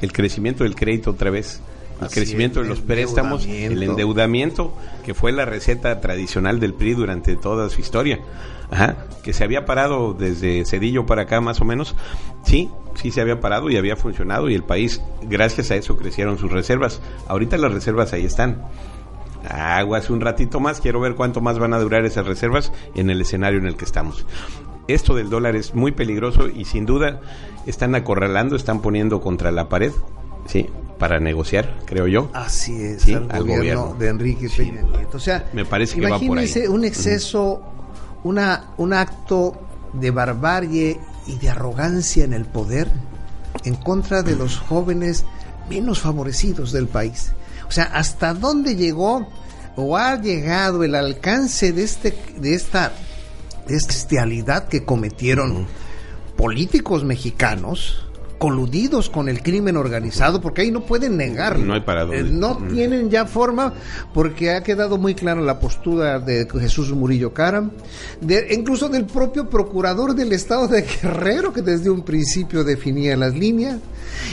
el 0.02 0.14
crecimiento 0.14 0.64
del 0.64 0.76
crédito 0.76 1.12
otra 1.12 1.30
vez. 1.30 1.62
El 2.00 2.08
Así 2.08 2.16
crecimiento 2.16 2.64
de 2.64 2.68
los 2.68 2.82
préstamos, 2.82 3.46
el 3.46 3.84
endeudamiento, 3.84 4.74
que 5.06 5.14
fue 5.14 5.32
la 5.32 5.46
receta 5.46 6.02
tradicional 6.02 6.60
del 6.60 6.74
PRI 6.74 6.96
durante 6.96 7.36
toda 7.36 7.70
su 7.70 7.80
historia. 7.80 8.20
Ajá, 8.72 8.96
que 9.22 9.34
se 9.34 9.44
había 9.44 9.66
parado 9.66 10.14
desde 10.14 10.66
Cedillo 10.66 11.06
para 11.06 11.24
acá 11.24 11.42
más 11.42 11.60
o 11.62 11.66
menos. 11.66 11.94
Sí, 12.46 12.70
sí 12.96 13.12
se 13.12 13.20
había 13.22 13.40
parado 13.42 13.70
y 13.70 13.78
había 13.78 13.96
funcionado 13.98 14.50
y 14.50 14.56
el 14.56 14.64
país, 14.64 15.02
gracias 15.24 15.70
a 15.72 15.76
eso, 15.76 15.98
crecieron 15.98 16.38
sus 16.38 16.52
reservas. 16.52 17.02
Ahorita 17.28 17.58
las 17.58 17.74
reservas 17.74 18.14
ahí 18.14 18.26
están. 18.26 18.64
Aguas 19.50 20.10
un 20.10 20.22
ratito 20.22 20.60
más, 20.60 20.80
quiero 20.82 21.00
ver 21.00 21.16
cuánto 21.16 21.42
más 21.42 21.58
van 21.58 21.74
a 21.74 21.80
durar 21.80 22.06
esas 22.06 22.26
reservas 22.28 22.72
en 22.96 23.10
el 23.10 23.20
escenario 23.22 23.60
en 23.60 23.66
el 23.66 23.76
que 23.76 23.86
estamos. 23.86 24.26
Esto 24.88 25.16
del 25.16 25.30
dólar 25.30 25.56
es 25.56 25.74
muy 25.74 25.92
peligroso 25.92 26.48
y 26.48 26.66
sin 26.66 26.86
duda 26.86 27.22
están 27.66 27.96
acorralando, 27.96 28.56
están 28.56 28.82
poniendo 28.82 29.20
contra 29.20 29.52
la 29.52 29.68
pared, 29.68 29.92
sí, 30.46 30.70
para 31.00 31.20
negociar, 31.20 31.76
creo 31.86 32.08
yo. 32.08 32.30
Así 32.34 32.84
es, 32.84 33.02
Sí, 33.04 33.14
al, 33.16 33.28
al 33.32 33.42
gobierno, 33.44 33.58
gobierno. 33.88 33.96
de 34.00 34.08
Enrique 34.10 34.48
Sí. 34.50 34.64
Peña 34.66 34.82
Nieto. 34.84 35.18
O 35.18 35.20
sea, 35.20 35.50
Me 35.54 35.66
parece 35.66 36.00
que 36.00 36.08
va 36.08 36.20
por 36.20 36.38
ahí. 36.38 36.54
un 36.70 36.86
exceso, 36.86 37.64
una, 38.24 38.66
un 38.78 38.94
acto 38.94 39.60
de 39.94 40.12
barbarie 40.12 41.00
y 41.28 41.38
de 41.38 41.50
arrogancia 41.50 42.24
en 42.24 42.34
el 42.34 42.46
poder 42.46 42.90
en 43.64 43.76
contra 43.76 44.24
de 44.24 44.36
los 44.36 44.58
jóvenes 44.58 45.26
menos 45.70 46.00
favorecidos 46.00 46.72
del 46.72 46.88
país. 46.88 47.34
O 47.68 47.72
sea, 47.72 47.86
¿hasta 47.86 48.34
dónde 48.34 48.76
llegó 48.76 49.28
o 49.76 49.98
ha 49.98 50.20
llegado 50.20 50.84
el 50.84 50.96
alcance 50.96 51.72
de 51.72 51.84
este 51.84 52.18
de 52.38 52.54
esta 52.56 52.92
de 53.68 53.76
esta 53.76 53.94
bestialidad 53.94 54.68
que 54.68 54.84
cometieron 54.84 55.68
políticos 56.36 57.04
mexicanos 57.04 58.11
coludidos 58.42 59.08
con 59.08 59.30
el 59.30 59.44
crimen 59.44 59.78
organizado, 59.78 60.42
porque 60.42 60.64
ahí 60.64 60.72
no 60.72 60.82
pueden 60.82 61.16
negarlo. 61.16 61.64
No 61.64 61.76
hay 61.76 61.82
para 61.82 62.06
dónde. 62.06 62.22
Eh, 62.22 62.24
no 62.24 62.58
tienen 62.58 63.12
ya 63.12 63.28
forma, 63.28 63.72
porque 64.16 64.56
ha 64.56 64.64
quedado 64.64 64.98
muy 64.98 65.14
clara 65.14 65.42
la 65.42 65.60
postura 65.60 66.18
de 66.18 66.48
Jesús 66.60 66.92
Murillo 66.92 67.36
Caram, 67.36 67.70
de, 68.20 68.48
incluso 68.50 68.90
del 68.90 69.06
propio 69.06 69.48
procurador 69.48 70.16
del 70.16 70.34
estado 70.34 70.68
de 70.68 70.82
Guerrero, 70.82 71.54
que 71.54 71.62
desde 71.62 71.92
un 71.92 72.02
principio 72.02 72.64
definía 72.64 73.16
las 73.16 73.36
líneas, 73.36 73.78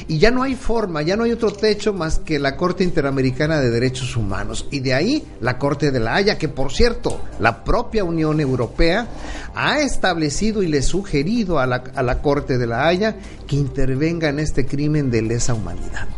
y 0.07 0.17
ya 0.17 0.31
no 0.31 0.43
hay 0.43 0.55
forma, 0.55 1.03
ya 1.03 1.15
no 1.15 1.25
hay 1.25 1.33
otro 1.33 1.53
techo 1.53 1.93
más 1.93 2.19
que 2.19 2.39
la 2.39 2.57
Corte 2.57 2.85
Interamericana 2.85 3.61
de 3.61 3.69
Derechos 3.69 4.17
Humanos, 4.17 4.69
y 4.71 4.81
de 4.81 4.95
ahí 4.95 5.23
la 5.43 5.59
Corte 5.59 5.91
de 5.91 6.01
la 6.01 6.15
Haya, 6.15 6.39
que 6.39 6.49
por 6.49 6.73
cierto, 6.73 7.21
la 7.41 7.63
propia 7.63 8.05
Unión 8.05 8.41
Europea 8.41 9.07
ha 9.55 9.81
establecido 9.81 10.63
y 10.63 10.69
le 10.69 10.81
sugerido 10.81 11.59
a 11.59 11.67
la, 11.67 11.85
a 11.95 12.03
la 12.03 12.23
Corte 12.23 12.57
de 12.57 12.67
la 12.67 12.87
Haya 12.87 13.17
que 13.47 13.57
intervenga 13.57 13.98
en 14.03 14.39
este 14.39 14.67
crimen 14.67 15.11
de 15.11 15.23
lesa 15.23 15.55
humanidad. 15.55 16.09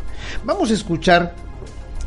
Vamos 0.45 0.71
a 0.71 0.75
escuchar 0.75 1.35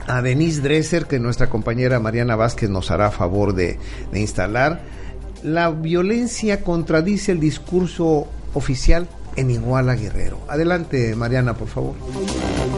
a 0.08 0.22
Denise 0.22 0.62
Dresser, 0.62 1.06
que 1.06 1.20
nuestra 1.20 1.50
compañera 1.50 2.00
Mariana 2.00 2.36
Vázquez 2.36 2.70
nos 2.70 2.92
hará 2.92 3.12
favor 3.12 3.54
de, 3.54 3.80
de 4.12 4.20
instalar. 4.20 4.82
La 5.44 5.72
violencia 5.72 6.62
contradice 6.62 7.32
el 7.32 7.40
discurso 7.40 8.28
oficial 8.54 9.08
en 9.36 9.52
Iguala 9.52 9.96
Guerrero. 9.96 10.40
Adelante, 10.48 11.16
Mariana, 11.16 11.56
por 11.56 11.68
favor. 11.68 11.96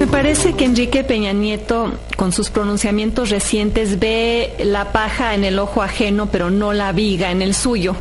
Me 0.06 0.12
parece 0.12 0.54
que 0.54 0.65
Enrique 0.65 1.04
Peña 1.04 1.34
Nieto, 1.34 1.91
con 2.15 2.32
sus 2.32 2.52
pronunciamientos 2.52 3.32
recientes, 3.32 3.98
ve 3.98 4.54
la 4.63 4.91
paja 4.91 5.34
en 5.34 5.44
el 5.44 5.58
ojo 5.58 5.82
ajeno, 5.82 6.28
pero 6.28 6.52
no 6.52 6.74
la 6.74 6.91
viga 6.91 7.32
en 7.32 7.41
el 7.41 7.56
suyo. 7.56 7.96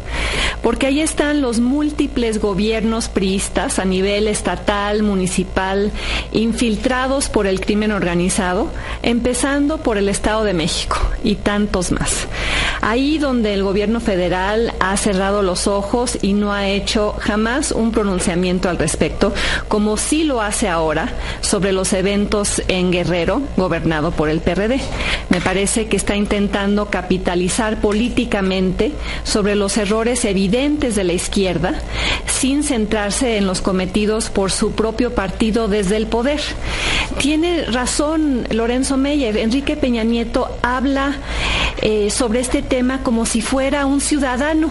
Porque 0.62 0.86
ahí 0.86 1.00
están 1.00 1.40
los 1.40 1.60
múltiples 1.60 2.42
gobiernos 2.42 3.08
priistas 3.08 3.78
a 3.78 3.86
nivel 3.86 4.28
estatal, 4.28 5.02
municipal, 5.02 5.92
infiltrados 6.32 7.30
por 7.30 7.46
el 7.46 7.60
crimen 7.60 7.90
organizado, 7.90 8.70
empezando 9.02 9.78
por 9.78 9.96
el 9.96 10.10
Estado 10.10 10.44
de 10.44 10.52
México 10.52 10.98
y 11.22 11.36
tantos 11.36 11.90
más. 11.90 12.26
Ahí 12.82 13.16
donde 13.16 13.54
el 13.54 13.62
gobierno 13.62 13.98
federal 13.98 14.74
ha 14.78 14.94
cerrado 14.98 15.40
los 15.40 15.66
ojos 15.66 16.18
y 16.20 16.34
no 16.34 16.52
ha 16.52 16.68
hecho 16.68 17.14
jamás 17.18 17.72
un 17.72 17.92
pronunciamiento 17.92 18.68
al 18.68 18.76
respecto, 18.76 19.32
como 19.68 19.96
sí 19.96 20.24
lo 20.24 20.42
hace 20.42 20.68
ahora 20.68 21.14
sobre 21.40 21.72
los 21.72 21.93
eventos 21.94 22.62
en 22.68 22.90
Guerrero, 22.90 23.40
gobernado 23.56 24.10
por 24.10 24.28
el 24.28 24.40
PRD. 24.40 24.80
Me 25.30 25.40
parece 25.40 25.86
que 25.86 25.96
está 25.96 26.16
intentando 26.16 26.86
capitalizar 26.86 27.80
políticamente 27.80 28.92
sobre 29.22 29.54
los 29.54 29.76
errores 29.76 30.24
evidentes 30.24 30.94
de 30.94 31.04
la 31.04 31.12
izquierda, 31.12 31.80
sin 32.26 32.62
centrarse 32.62 33.36
en 33.36 33.46
los 33.46 33.60
cometidos 33.60 34.30
por 34.30 34.50
su 34.50 34.72
propio 34.72 35.14
partido 35.14 35.68
desde 35.68 35.96
el 35.96 36.06
poder. 36.06 36.40
Tiene 37.18 37.64
razón 37.64 38.46
Lorenzo 38.50 38.96
Meyer, 38.96 39.36
Enrique 39.36 39.76
Peña 39.76 40.04
Nieto 40.04 40.48
habla 40.62 41.16
eh, 41.80 42.10
sobre 42.10 42.40
este 42.40 42.62
tema 42.62 43.02
como 43.02 43.26
si 43.26 43.40
fuera 43.40 43.86
un 43.86 44.00
ciudadano, 44.00 44.70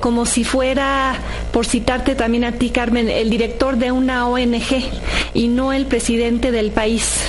como 0.00 0.26
si 0.26 0.44
fuera, 0.44 1.14
por 1.52 1.66
citarte 1.66 2.14
también 2.14 2.44
a 2.44 2.52
ti, 2.52 2.70
Carmen, 2.70 3.08
el 3.08 3.30
director 3.30 3.76
de 3.76 3.92
una 3.92 4.28
ONG 4.28 4.90
y 5.34 5.48
no 5.48 5.72
el 5.72 5.86
presidente 5.86 6.50
del 6.56 6.70
país, 6.70 7.20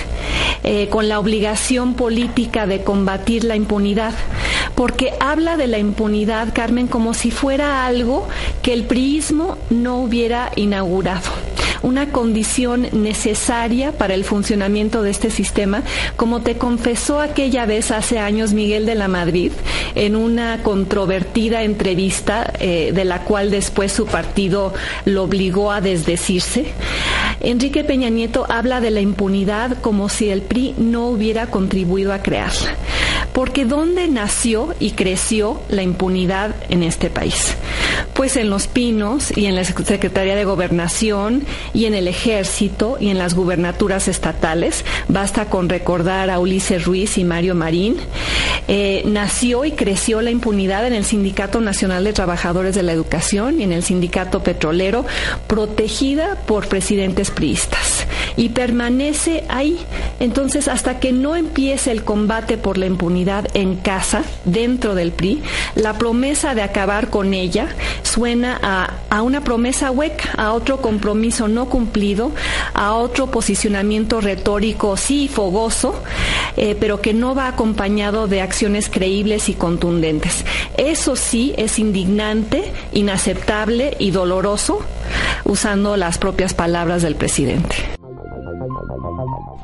eh, 0.63 0.87
con 0.89 1.09
la 1.09 1.19
obligación 1.19 1.93
política 1.93 2.65
de 2.65 2.83
combatir 2.83 3.43
la 3.43 3.55
impunidad. 3.55 4.13
Porque 4.73 5.13
habla 5.19 5.57
de 5.57 5.67
la 5.67 5.77
impunidad, 5.77 6.53
Carmen, 6.53 6.87
como 6.87 7.13
si 7.13 7.29
fuera 7.29 7.85
algo 7.85 8.27
que 8.61 8.73
el 8.73 8.83
priismo 8.85 9.57
no 9.69 9.97
hubiera 9.99 10.51
inaugurado. 10.55 11.29
Una 11.81 12.11
condición 12.11 12.87
necesaria 12.91 13.91
para 13.91 14.13
el 14.13 14.23
funcionamiento 14.23 15.03
de 15.03 15.11
este 15.11 15.29
sistema, 15.29 15.83
como 16.15 16.41
te 16.41 16.57
confesó 16.57 17.19
aquella 17.19 17.65
vez 17.65 17.91
hace 17.91 18.19
años 18.19 18.53
Miguel 18.53 18.85
de 18.85 18.95
la 18.95 19.07
Madrid 19.07 19.51
en 19.95 20.15
una 20.15 20.63
controvertida 20.63 21.63
entrevista 21.63 22.53
eh, 22.59 22.91
de 22.93 23.05
la 23.05 23.23
cual 23.23 23.51
después 23.51 23.91
su 23.91 24.05
partido 24.05 24.73
lo 25.05 25.23
obligó 25.23 25.71
a 25.71 25.81
desdecirse. 25.81 26.65
Enrique 27.39 27.83
Peña 27.83 28.09
Nieto 28.09 28.45
habla 28.49 28.81
de 28.81 28.91
la 28.91 29.01
impunidad 29.01 29.77
como 29.81 30.09
si 30.09 30.29
el 30.29 30.41
PRI 30.41 30.75
no 30.77 31.07
hubiera 31.07 31.47
contribuido 31.47 32.13
a 32.13 32.21
crearla. 32.21 32.75
Porque 33.33 33.65
¿dónde 33.65 34.07
nació 34.07 34.73
y 34.79 34.91
creció 34.91 35.61
la 35.69 35.83
impunidad 35.83 36.55
en 36.69 36.81
este 36.81 37.09
país? 37.09 37.55
Pues 38.13 38.35
en 38.35 38.49
Los 38.49 38.67
Pinos 38.67 39.35
y 39.35 39.45
en 39.45 39.55
la 39.55 39.63
Secretaría 39.63 40.35
de 40.35 40.45
Gobernación 40.45 41.45
y 41.77 41.85
en 41.85 41.93
el 41.93 42.07
Ejército 42.07 42.97
y 42.99 43.09
en 43.09 43.19
las 43.19 43.35
gubernaturas 43.35 44.07
estatales. 44.07 44.83
Basta 45.09 45.45
con 45.45 45.69
recordar 45.69 46.31
a 46.31 46.39
Ulises 46.39 46.85
Ruiz 46.85 47.19
y 47.19 47.23
Mario 47.23 47.53
Marín. 47.53 47.97
Eh, 48.67 49.03
nació 49.05 49.63
y 49.63 49.73
creció 49.73 50.23
la 50.23 50.31
impunidad 50.31 50.87
en 50.87 50.93
el 50.93 51.05
Sindicato 51.05 51.61
Nacional 51.61 52.03
de 52.03 52.13
Trabajadores 52.13 52.73
de 52.73 52.81
la 52.81 52.93
Educación 52.93 53.61
y 53.61 53.63
en 53.63 53.73
el 53.73 53.83
Sindicato 53.83 54.41
Petrolero, 54.41 55.05
protegida 55.45 56.35
por 56.47 56.67
presidentes 56.67 57.29
priistas. 57.29 58.07
Y 58.35 58.49
permanece 58.49 59.43
ahí. 59.47 59.77
Entonces, 60.19 60.67
hasta 60.67 60.99
que 60.99 61.11
no 61.11 61.35
empiece 61.35 61.91
el 61.91 62.03
combate 62.03 62.57
por 62.57 62.79
la 62.79 62.87
impunidad 62.87 63.47
en 63.53 63.75
casa, 63.75 64.23
dentro 64.45 64.95
del 64.95 65.11
PRI, 65.11 65.43
la 65.75 65.93
promesa 65.93 66.55
de 66.55 66.63
acabar 66.63 67.11
con 67.11 67.35
ella 67.35 67.67
suena 68.01 68.59
a, 68.61 68.93
a 69.09 69.21
una 69.21 69.43
promesa 69.43 69.91
hueca, 69.91 70.29
a 70.37 70.53
otro 70.53 70.81
compromiso 70.81 71.47
no 71.47 71.56
cumplido, 71.65 72.31
a 72.73 72.93
otro 72.93 73.27
posicionamiento 73.27 74.21
retórico 74.21 74.95
sí 74.97 75.27
fogoso, 75.27 75.95
eh, 76.55 76.75
pero 76.79 77.01
que 77.01 77.13
no 77.13 77.35
va 77.35 77.47
acompañado 77.47 78.27
de 78.27 78.41
acciones 78.41 78.89
creíbles 78.89 79.49
y 79.49 79.53
contundentes. 79.53 80.45
Eso 80.77 81.15
sí 81.15 81.53
es 81.57 81.79
indignante, 81.79 82.71
inaceptable 82.93 83.95
y 83.99 84.11
doloroso, 84.11 84.79
usando 85.43 85.97
las 85.97 86.17
propias 86.17 86.53
palabras 86.53 87.01
del 87.01 87.15
presidente. 87.15 87.97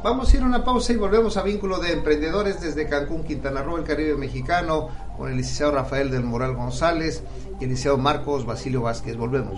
Vamos 0.03 0.33
a 0.33 0.37
ir 0.37 0.43
a 0.43 0.45
una 0.45 0.65
pausa 0.65 0.91
y 0.91 0.97
volvemos 0.97 1.37
a 1.37 1.43
Vínculo 1.43 1.79
de 1.79 1.93
Emprendedores 1.93 2.59
desde 2.59 2.89
Cancún, 2.89 3.23
Quintana 3.23 3.63
Roo, 3.63 3.77
el 3.77 3.85
Caribe 3.85 4.15
mexicano, 4.15 4.89
con 5.17 5.29
el 5.31 5.37
licenciado 5.37 5.71
Rafael 5.71 6.11
del 6.11 6.23
Moral 6.23 6.55
González 6.55 7.23
y 7.59 7.63
el 7.63 7.69
licenciado 7.69 7.97
Marcos 7.97 8.45
Basilio 8.45 8.81
Vázquez. 8.81 9.15
Volvemos. 9.15 9.57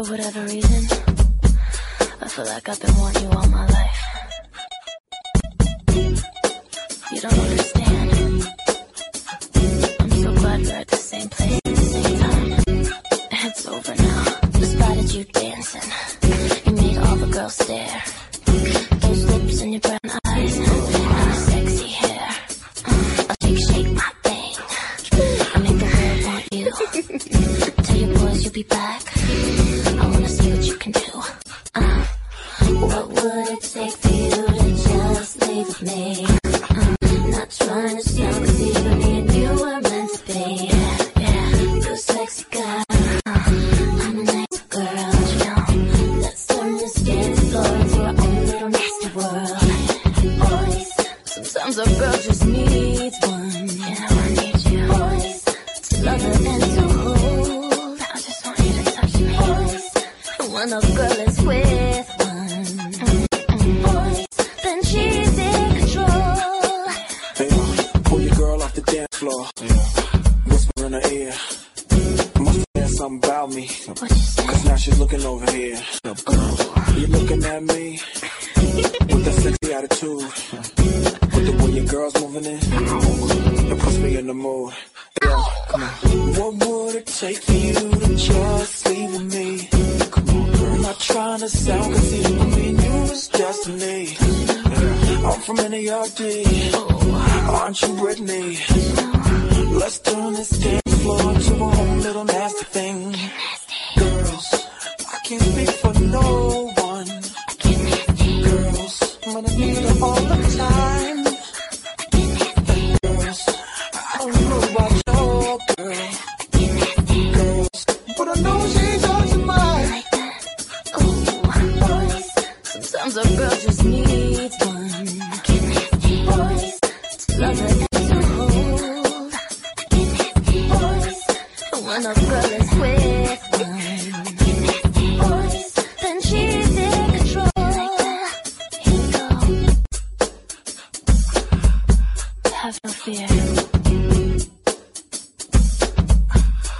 For 0.00 0.12
whatever 0.12 0.40
reason, 0.44 0.98
I 2.22 2.28
feel 2.28 2.46
like 2.46 2.66
I've 2.70 2.80
been 2.80 2.96
wanting 2.96 3.22
you 3.22 3.30
all 3.36 3.46
my 3.48 3.66
life. 3.66 4.00
You 7.12 7.20
don't 7.20 7.38
understand. 7.38 8.10
I'm 10.00 10.10
so 10.10 10.32
glad 10.36 10.60
we're 10.62 10.72
at 10.72 10.88
the 10.88 10.96
same 10.96 11.28
place 11.28 11.56
at 11.56 11.64
the 11.64 11.76
same 11.76 12.18
time. 12.18 12.52
It's 13.30 13.66
over 13.66 13.94
now. 13.94 14.24
I 14.54 14.60
spotted 14.60 15.12
you 15.12 15.24
dancing. 15.24 15.92
You 16.64 16.72
made 16.80 16.96
all 16.96 17.16
the 17.16 17.26
girls 17.26 17.56
stare. 17.56 18.02
Those 19.00 19.24
lips 19.26 19.60
and 19.60 19.72
your 19.72 19.80
brown 19.80 19.98
eyes 20.24 20.56
and 20.56 20.66
your 20.66 21.32
sexy 21.34 21.88
hair. 21.88 22.28
I'll 22.88 23.36
shake, 23.42 23.60
shake 23.68 23.92
my 23.92 24.10
thing. 24.24 24.54
I 25.54 25.58
make 25.58 25.78
the 25.78 25.88
world 25.92 26.24
want 26.24 26.44
you. 26.54 27.84
Tell 27.84 27.96
your 27.98 28.18
boys 28.18 28.44
you'll 28.44 28.54
be 28.54 28.62
back. 28.62 29.19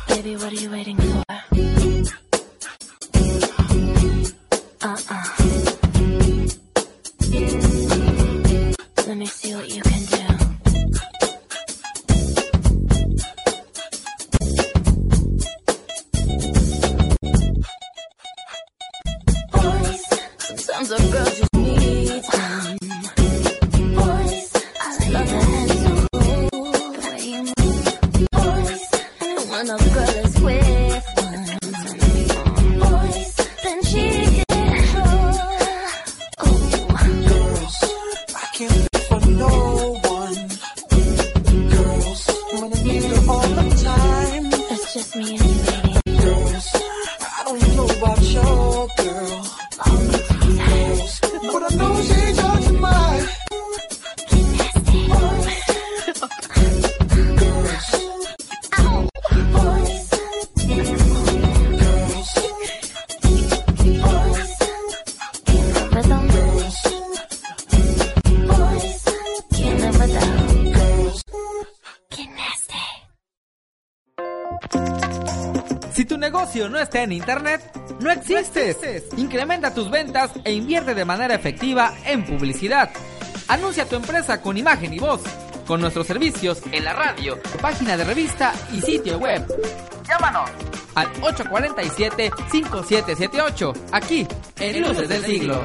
Baby, 0.09 0.37
what 0.37 0.53
are 0.53 0.57
you 0.57 0.71
waiting 0.71 0.97
for? 0.97 1.25
Uh-uh. 4.83 5.25
Let 9.07 9.17
me 9.17 9.27
see 9.27 9.55
what 9.55 9.69
you 9.75 9.83
can 9.83 10.05
do. 10.07 10.20
Internet, 77.13 77.61
no 78.01 78.11
existes. 78.11 78.79
Incrementa 79.17 79.73
tus 79.75 79.91
ventas 79.91 80.31
e 80.45 80.53
invierte 80.53 80.95
de 80.95 81.05
manera 81.05 81.35
efectiva 81.35 81.93
en 82.05 82.25
publicidad. 82.25 82.91
Anuncia 83.49 83.89
tu 83.89 83.97
empresa 83.97 84.41
con 84.41 84.57
imagen 84.57 84.95
y 84.95 84.99
voz, 84.99 85.23
con 85.67 85.81
nuestros 85.81 86.07
servicios 86.07 86.63
en 86.73 86.85
la 86.85 86.93
radio, 86.93 87.41
página 87.61 87.97
de 87.97 88.05
revista 88.05 88.53
y 88.73 88.81
sitio 88.81 89.19
web. 89.19 89.45
Llámanos 90.07 90.49
al 90.95 91.13
847-5778, 91.15 93.75
aquí 93.93 94.27
en 94.59 94.83
Luces 94.83 95.09
del 95.09 95.25
Siglo. 95.25 95.65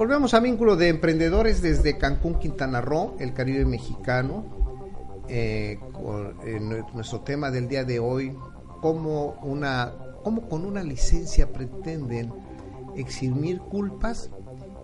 Volvemos 0.00 0.32
a 0.32 0.40
vínculo 0.40 0.76
de 0.76 0.88
emprendedores 0.88 1.60
desde 1.60 1.98
Cancún, 1.98 2.38
Quintana 2.38 2.80
Roo, 2.80 3.16
el 3.20 3.34
Caribe 3.34 3.66
mexicano. 3.66 4.46
eh, 5.28 5.78
con, 5.92 6.38
eh, 6.44 6.58
nue- 6.58 6.90
nuestro 6.94 7.20
tema 7.20 7.50
del 7.50 7.68
día 7.68 7.84
de 7.84 8.00
hoy, 8.00 8.34
cómo, 8.80 9.34
una, 9.42 9.92
cómo 10.24 10.48
con 10.48 10.64
una 10.64 10.82
licencia 10.82 11.52
pretenden 11.52 12.32
eximir 12.96 13.60
culpas 13.60 14.30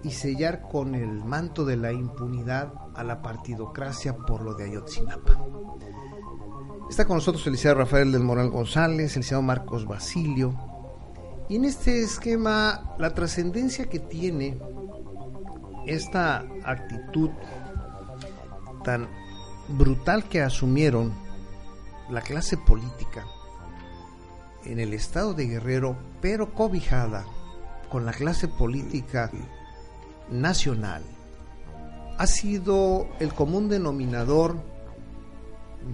y 0.04 0.10
sellar 0.10 0.68
con 0.68 0.94
el 0.94 1.24
manto 1.24 1.64
de 1.64 1.76
la 1.78 1.90
impunidad 1.92 2.72
a 2.94 3.02
la 3.02 3.22
partidocracia 3.22 4.16
por 4.18 4.42
lo 4.42 4.54
de 4.54 4.64
Ayotzinapa. 4.64 5.42
Está 6.90 7.06
con 7.06 7.16
nosotros 7.16 7.44
el 7.46 7.54
licenciado 7.54 7.78
Rafael 7.78 8.12
del 8.12 8.22
Moral 8.22 8.50
González, 8.50 8.98
el 8.98 9.04
licenciado 9.06 9.42
Marcos 9.42 9.84
Basilio. 9.86 10.54
Y 11.48 11.56
en 11.56 11.64
este 11.64 12.02
esquema, 12.02 12.94
la 12.98 13.14
trascendencia 13.14 13.86
que 13.86 13.98
tiene 13.98 14.58
esta 15.86 16.44
actitud 16.64 17.30
tan 18.84 19.08
brutal 19.68 20.24
que 20.24 20.42
asumieron 20.42 21.12
la 22.10 22.20
clase 22.20 22.56
política 22.56 23.24
en 24.64 24.80
el 24.80 24.94
estado 24.94 25.34
de 25.34 25.46
Guerrero, 25.46 25.96
pero 26.20 26.52
cobijada 26.52 27.24
con 27.90 28.04
la 28.04 28.12
clase 28.12 28.48
política 28.48 29.30
nacional, 30.30 31.02
ha 32.18 32.26
sido 32.26 33.06
el 33.20 33.32
común 33.32 33.68
denominador 33.68 34.56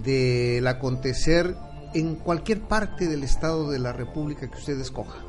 del 0.03 0.65
acontecer 0.67 1.55
en 1.93 2.15
cualquier 2.15 2.61
parte 2.61 3.07
del 3.07 3.23
estado 3.23 3.69
de 3.69 3.79
la 3.79 3.93
República 3.93 4.49
que 4.49 4.57
usted 4.57 4.79
escoja. 4.79 5.19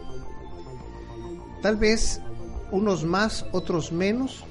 Tal 1.62 1.76
vez 1.76 2.20
unos 2.70 3.04
más, 3.04 3.44
otros 3.52 3.92
menos, 3.92 4.44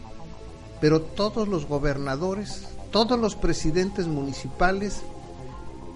pero 0.83 1.01
todos 1.01 1.47
los 1.47 1.65
gobernadores, 1.65 2.67
todos 2.91 3.17
los 3.17 3.37
presidentes 3.37 4.05
municipales 4.05 5.01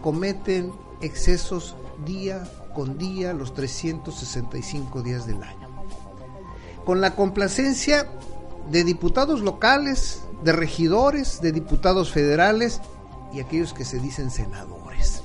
cometen 0.01 0.71
excesos 1.01 1.75
día 2.05 2.49
con 2.73 2.97
día 2.97 3.33
los 3.33 3.53
365 3.53 5.01
días 5.01 5.27
del 5.27 5.43
año. 5.43 5.67
Con 6.85 7.01
la 7.01 7.15
complacencia 7.17 8.07
de 8.71 8.85
diputados 8.85 9.41
locales, 9.41 10.21
de 10.45 10.53
regidores, 10.53 11.41
de 11.41 11.51
diputados 11.51 12.13
federales 12.13 12.79
y 13.33 13.41
aquellos 13.41 13.73
que 13.73 13.83
se 13.83 13.99
dicen 13.99 14.31
senadores. 14.31 15.21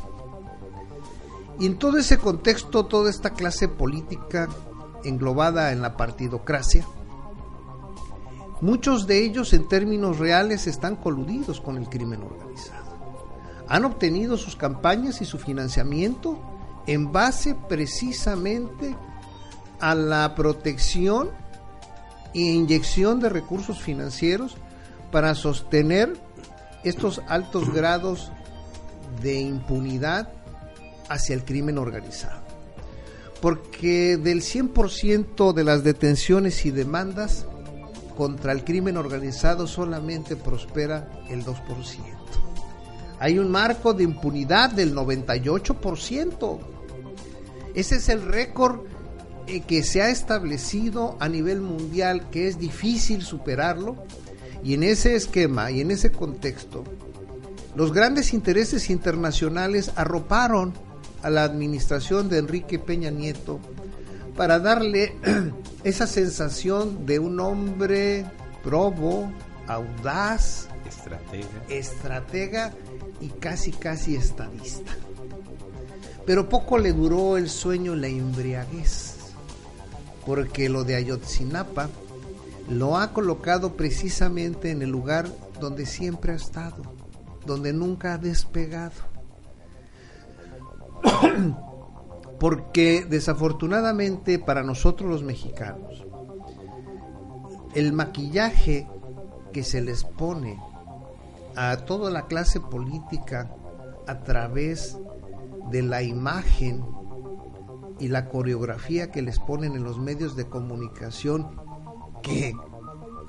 Y 1.60 1.66
en 1.66 1.78
todo 1.78 1.98
ese 1.98 2.18
contexto, 2.18 2.86
toda 2.86 3.10
esta 3.10 3.30
clase 3.30 3.68
política 3.68 4.48
englobada 5.04 5.70
en 5.70 5.82
la 5.82 5.96
partidocracia, 5.96 6.84
muchos 8.62 9.06
de 9.08 9.22
ellos 9.24 9.52
en 9.52 9.68
términos 9.68 10.18
reales 10.18 10.66
están 10.66 10.96
coludidos 10.96 11.60
con 11.60 11.76
el 11.76 11.88
crimen 11.88 12.22
organizado. 12.22 12.92
Han 13.68 13.84
obtenido 13.84 14.38
sus 14.38 14.56
campañas 14.56 15.20
y 15.20 15.24
su 15.24 15.38
financiamiento 15.38 16.40
en 16.86 17.12
base 17.12 17.56
precisamente 17.68 18.96
a 19.80 19.94
la 19.94 20.34
protección 20.34 21.30
e 22.34 22.40
inyección 22.40 23.20
de 23.20 23.28
recursos 23.28 23.82
financieros 23.82 24.56
para 25.10 25.34
sostener 25.34 26.12
estos 26.84 27.20
altos 27.28 27.72
grados 27.72 28.30
de 29.22 29.40
impunidad 29.40 30.32
hacia 31.08 31.34
el 31.34 31.44
crimen 31.44 31.78
organizado. 31.78 32.40
Porque 33.40 34.16
del 34.16 34.40
100% 34.40 35.52
de 35.52 35.64
las 35.64 35.82
detenciones 35.82 36.64
y 36.64 36.70
demandas 36.70 37.46
contra 38.14 38.52
el 38.52 38.64
crimen 38.64 38.96
organizado 38.96 39.66
solamente 39.66 40.36
prospera 40.36 41.10
el 41.28 41.44
2%. 41.44 41.56
Hay 43.18 43.38
un 43.38 43.50
marco 43.50 43.94
de 43.94 44.04
impunidad 44.04 44.70
del 44.70 44.94
98%. 44.94 46.58
Ese 47.74 47.96
es 47.96 48.08
el 48.08 48.22
récord 48.22 48.80
eh, 49.46 49.60
que 49.60 49.82
se 49.82 50.02
ha 50.02 50.10
establecido 50.10 51.16
a 51.20 51.28
nivel 51.28 51.60
mundial, 51.60 52.30
que 52.30 52.48
es 52.48 52.58
difícil 52.58 53.22
superarlo. 53.22 54.04
Y 54.64 54.74
en 54.74 54.82
ese 54.82 55.14
esquema 55.14 55.70
y 55.70 55.80
en 55.80 55.90
ese 55.90 56.12
contexto, 56.12 56.84
los 57.74 57.92
grandes 57.92 58.34
intereses 58.34 58.90
internacionales 58.90 59.92
arroparon 59.96 60.72
a 61.22 61.30
la 61.30 61.44
administración 61.44 62.28
de 62.28 62.38
Enrique 62.38 62.78
Peña 62.78 63.10
Nieto 63.10 63.60
para 64.36 64.58
darle 64.58 65.16
esa 65.84 66.06
sensación 66.06 67.06
de 67.06 67.18
un 67.18 67.40
hombre 67.40 68.24
probo, 68.62 69.30
audaz, 69.66 70.68
Estratega. 70.86 71.48
estratega 71.68 72.72
y 73.20 73.28
casi 73.28 73.72
casi 73.72 74.14
estadista. 74.14 74.92
Pero 76.26 76.48
poco 76.48 76.78
le 76.78 76.92
duró 76.92 77.36
el 77.36 77.48
sueño 77.48 77.96
la 77.96 78.06
embriaguez, 78.06 79.16
porque 80.24 80.68
lo 80.68 80.84
de 80.84 80.94
Ayotzinapa 80.94 81.88
lo 82.68 82.96
ha 82.96 83.12
colocado 83.12 83.76
precisamente 83.76 84.70
en 84.70 84.82
el 84.82 84.90
lugar 84.90 85.28
donde 85.60 85.84
siempre 85.84 86.32
ha 86.32 86.36
estado, 86.36 86.82
donde 87.44 87.72
nunca 87.72 88.14
ha 88.14 88.18
despegado. 88.18 88.92
porque 92.43 93.07
desafortunadamente 93.09 94.40
para 94.40 94.64
nosotros 94.64 95.09
los 95.09 95.22
mexicanos, 95.22 96.05
el 97.76 97.93
maquillaje 97.93 98.88
que 99.53 99.62
se 99.62 99.80
les 99.80 100.03
pone 100.03 100.59
a 101.55 101.76
toda 101.86 102.11
la 102.11 102.26
clase 102.26 102.59
política 102.59 103.55
a 104.09 104.24
través 104.24 104.99
de 105.70 105.82
la 105.82 106.03
imagen 106.03 106.84
y 108.01 108.09
la 108.09 108.28
coreografía 108.28 109.12
que 109.12 109.22
les 109.22 109.38
ponen 109.38 109.76
en 109.76 109.84
los 109.84 110.01
medios 110.01 110.34
de 110.34 110.49
comunicación 110.49 111.61
que 112.24 112.55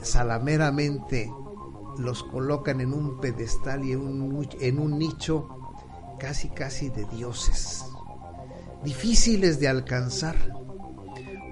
salameramente 0.02 1.32
los 2.00 2.24
colocan 2.24 2.82
en 2.82 2.92
un 2.92 3.22
pedestal 3.22 3.86
y 3.86 3.92
en 3.92 4.00
un, 4.00 4.50
en 4.60 4.80
un 4.80 4.98
nicho 4.98 5.50
casi 6.18 6.50
casi 6.50 6.90
de 6.90 7.06
dioses 7.06 7.93
difíciles 8.84 9.60
de 9.60 9.68
alcanzar 9.68 10.36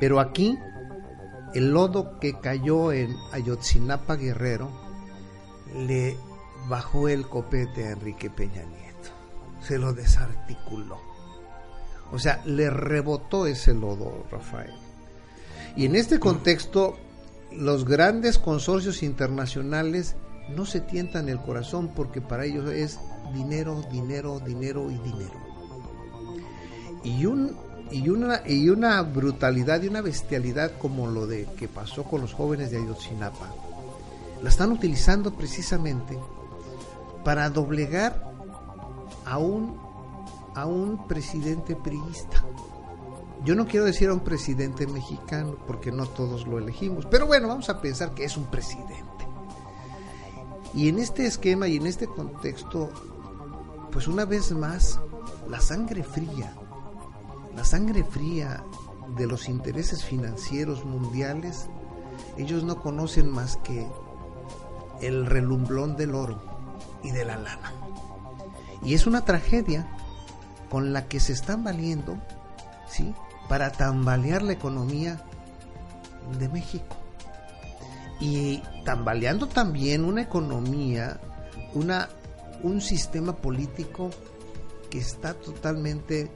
pero 0.02 0.20
aquí 0.20 0.58
el 1.54 1.74
lodo 1.74 2.18
que 2.20 2.40
cayó 2.40 2.92
en 2.92 3.16
Ayotzinapa 3.34 4.16
Guerrero 4.16 4.72
le 5.76 6.18
bajó 6.68 7.08
el 7.08 7.28
copete 7.28 7.86
a 7.86 7.92
Enrique 7.92 8.32
Peña 8.32 8.64
Nieto, 8.64 9.12
se 9.62 9.78
lo 9.78 9.94
desarticuló. 9.94 11.00
O 12.12 12.18
sea, 12.18 12.42
le 12.46 12.72
rebotó 12.72 13.46
ese 13.46 13.76
lodo, 13.76 14.26
Rafael. 14.32 14.74
Y 15.76 15.86
en 15.86 15.96
este 15.96 16.20
contexto, 16.20 16.98
los 17.52 17.86
grandes 17.86 18.40
consorcios 18.40 19.04
internacionales 19.04 20.16
no 20.50 20.66
se 20.66 20.82
tientan 20.82 21.30
el 21.30 21.40
corazón 21.40 21.92
porque 21.96 22.22
para 22.22 22.46
ellos 22.46 22.68
es 22.72 23.00
dinero, 23.36 23.84
dinero, 23.92 24.40
dinero 24.40 24.90
y 24.90 24.98
dinero. 24.98 25.51
Y 27.04 27.26
un 27.26 27.56
y 27.92 28.10
una 28.10 28.42
y 28.48 28.70
una 28.70 29.02
brutalidad 29.02 29.82
y 29.82 29.88
una 29.88 30.02
bestialidad 30.02 30.78
como 30.78 31.08
lo 31.08 31.28
de 31.28 31.46
que 31.58 31.68
pasó 31.68 32.04
con 32.04 32.22
los 32.22 32.34
jóvenes 32.34 32.72
de 32.72 32.78
Ayotzinapa 32.78 33.50
la 34.42 34.50
están 34.50 34.72
utilizando 34.72 35.34
precisamente 35.34 36.18
para 37.24 37.50
doblegar 37.50 38.32
a 39.26 39.38
un 39.38 39.78
a 40.56 40.66
un 40.66 41.08
presidente 41.08 41.76
priista. 41.76 42.44
Yo 43.44 43.56
no 43.56 43.66
quiero 43.66 43.86
decir 43.86 44.10
a 44.10 44.14
un 44.14 44.20
presidente 44.20 44.86
mexicano 44.86 45.58
porque 45.66 45.92
no 45.92 46.06
todos 46.08 46.46
lo 46.46 46.60
elegimos, 46.60 47.06
pero 47.06 47.26
bueno, 47.26 47.48
vamos 47.48 47.70
a 47.70 47.82
pensar 47.82 48.14
que 48.14 48.26
es 48.26 48.38
un 48.38 48.46
presidente. 48.46 49.02
Y 50.74 50.90
en 50.90 51.00
este 51.00 51.26
esquema 51.26 51.68
y 51.68 51.78
en 51.78 51.88
este 51.88 52.08
contexto, 52.08 52.90
pues 53.92 54.08
una 54.08 54.26
vez 54.26 54.52
más, 54.52 55.00
la 55.50 55.60
sangre 55.60 56.04
fría, 56.04 56.54
la 57.56 57.64
sangre 57.64 58.04
fría 58.04 58.64
de 59.16 59.28
los 59.28 59.50
intereses 59.50 60.04
financieros 60.04 60.86
mundiales, 60.86 61.68
ellos 62.38 62.64
no 62.64 62.82
conocen 62.82 63.30
más 63.30 63.58
que 63.58 63.88
el 65.02 65.26
relumblón 65.26 65.96
del 65.96 66.16
oro 66.16 66.42
y 67.04 67.12
de 67.12 67.26
la 67.26 67.38
lana. 67.38 67.74
Y 68.84 68.94
es 68.94 69.06
una 69.06 69.26
tragedia 69.26 69.88
con 70.70 70.94
la 70.94 71.08
que 71.08 71.20
se 71.20 71.34
están 71.34 71.64
valiendo, 71.64 72.18
¿sí? 72.88 73.14
Para 73.50 73.72
tambalear 73.72 74.42
la 74.42 74.54
economía 74.54 75.22
de 76.40 76.48
México. 76.50 76.96
Y 78.20 78.62
tambaleando 78.86 79.48
también 79.48 80.06
una 80.06 80.22
economía, 80.22 81.20
una, 81.74 82.10
un 82.64 82.80
sistema 82.82 83.36
político 83.36 84.12
que 84.90 85.00
está 85.00 85.34
totalmente 85.34 86.32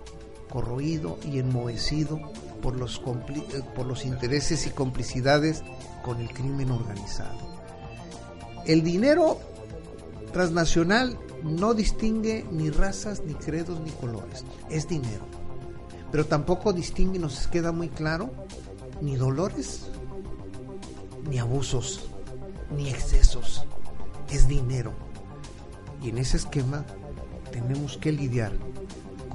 corroído 0.56 1.18
y 1.26 1.40
enmohecido 1.40 2.18
por 2.62 2.78
los, 2.78 3.02
eh, 3.28 3.62
por 3.76 3.86
los 3.86 4.06
intereses 4.06 4.66
y 4.66 4.70
complicidades 4.70 5.64
con 6.02 6.22
el 6.22 6.30
crimen 6.30 6.72
organizado. 6.72 7.38
El 8.66 8.82
dinero 8.82 9.38
transnacional 10.32 11.20
no 11.44 11.74
distingue 11.74 12.46
ni 12.52 12.70
razas, 12.70 13.22
ni 13.26 13.34
credos, 13.34 13.82
ni 13.82 13.92
colores. 13.92 14.46
Es 14.70 14.88
dinero. 14.88 15.26
Pero 16.10 16.26
tampoco 16.26 16.72
distingue, 16.72 17.20
nos 17.20 17.48
queda 17.48 17.74
muy 17.74 17.90
claro, 17.90 18.32
ni 19.02 19.18
dolores, 19.18 19.88
ni 21.30 21.38
abusos, 21.38 22.08
ni 22.74 22.88
excesos. 22.88 23.66
Es 24.32 24.48
dinero. 24.48 24.94
Y 26.02 26.12
en 26.12 26.18
ese 26.18 26.38
esquema 26.38 26.86
tenemos 27.52 27.98
que 27.98 28.14
lidiar 28.14 28.54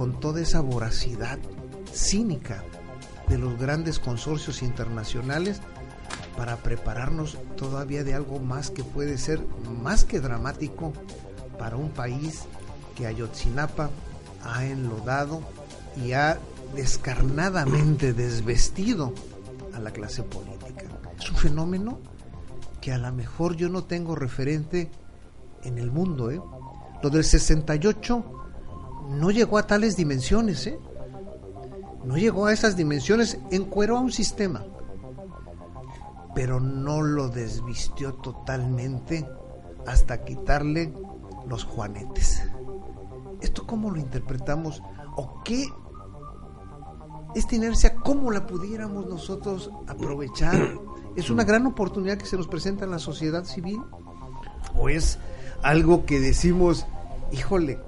con 0.01 0.19
toda 0.19 0.41
esa 0.41 0.61
voracidad 0.61 1.37
cínica 1.93 2.63
de 3.27 3.37
los 3.37 3.59
grandes 3.59 3.99
consorcios 3.99 4.63
internacionales 4.63 5.61
para 6.35 6.57
prepararnos 6.57 7.37
todavía 7.55 8.03
de 8.03 8.15
algo 8.15 8.39
más 8.39 8.71
que 8.71 8.83
puede 8.83 9.19
ser 9.19 9.45
más 9.83 10.03
que 10.03 10.19
dramático 10.19 10.91
para 11.59 11.75
un 11.75 11.91
país 11.91 12.45
que 12.95 13.05
Ayotzinapa 13.05 13.91
ha 14.43 14.65
enlodado 14.65 15.43
y 15.95 16.13
ha 16.13 16.39
descarnadamente 16.75 18.13
desvestido 18.13 19.13
a 19.75 19.79
la 19.79 19.91
clase 19.91 20.23
política. 20.23 20.85
Es 21.19 21.29
un 21.29 21.37
fenómeno 21.37 21.99
que 22.81 22.91
a 22.91 22.97
lo 22.97 23.11
mejor 23.11 23.55
yo 23.55 23.69
no 23.69 23.83
tengo 23.83 24.15
referente 24.15 24.89
en 25.63 25.77
el 25.77 25.91
mundo. 25.91 26.31
¿eh? 26.31 26.41
Lo 27.03 27.11
del 27.11 27.23
68 27.23 28.40
no 29.11 29.29
llegó 29.29 29.57
a 29.57 29.67
tales 29.67 29.97
dimensiones. 29.97 30.65
¿eh? 30.67 30.79
No 32.05 32.17
llegó 32.17 32.47
a 32.47 32.53
esas 32.53 32.75
dimensiones, 32.75 33.37
encueró 33.51 33.97
a 33.97 34.01
un 34.01 34.11
sistema, 34.11 34.65
pero 36.33 36.59
no 36.59 37.01
lo 37.01 37.29
desvistió 37.29 38.13
totalmente 38.15 39.27
hasta 39.85 40.23
quitarle 40.23 40.93
los 41.47 41.63
juanetes. 41.63 42.43
¿Esto 43.41 43.67
cómo 43.67 43.91
lo 43.91 43.99
interpretamos? 43.99 44.81
¿O 45.15 45.41
qué? 45.43 45.67
Esta 47.35 47.55
inercia, 47.55 47.95
¿cómo 47.95 48.31
la 48.31 48.45
pudiéramos 48.47 49.07
nosotros 49.07 49.71
aprovechar? 49.87 50.79
¿Es 51.15 51.29
una 51.29 51.43
gran 51.43 51.65
oportunidad 51.65 52.17
que 52.17 52.25
se 52.25 52.37
nos 52.37 52.47
presenta 52.47 52.85
en 52.85 52.91
la 52.91 52.99
sociedad 52.99 53.43
civil? 53.43 53.81
¿O 54.75 54.89
es 54.89 55.19
algo 55.63 56.05
que 56.05 56.19
decimos, 56.19 56.85
híjole, 57.31 57.79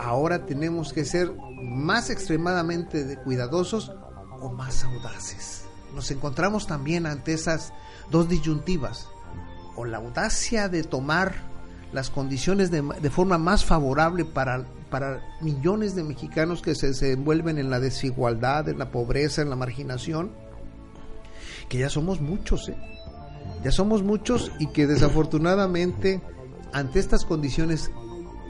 ahora 0.00 0.46
tenemos 0.46 0.92
que 0.92 1.04
ser 1.04 1.32
más 1.62 2.10
extremadamente 2.10 3.18
cuidadosos 3.22 3.92
o 4.40 4.50
más 4.50 4.84
audaces? 4.84 5.64
Nos 5.94 6.10
encontramos 6.10 6.66
también 6.66 7.06
ante 7.06 7.32
esas 7.32 7.72
dos 8.10 8.28
disyuntivas, 8.28 9.08
o 9.76 9.84
la 9.84 9.98
audacia 9.98 10.68
de 10.68 10.82
tomar 10.82 11.34
las 11.92 12.10
condiciones 12.10 12.70
de, 12.70 12.82
de 12.82 13.10
forma 13.10 13.38
más 13.38 13.64
favorable 13.64 14.24
para, 14.24 14.64
para 14.90 15.22
millones 15.40 15.94
de 15.94 16.04
mexicanos 16.04 16.62
que 16.62 16.74
se, 16.74 16.94
se 16.94 17.12
envuelven 17.12 17.58
en 17.58 17.70
la 17.70 17.80
desigualdad, 17.80 18.68
en 18.68 18.78
la 18.78 18.90
pobreza, 18.90 19.42
en 19.42 19.50
la 19.50 19.56
marginación, 19.56 20.30
que 21.68 21.78
ya 21.78 21.88
somos 21.88 22.20
muchos, 22.20 22.68
¿eh? 22.68 22.76
ya 23.64 23.72
somos 23.72 24.02
muchos 24.02 24.52
y 24.58 24.68
que 24.68 24.86
desafortunadamente 24.86 26.20
ante 26.72 27.00
estas 27.00 27.24
condiciones 27.24 27.90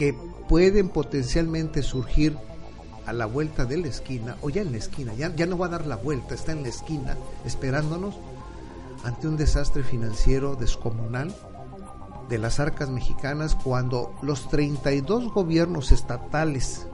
que 0.00 0.14
pueden 0.48 0.88
potencialmente 0.88 1.82
surgir 1.82 2.34
a 3.04 3.12
la 3.12 3.26
vuelta 3.26 3.66
de 3.66 3.76
la 3.76 3.88
esquina, 3.88 4.34
o 4.40 4.48
ya 4.48 4.62
en 4.62 4.72
la 4.72 4.78
esquina, 4.78 5.12
ya, 5.12 5.36
ya 5.36 5.44
no 5.44 5.58
va 5.58 5.66
a 5.66 5.68
dar 5.68 5.86
la 5.86 5.96
vuelta, 5.96 6.34
está 6.34 6.52
en 6.52 6.62
la 6.62 6.70
esquina 6.70 7.18
esperándonos 7.44 8.14
ante 9.04 9.28
un 9.28 9.36
desastre 9.36 9.82
financiero 9.82 10.56
descomunal 10.56 11.36
de 12.30 12.38
las 12.38 12.60
arcas 12.60 12.88
mexicanas 12.88 13.54
cuando 13.54 14.14
los 14.22 14.48
32 14.48 15.34
gobiernos 15.34 15.92
estatales 15.92 16.86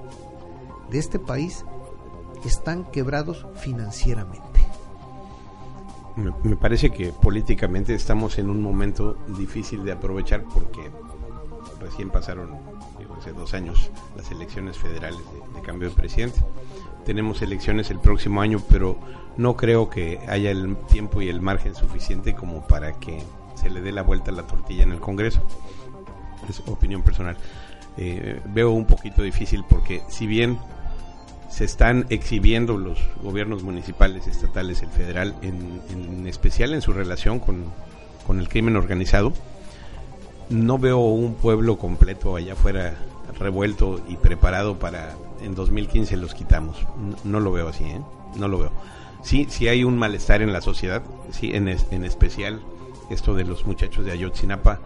de 0.91 0.99
este 0.99 1.21
país 1.21 1.65
están 2.45 2.91
quebrados 2.91 3.47
financieramente. 3.55 4.43
Me, 6.17 6.33
me 6.43 6.57
parece 6.57 6.91
que 6.91 7.13
políticamente 7.13 7.95
estamos 7.95 8.37
en 8.39 8.51
un 8.51 8.61
momento 8.61 9.17
difícil 9.39 9.85
de 9.85 9.93
aprovechar 9.93 10.43
porque 10.43 10.91
recién 11.81 12.11
pasaron, 12.11 12.51
hace 13.19 13.33
dos 13.33 13.55
años, 13.55 13.91
las 14.17 14.31
elecciones 14.31 14.77
federales 14.79 15.21
de, 15.33 15.59
de 15.59 15.62
cambio 15.64 15.89
de 15.89 15.95
presidente. 15.95 16.41
Tenemos 17.05 17.43
elecciones 17.43 17.91
el 17.91 18.01
próximo 18.01 18.41
año, 18.41 18.62
pero 18.69 18.99
no 19.37 19.57
creo 19.57 19.89
que 19.91 20.21
haya 20.29 20.51
el 20.51 20.77
tiempo 20.89 21.23
y 21.23 21.29
el 21.29 21.41
margen 21.41 21.75
suficiente 21.75 22.35
como 22.35 22.67
para 22.67 22.93
que 22.95 23.23
se 23.55 23.71
le 23.71 23.81
dé 23.81 23.93
la 23.93 24.03
vuelta 24.03 24.31
a 24.31 24.35
la 24.35 24.47
tortilla 24.47 24.83
en 24.83 24.93
el 24.93 25.01
Congreso. 25.01 25.43
Es 26.49 26.61
opinión 26.67 27.03
personal. 27.03 27.37
Eh, 27.97 28.41
veo 28.47 28.71
un 28.71 28.87
poquito 28.87 29.23
difícil 29.23 29.64
porque 29.69 30.03
si 30.09 30.27
bien 30.27 30.59
se 31.49 31.64
están 31.64 32.07
exhibiendo 32.11 32.77
los 32.77 32.99
gobiernos 33.23 33.62
municipales, 33.62 34.27
estatales, 34.27 34.83
el 34.83 34.91
federal, 34.91 35.35
en, 35.43 35.81
en 35.91 36.27
especial 36.27 36.75
en 36.75 36.83
su 36.83 36.93
relación 36.93 37.39
con, 37.39 37.64
con, 38.27 38.41
el 38.41 38.49
crimen 38.49 38.77
organizado, 38.77 39.33
no 40.49 40.78
veo 40.78 40.99
un 40.99 41.34
pueblo 41.34 41.78
completo 41.78 42.36
allá 42.36 42.55
afuera 42.55 42.94
revuelto 43.38 44.01
y 44.09 44.16
preparado 44.16 44.78
para 44.78 45.14
en 45.42 45.55
2015 45.55 46.16
los 46.16 46.34
quitamos. 46.34 46.78
No, 47.24 47.40
lo 47.40 47.53
veo 47.53 47.68
así, 47.68 47.84
¿eh? 47.84 48.01
No 48.36 48.49
lo 48.49 48.59
veo. 48.59 48.72
Sí, 49.22 49.47
sí 49.51 49.68
hay 49.68 49.84
un 49.84 49.99
malestar 49.99 50.42
en 50.42 50.53
la 50.53 50.61
sociedad, 50.61 51.03
sí, 51.30 51.51
en, 51.55 51.68
en 51.68 52.05
especial 52.05 52.61
esto 53.11 53.34
de 53.34 53.44
los 53.44 53.66
muchachos 53.66 54.05
de 54.05 54.12
Ayotzinapa 54.12 54.80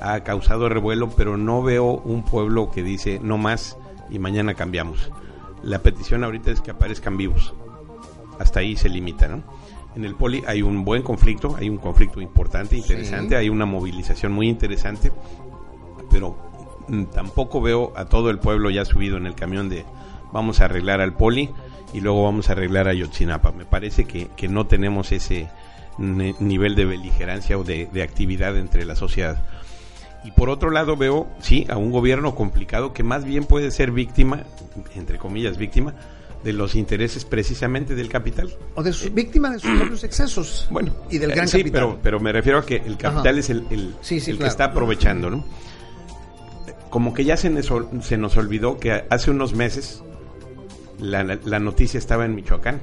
ha 0.00 0.20
causado 0.20 0.68
revuelo, 0.68 1.10
pero 1.10 1.36
no 1.36 1.62
veo 1.62 1.84
un 1.84 2.22
pueblo 2.22 2.70
que 2.70 2.82
dice 2.82 3.18
no 3.22 3.38
más 3.38 3.76
y 4.10 4.18
mañana 4.18 4.54
cambiamos. 4.54 5.10
La 5.62 5.80
petición 5.80 6.22
ahorita 6.24 6.50
es 6.50 6.60
que 6.60 6.70
aparezcan 6.70 7.16
vivos. 7.16 7.54
Hasta 8.38 8.60
ahí 8.60 8.76
se 8.76 8.90
limita, 8.90 9.28
¿no? 9.28 9.42
En 9.96 10.04
el 10.04 10.14
poli 10.14 10.44
hay 10.46 10.60
un 10.60 10.84
buen 10.84 11.02
conflicto, 11.02 11.56
hay 11.56 11.70
un 11.70 11.78
conflicto 11.78 12.20
importante, 12.20 12.76
interesante, 12.76 13.30
sí. 13.30 13.34
hay 13.34 13.48
una 13.48 13.64
movilización 13.64 14.30
muy 14.30 14.46
interesante, 14.46 15.10
pero 16.10 16.36
mm, 16.88 17.04
tampoco 17.04 17.62
veo 17.62 17.94
a 17.96 18.04
todo 18.04 18.28
el 18.28 18.38
pueblo 18.38 18.68
ya 18.68 18.84
subido 18.84 19.16
en 19.16 19.24
el 19.24 19.34
camión 19.34 19.70
de 19.70 19.86
vamos 20.32 20.60
a 20.60 20.66
arreglar 20.66 21.00
al 21.00 21.14
poli 21.14 21.48
y 21.94 22.00
luego 22.00 22.24
vamos 22.24 22.50
a 22.50 22.52
arreglar 22.52 22.88
a 22.88 22.92
Yotzinapa. 22.92 23.52
Me 23.52 23.64
parece 23.64 24.04
que, 24.04 24.28
que 24.36 24.48
no 24.48 24.66
tenemos 24.66 25.12
ese 25.12 25.48
nivel 25.98 26.74
de 26.74 26.84
beligerancia 26.84 27.56
o 27.56 27.64
de, 27.64 27.88
de, 27.90 28.02
actividad 28.02 28.54
entre 28.58 28.84
la 28.84 28.96
sociedad. 28.96 29.42
Y 30.24 30.30
por 30.32 30.50
otro 30.50 30.70
lado 30.70 30.98
veo, 30.98 31.26
sí, 31.38 31.66
a 31.70 31.78
un 31.78 31.90
gobierno 31.90 32.34
complicado 32.34 32.92
que 32.92 33.02
más 33.02 33.24
bien 33.24 33.44
puede 33.46 33.70
ser 33.70 33.92
víctima, 33.92 34.42
entre 34.94 35.16
comillas 35.16 35.56
víctima, 35.56 35.94
de 36.44 36.52
los 36.52 36.74
intereses 36.74 37.24
precisamente 37.24 37.94
del 37.94 38.08
capital. 38.08 38.52
O 38.74 38.82
de 38.82 38.92
su, 38.92 39.10
víctima 39.10 39.50
de 39.50 39.58
sus 39.58 39.76
propios 39.78 40.04
excesos. 40.04 40.68
Bueno, 40.76 40.94
y 41.10 41.18
del 41.18 41.30
gran 41.30 41.46
eh, 41.46 41.48
sí, 41.48 41.58
capital. 41.58 41.82
Pero, 41.82 41.98
pero 42.02 42.20
me 42.20 42.32
refiero 42.32 42.58
a 42.58 42.66
que 42.66 42.76
el 42.76 42.96
capital 42.96 43.28
Ajá. 43.28 43.38
es 43.40 43.50
el, 43.50 43.66
el, 43.70 43.94
sí, 44.00 44.20
sí, 44.20 44.30
el 44.30 44.36
claro. 44.36 44.48
que 44.48 44.50
está 44.50 44.64
aprovechando, 44.64 45.30
¿no? 45.30 45.44
Como 46.90 47.14
que 47.14 47.24
ya 47.24 47.36
se 47.36 47.50
nos, 47.50 47.70
se 48.02 48.16
nos 48.16 48.36
olvidó 48.36 48.78
que 48.78 49.04
hace 49.10 49.30
unos 49.30 49.54
meses 49.54 50.02
la, 50.98 51.24
la 51.24 51.58
noticia 51.58 51.98
estaba 51.98 52.24
en 52.24 52.34
Michoacán, 52.34 52.80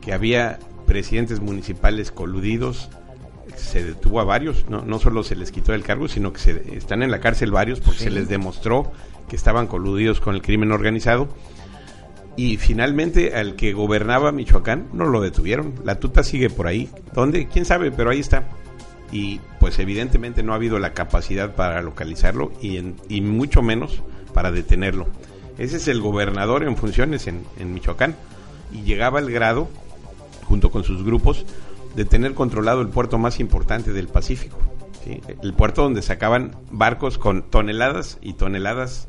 que 0.00 0.12
había 0.12 0.58
presidentes 0.86 1.40
municipales 1.40 2.10
coludidos, 2.10 2.90
se 3.56 3.84
detuvo 3.84 4.20
a 4.20 4.24
varios, 4.24 4.68
no, 4.68 4.82
no 4.82 4.98
solo 4.98 5.22
se 5.22 5.36
les 5.36 5.50
quitó 5.50 5.74
el 5.74 5.82
cargo, 5.82 6.08
sino 6.08 6.32
que 6.32 6.40
se, 6.40 6.76
están 6.76 7.02
en 7.02 7.10
la 7.10 7.20
cárcel 7.20 7.50
varios 7.50 7.80
porque 7.80 7.98
sí. 7.98 8.04
se 8.04 8.10
les 8.10 8.28
demostró 8.28 8.92
que 9.28 9.36
estaban 9.36 9.66
coludidos 9.66 10.20
con 10.20 10.34
el 10.34 10.42
crimen 10.42 10.72
organizado. 10.72 11.28
Y 12.36 12.56
finalmente 12.56 13.34
al 13.34 13.56
que 13.56 13.72
gobernaba 13.74 14.32
Michoacán 14.32 14.88
no 14.92 15.04
lo 15.06 15.20
detuvieron. 15.20 15.74
La 15.84 16.00
tuta 16.00 16.22
sigue 16.22 16.48
por 16.50 16.66
ahí. 16.66 16.88
¿Dónde? 17.14 17.46
¿Quién 17.46 17.64
sabe? 17.66 17.90
Pero 17.92 18.10
ahí 18.10 18.20
está. 18.20 18.48
Y 19.10 19.40
pues 19.60 19.78
evidentemente 19.78 20.42
no 20.42 20.52
ha 20.52 20.56
habido 20.56 20.78
la 20.78 20.94
capacidad 20.94 21.54
para 21.54 21.82
localizarlo 21.82 22.50
y, 22.62 22.78
en- 22.78 22.96
y 23.08 23.20
mucho 23.20 23.60
menos 23.60 24.02
para 24.32 24.50
detenerlo. 24.50 25.06
Ese 25.58 25.76
es 25.76 25.88
el 25.88 26.00
gobernador 26.00 26.62
en 26.64 26.76
funciones 26.78 27.26
en, 27.26 27.44
en 27.58 27.74
Michoacán. 27.74 28.16
Y 28.72 28.82
llegaba 28.84 29.18
al 29.18 29.30
grado, 29.30 29.68
junto 30.46 30.70
con 30.70 30.82
sus 30.84 31.04
grupos, 31.04 31.44
de 31.94 32.06
tener 32.06 32.32
controlado 32.32 32.80
el 32.80 32.88
puerto 32.88 33.18
más 33.18 33.38
importante 33.40 33.92
del 33.92 34.08
Pacífico. 34.08 34.56
¿sí? 35.04 35.20
El 35.42 35.52
puerto 35.52 35.82
donde 35.82 36.00
sacaban 36.00 36.56
barcos 36.70 37.18
con 37.18 37.42
toneladas 37.42 38.16
y 38.22 38.32
toneladas 38.32 39.08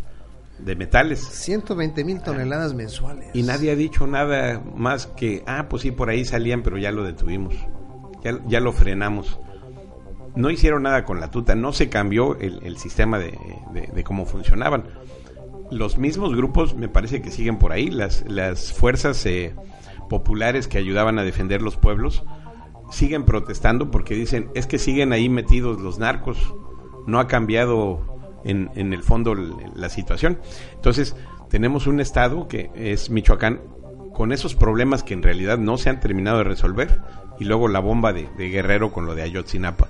de 0.59 0.75
metales. 0.75 1.19
120 1.19 2.03
mil 2.03 2.21
toneladas 2.21 2.73
mensuales. 2.73 3.29
Y 3.33 3.43
nadie 3.43 3.71
ha 3.71 3.75
dicho 3.75 4.07
nada 4.07 4.61
más 4.75 5.07
que, 5.07 5.43
ah, 5.45 5.67
pues 5.69 5.81
sí, 5.81 5.91
por 5.91 6.09
ahí 6.09 6.23
salían, 6.25 6.63
pero 6.63 6.77
ya 6.77 6.91
lo 6.91 7.03
detuvimos. 7.03 7.53
Ya, 8.23 8.39
ya 8.47 8.59
lo 8.59 8.71
frenamos. 8.71 9.39
No 10.35 10.49
hicieron 10.49 10.83
nada 10.83 11.05
con 11.05 11.19
la 11.19 11.29
tuta, 11.29 11.53
no 11.55 11.73
se 11.73 11.89
cambió 11.89 12.35
el, 12.39 12.63
el 12.63 12.77
sistema 12.77 13.19
de, 13.19 13.37
de- 13.73 13.87
de 13.93 14.03
cómo 14.03 14.25
funcionaban. 14.25 14.85
Los 15.69 15.97
mismos 15.97 16.35
grupos 16.35 16.75
me 16.75 16.87
parece 16.89 17.21
que 17.21 17.31
siguen 17.31 17.57
por 17.59 17.71
ahí, 17.71 17.89
las, 17.89 18.23
las 18.27 18.73
fuerzas 18.73 19.23
eh, 19.25 19.53
populares 20.09 20.67
que 20.67 20.77
ayudaban 20.77 21.19
a 21.19 21.23
defender 21.23 21.61
los 21.61 21.77
pueblos 21.77 22.23
siguen 22.91 23.25
protestando 23.25 23.89
porque 23.91 24.13
dicen, 24.15 24.49
es 24.55 24.67
que 24.67 24.77
siguen 24.77 25.13
ahí 25.13 25.29
metidos 25.29 25.79
los 25.81 25.97
narcos, 25.99 26.37
no 27.07 27.19
ha 27.19 27.27
cambiado 27.27 28.22
en, 28.43 28.93
el 28.93 29.03
fondo 29.03 29.35
la 29.35 29.89
situación. 29.89 30.39
Entonces, 30.75 31.15
tenemos 31.49 31.87
un 31.87 31.99
estado 31.99 32.47
que 32.47 32.71
es 32.75 33.09
Michoacán 33.09 33.61
con 34.13 34.31
esos 34.31 34.55
problemas 34.55 35.03
que 35.03 35.13
en 35.13 35.23
realidad 35.23 35.57
no 35.57 35.77
se 35.77 35.89
han 35.89 35.99
terminado 35.99 36.39
de 36.39 36.43
resolver 36.43 37.01
y 37.39 37.45
luego 37.45 37.67
la 37.67 37.79
bomba 37.79 38.13
de, 38.13 38.27
Guerrero 38.37 38.91
con 38.91 39.05
lo 39.05 39.15
de 39.15 39.23
Ayotzinapa. 39.23 39.87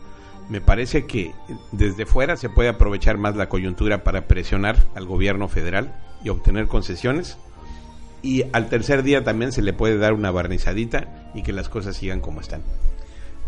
Me 0.49 0.61
parece 0.61 1.05
que 1.05 1.33
desde 1.71 2.05
fuera 2.05 2.35
se 2.35 2.49
puede 2.49 2.69
aprovechar 2.69 3.17
más 3.17 3.35
la 3.35 3.49
coyuntura 3.49 4.03
para 4.03 4.27
presionar 4.27 4.77
al 4.95 5.05
gobierno 5.05 5.47
federal 5.47 5.95
y 6.23 6.29
obtener 6.29 6.67
concesiones 6.67 7.37
y 8.21 8.43
al 8.53 8.69
tercer 8.69 9.03
día 9.03 9.23
también 9.23 9.51
se 9.51 9.61
le 9.61 9.73
puede 9.73 9.97
dar 9.97 10.13
una 10.13 10.31
barnizadita 10.31 11.31
y 11.33 11.43
que 11.43 11.53
las 11.53 11.69
cosas 11.69 11.95
sigan 11.95 12.21
como 12.21 12.41
están. 12.41 12.61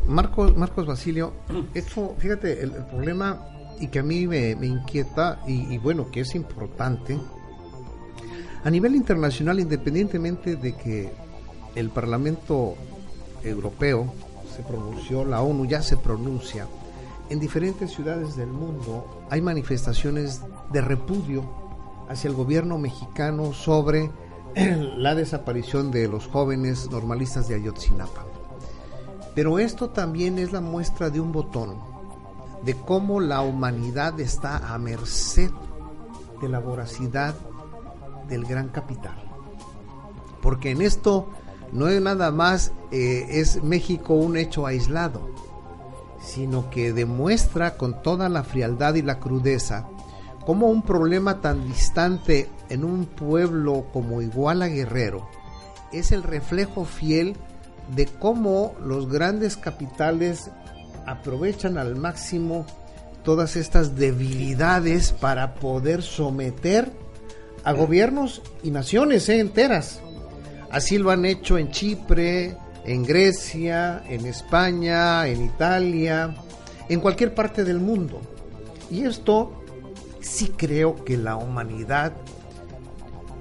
Marcos, 0.08 0.56
Marcos 0.56 0.86
Basilio, 0.86 1.34
esto, 1.74 2.16
fíjate, 2.20 2.62
el 2.62 2.72
problema 2.72 3.55
y 3.80 3.88
que 3.88 4.00
a 4.00 4.04
mí 4.04 4.28
me, 4.28 4.52
inquieta 4.52 5.42
y, 5.48 5.74
y 5.74 5.78
bueno, 5.78 6.10
que 6.12 6.22
es 6.22 6.36
importante, 6.36 7.20
a 8.64 8.70
nivel 8.70 8.96
internacional, 8.96 9.60
independientemente 9.60 10.56
de 10.56 10.74
que 10.74 11.12
el 11.76 11.90
Parlamento 11.90 12.76
Europeo 13.44 14.12
se 14.56 14.64
pronunció, 14.64 15.26
la 15.26 15.42
ONU 15.42 15.66
ya 15.66 15.82
se 15.82 15.98
pronuncia, 15.98 16.68
en 17.30 17.40
diferentes 17.40 17.92
ciudades 17.92 18.36
del 18.36 18.50
mundo 18.50 19.26
hay 19.32 19.42
manifestaciones 19.42 20.42
de 20.72 20.82
repudio 20.82 21.44
hacia 22.08 22.28
el 22.30 22.36
gobierno 22.36 22.78
mexicano 22.78 23.52
sobre 23.52 24.12
la 24.98 25.16
desaparición 25.16 25.90
de 25.90 26.08
los 26.08 26.28
jóvenes 26.28 26.90
normalistas 26.92 27.48
de 27.48 27.56
Ayotzinapa. 27.56 28.26
Pero 29.34 29.58
esto 29.60 29.90
también 29.90 30.38
es 30.38 30.54
la 30.54 30.62
muestra 30.62 31.10
de 31.10 31.20
un 31.20 31.32
botón, 31.32 31.78
de 32.66 32.74
cómo 32.74 33.20
la 33.20 33.42
humanidad 33.42 34.20
está 34.20 34.74
a 34.74 34.78
merced 34.78 35.52
de 36.42 36.50
la 36.50 36.60
voracidad 36.60 37.36
del 38.28 38.46
gran 38.46 38.70
capital. 38.70 39.16
Porque 40.42 40.72
en 40.72 40.82
esto 40.82 41.30
no 41.72 41.88
es 41.88 42.02
nada 42.02 42.32
más 42.32 42.74
eh, 42.92 43.26
es 43.30 43.64
México 43.64 44.16
un 44.16 44.38
hecho 44.38 44.66
aislado, 44.66 45.30
sino 46.20 46.70
que 46.70 46.92
demuestra 46.92 47.78
con 47.78 48.02
toda 48.02 48.30
la 48.30 48.44
frialdad 48.44 48.96
y 48.96 49.02
la 49.02 49.20
crudeza 49.20 49.88
cómo 50.46 50.68
un 50.68 50.84
problema 50.84 51.42
tan 51.42 51.68
distante 51.68 52.50
en 52.70 52.86
un 52.86 53.06
pueblo 53.06 53.86
como 53.92 54.22
Iguala 54.22 54.68
Guerrero 54.68 55.28
es 55.92 56.12
el 56.12 56.24
reflejo 56.24 56.86
fiel 56.86 57.36
de 57.96 58.06
cómo 58.06 58.74
los 58.84 59.10
grandes 59.10 59.58
capitales 59.58 60.52
aprovechan 61.06 61.78
al 61.78 61.96
máximo 61.96 62.66
todas 63.24 63.56
estas 63.56 63.96
debilidades 63.96 65.12
para 65.12 65.56
poder 65.56 66.04
someter 66.04 66.92
a 67.64 67.74
gobiernos 67.74 68.42
y 68.64 68.72
naciones 68.72 69.28
eh, 69.28 69.40
enteras. 69.40 70.00
Así 70.70 70.98
lo 70.98 71.10
han 71.10 71.26
hecho 71.26 71.58
en 71.58 71.72
Chipre, 71.72 72.56
en 72.86 73.04
Grecia, 73.04 74.04
en 74.08 74.26
España, 74.26 75.28
en 75.28 75.44
Italia, 75.44 76.36
en 76.88 77.00
cualquier 77.00 77.34
parte 77.34 77.64
del 77.64 77.80
mundo. 77.80 78.22
Y 78.92 79.04
esto 79.06 79.64
sí 80.22 80.54
creo 80.56 81.04
que 81.04 81.18
la 81.18 81.36
humanidad, 81.36 82.14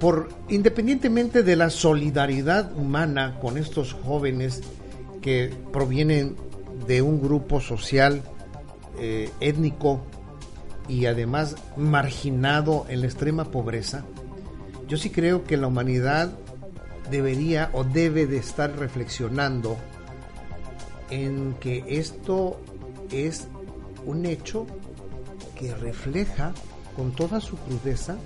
por 0.00 0.30
independientemente 0.48 1.42
de 1.42 1.56
la 1.56 1.70
solidaridad 1.70 2.74
humana 2.76 3.38
con 3.40 3.58
estos 3.58 3.92
jóvenes 3.92 4.62
que 5.20 5.52
provienen 5.72 6.36
de 6.86 7.02
un 7.02 7.20
grupo 7.20 7.60
social 7.60 8.22
eh, 8.98 9.30
étnico 9.40 10.00
y 10.88 11.06
además 11.06 11.56
marginado 11.76 12.86
en 12.88 13.00
la 13.00 13.06
extrema 13.06 13.44
pobreza, 13.46 14.04
yo 14.86 14.96
sí 14.96 15.10
creo 15.10 15.44
que 15.44 15.56
la 15.56 15.66
humanidad 15.66 16.32
debería 17.10 17.70
o 17.72 17.84
debe 17.84 18.26
de 18.26 18.36
estar 18.38 18.76
reflexionando 18.78 19.76
en 21.10 21.54
que 21.60 21.84
esto 21.88 22.60
es 23.10 23.48
un 24.04 24.26
hecho 24.26 24.66
que 25.58 25.74
refleja 25.74 26.52
con 26.96 27.12
toda 27.12 27.40
su 27.40 27.56
crudeza 27.56 28.16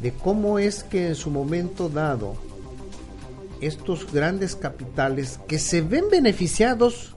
de 0.00 0.12
cómo 0.12 0.58
es 0.58 0.84
que 0.84 1.08
en 1.08 1.14
su 1.14 1.30
momento 1.30 1.88
dado 1.88 2.36
estos 3.60 4.12
grandes 4.12 4.56
capitales 4.56 5.40
que 5.48 5.58
se 5.58 5.80
ven 5.80 6.04
beneficiados 6.10 7.13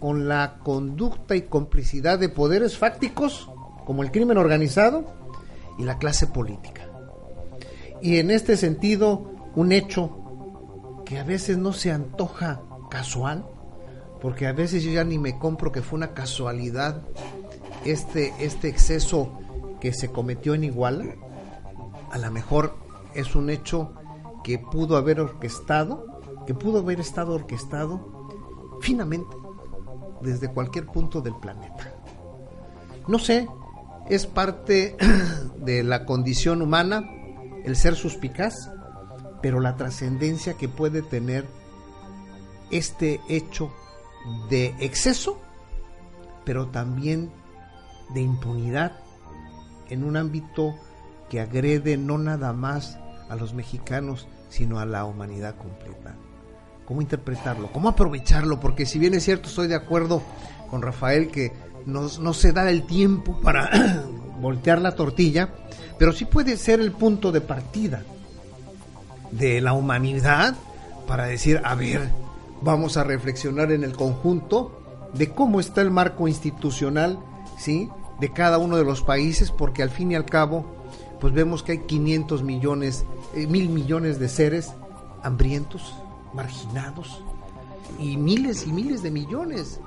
con 0.00 0.28
la 0.28 0.58
conducta 0.62 1.34
y 1.36 1.42
complicidad 1.42 2.18
de 2.18 2.28
poderes 2.28 2.78
fácticos 2.78 3.50
como 3.84 4.02
el 4.02 4.10
crimen 4.10 4.38
organizado 4.38 5.04
y 5.78 5.84
la 5.84 5.98
clase 5.98 6.26
política. 6.26 6.88
Y 8.00 8.18
en 8.18 8.30
este 8.30 8.56
sentido, 8.56 9.32
un 9.54 9.72
hecho 9.72 11.02
que 11.04 11.18
a 11.18 11.24
veces 11.24 11.58
no 11.58 11.72
se 11.72 11.90
antoja 11.90 12.60
casual, 12.90 13.46
porque 14.20 14.46
a 14.46 14.52
veces 14.52 14.82
yo 14.82 14.90
ya 14.90 15.04
ni 15.04 15.18
me 15.18 15.38
compro 15.38 15.72
que 15.72 15.82
fue 15.82 15.96
una 15.96 16.12
casualidad 16.12 17.02
este, 17.84 18.34
este 18.40 18.68
exceso 18.68 19.38
que 19.80 19.92
se 19.92 20.10
cometió 20.10 20.54
en 20.54 20.64
Iguala, 20.64 21.06
a 22.10 22.18
lo 22.18 22.30
mejor 22.30 22.74
es 23.14 23.34
un 23.34 23.50
hecho 23.50 23.92
que 24.44 24.58
pudo 24.58 24.96
haber 24.96 25.20
orquestado, 25.20 26.20
que 26.46 26.54
pudo 26.54 26.80
haber 26.80 27.00
estado 27.00 27.34
orquestado 27.34 28.78
finamente 28.80 29.47
desde 30.22 30.52
cualquier 30.52 30.86
punto 30.86 31.20
del 31.20 31.34
planeta. 31.36 31.92
No 33.06 33.18
sé, 33.18 33.48
es 34.08 34.26
parte 34.26 34.96
de 35.58 35.82
la 35.82 36.04
condición 36.04 36.62
humana 36.62 37.02
el 37.64 37.76
ser 37.76 37.94
suspicaz, 37.96 38.70
pero 39.42 39.60
la 39.60 39.76
trascendencia 39.76 40.54
que 40.54 40.68
puede 40.68 41.02
tener 41.02 41.46
este 42.70 43.20
hecho 43.28 43.72
de 44.50 44.74
exceso, 44.80 45.40
pero 46.44 46.68
también 46.68 47.30
de 48.14 48.22
impunidad 48.22 48.92
en 49.90 50.04
un 50.04 50.16
ámbito 50.16 50.74
que 51.28 51.40
agrede 51.40 51.96
no 51.96 52.18
nada 52.18 52.52
más 52.52 52.98
a 53.28 53.36
los 53.36 53.54
mexicanos, 53.54 54.28
sino 54.48 54.80
a 54.80 54.86
la 54.86 55.04
humanidad 55.04 55.56
completa. 55.56 56.16
¿Cómo 56.88 57.02
interpretarlo? 57.02 57.70
¿Cómo 57.70 57.90
aprovecharlo? 57.90 58.60
Porque 58.60 58.86
si 58.86 58.98
bien 58.98 59.12
es 59.12 59.22
cierto, 59.22 59.50
estoy 59.50 59.68
de 59.68 59.74
acuerdo 59.74 60.22
con 60.70 60.80
Rafael 60.80 61.28
que 61.28 61.52
no, 61.84 62.08
no 62.18 62.32
se 62.32 62.52
da 62.52 62.70
el 62.70 62.86
tiempo 62.86 63.38
para 63.42 63.68
voltear 64.40 64.80
la 64.80 64.94
tortilla, 64.94 65.50
pero 65.98 66.14
sí 66.14 66.24
puede 66.24 66.56
ser 66.56 66.80
el 66.80 66.92
punto 66.92 67.30
de 67.30 67.42
partida 67.42 68.04
de 69.32 69.60
la 69.60 69.74
humanidad 69.74 70.56
para 71.06 71.26
decir, 71.26 71.60
a 71.62 71.74
ver, 71.74 72.08
vamos 72.62 72.96
a 72.96 73.04
reflexionar 73.04 73.70
en 73.70 73.84
el 73.84 73.94
conjunto 73.94 74.80
de 75.12 75.28
cómo 75.34 75.60
está 75.60 75.82
el 75.82 75.90
marco 75.90 76.26
institucional, 76.26 77.18
¿sí? 77.58 77.90
De 78.18 78.32
cada 78.32 78.56
uno 78.56 78.78
de 78.78 78.84
los 78.84 79.02
países, 79.02 79.50
porque 79.50 79.82
al 79.82 79.90
fin 79.90 80.12
y 80.12 80.14
al 80.14 80.24
cabo, 80.24 80.64
pues 81.20 81.34
vemos 81.34 81.62
que 81.62 81.72
hay 81.72 81.78
500 81.80 82.42
millones, 82.42 83.04
eh, 83.34 83.46
mil 83.46 83.68
millones 83.68 84.18
de 84.18 84.30
seres 84.30 84.72
hambrientos, 85.22 85.92
marginados, 86.34 87.22
y 87.98 88.16
miles 88.16 88.66
y 88.66 88.72
miles 88.72 89.02
de 89.02 89.10
millones. 89.10 89.80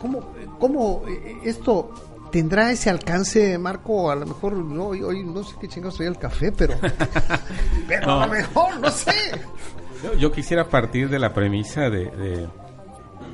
¿Cómo, 0.00 0.20
cómo 0.60 1.02
eh, 1.08 1.38
esto 1.44 1.90
¿Tendrá 2.30 2.70
ese 2.70 2.90
alcance, 2.90 3.56
Marco? 3.58 4.10
A 4.10 4.14
lo 4.14 4.26
mejor, 4.26 4.52
no, 4.54 4.88
hoy, 4.88 5.02
hoy 5.02 5.24
no 5.24 5.42
sé 5.42 5.56
qué 5.58 5.66
chingados 5.66 5.94
soy 5.96 6.06
el 6.06 6.18
café, 6.18 6.52
pero, 6.52 6.74
pero 7.88 8.06
No. 8.06 8.20
a 8.22 8.26
lo 8.26 8.32
mejor, 8.32 8.78
no 8.80 8.90
sé. 8.90 9.12
Yo, 10.04 10.14
yo 10.14 10.30
quisiera 10.30 10.68
partir 10.68 11.08
de 11.08 11.18
la 11.18 11.32
premisa 11.32 11.88
de, 11.88 12.10
de, 12.10 12.48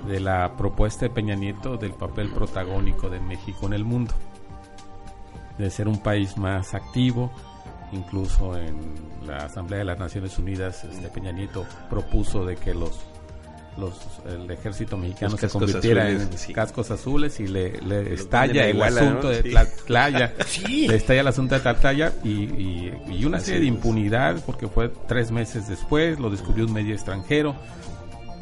de 0.06 0.20
la 0.20 0.56
propuesta 0.56 1.06
de 1.06 1.10
Peña 1.10 1.34
Nieto 1.34 1.76
del 1.76 1.92
papel 1.94 2.30
protagónico 2.32 3.10
de 3.10 3.18
México 3.20 3.66
en 3.66 3.72
el 3.72 3.84
mundo. 3.84 4.14
De 5.58 5.70
ser 5.70 5.88
un 5.88 5.98
país 5.98 6.36
más 6.38 6.74
activo, 6.74 7.32
incluso 7.92 8.56
en 8.56 8.76
la 9.26 9.38
Asamblea 9.38 9.80
de 9.80 9.84
las 9.84 9.98
Naciones 9.98 10.38
Unidas, 10.38 10.84
este, 10.84 11.08
Peña 11.08 11.32
Nieto 11.32 11.64
propuso 11.90 12.44
de 12.44 12.56
que 12.56 12.74
los 12.74 12.92
los 13.76 13.92
el 14.28 14.48
ejército 14.52 14.96
mexicano 14.96 15.36
se 15.36 15.48
convirtiera 15.48 16.04
azules, 16.06 16.22
en 16.30 16.38
sí. 16.38 16.52
cascos 16.52 16.92
azules 16.92 17.40
y 17.40 17.48
le, 17.48 17.74
estalla 18.14 18.68
el 18.68 18.76
Iguala, 18.76 19.00
asunto 19.00 19.22
¿no? 19.24 19.28
de 19.30 19.42
Sí. 19.42 19.50
Tlatlaya 19.50 20.34
Sí. 20.46 20.86
le 20.86 20.94
estalla 20.94 21.20
el 21.22 21.26
asunto 21.26 21.56
de 21.56 21.60
Tlatlaya 21.60 22.12
y, 22.22 22.28
y, 22.44 22.92
y 23.10 23.24
una 23.24 23.38
Así 23.38 23.46
serie 23.46 23.62
de 23.62 23.66
impunidad 23.66 24.36
porque 24.46 24.68
fue 24.68 24.92
tres 25.08 25.32
meses 25.32 25.66
después 25.68 26.20
lo 26.20 26.30
descubrió 26.30 26.66
un 26.66 26.72
medio 26.72 26.94
extranjero 26.94 27.56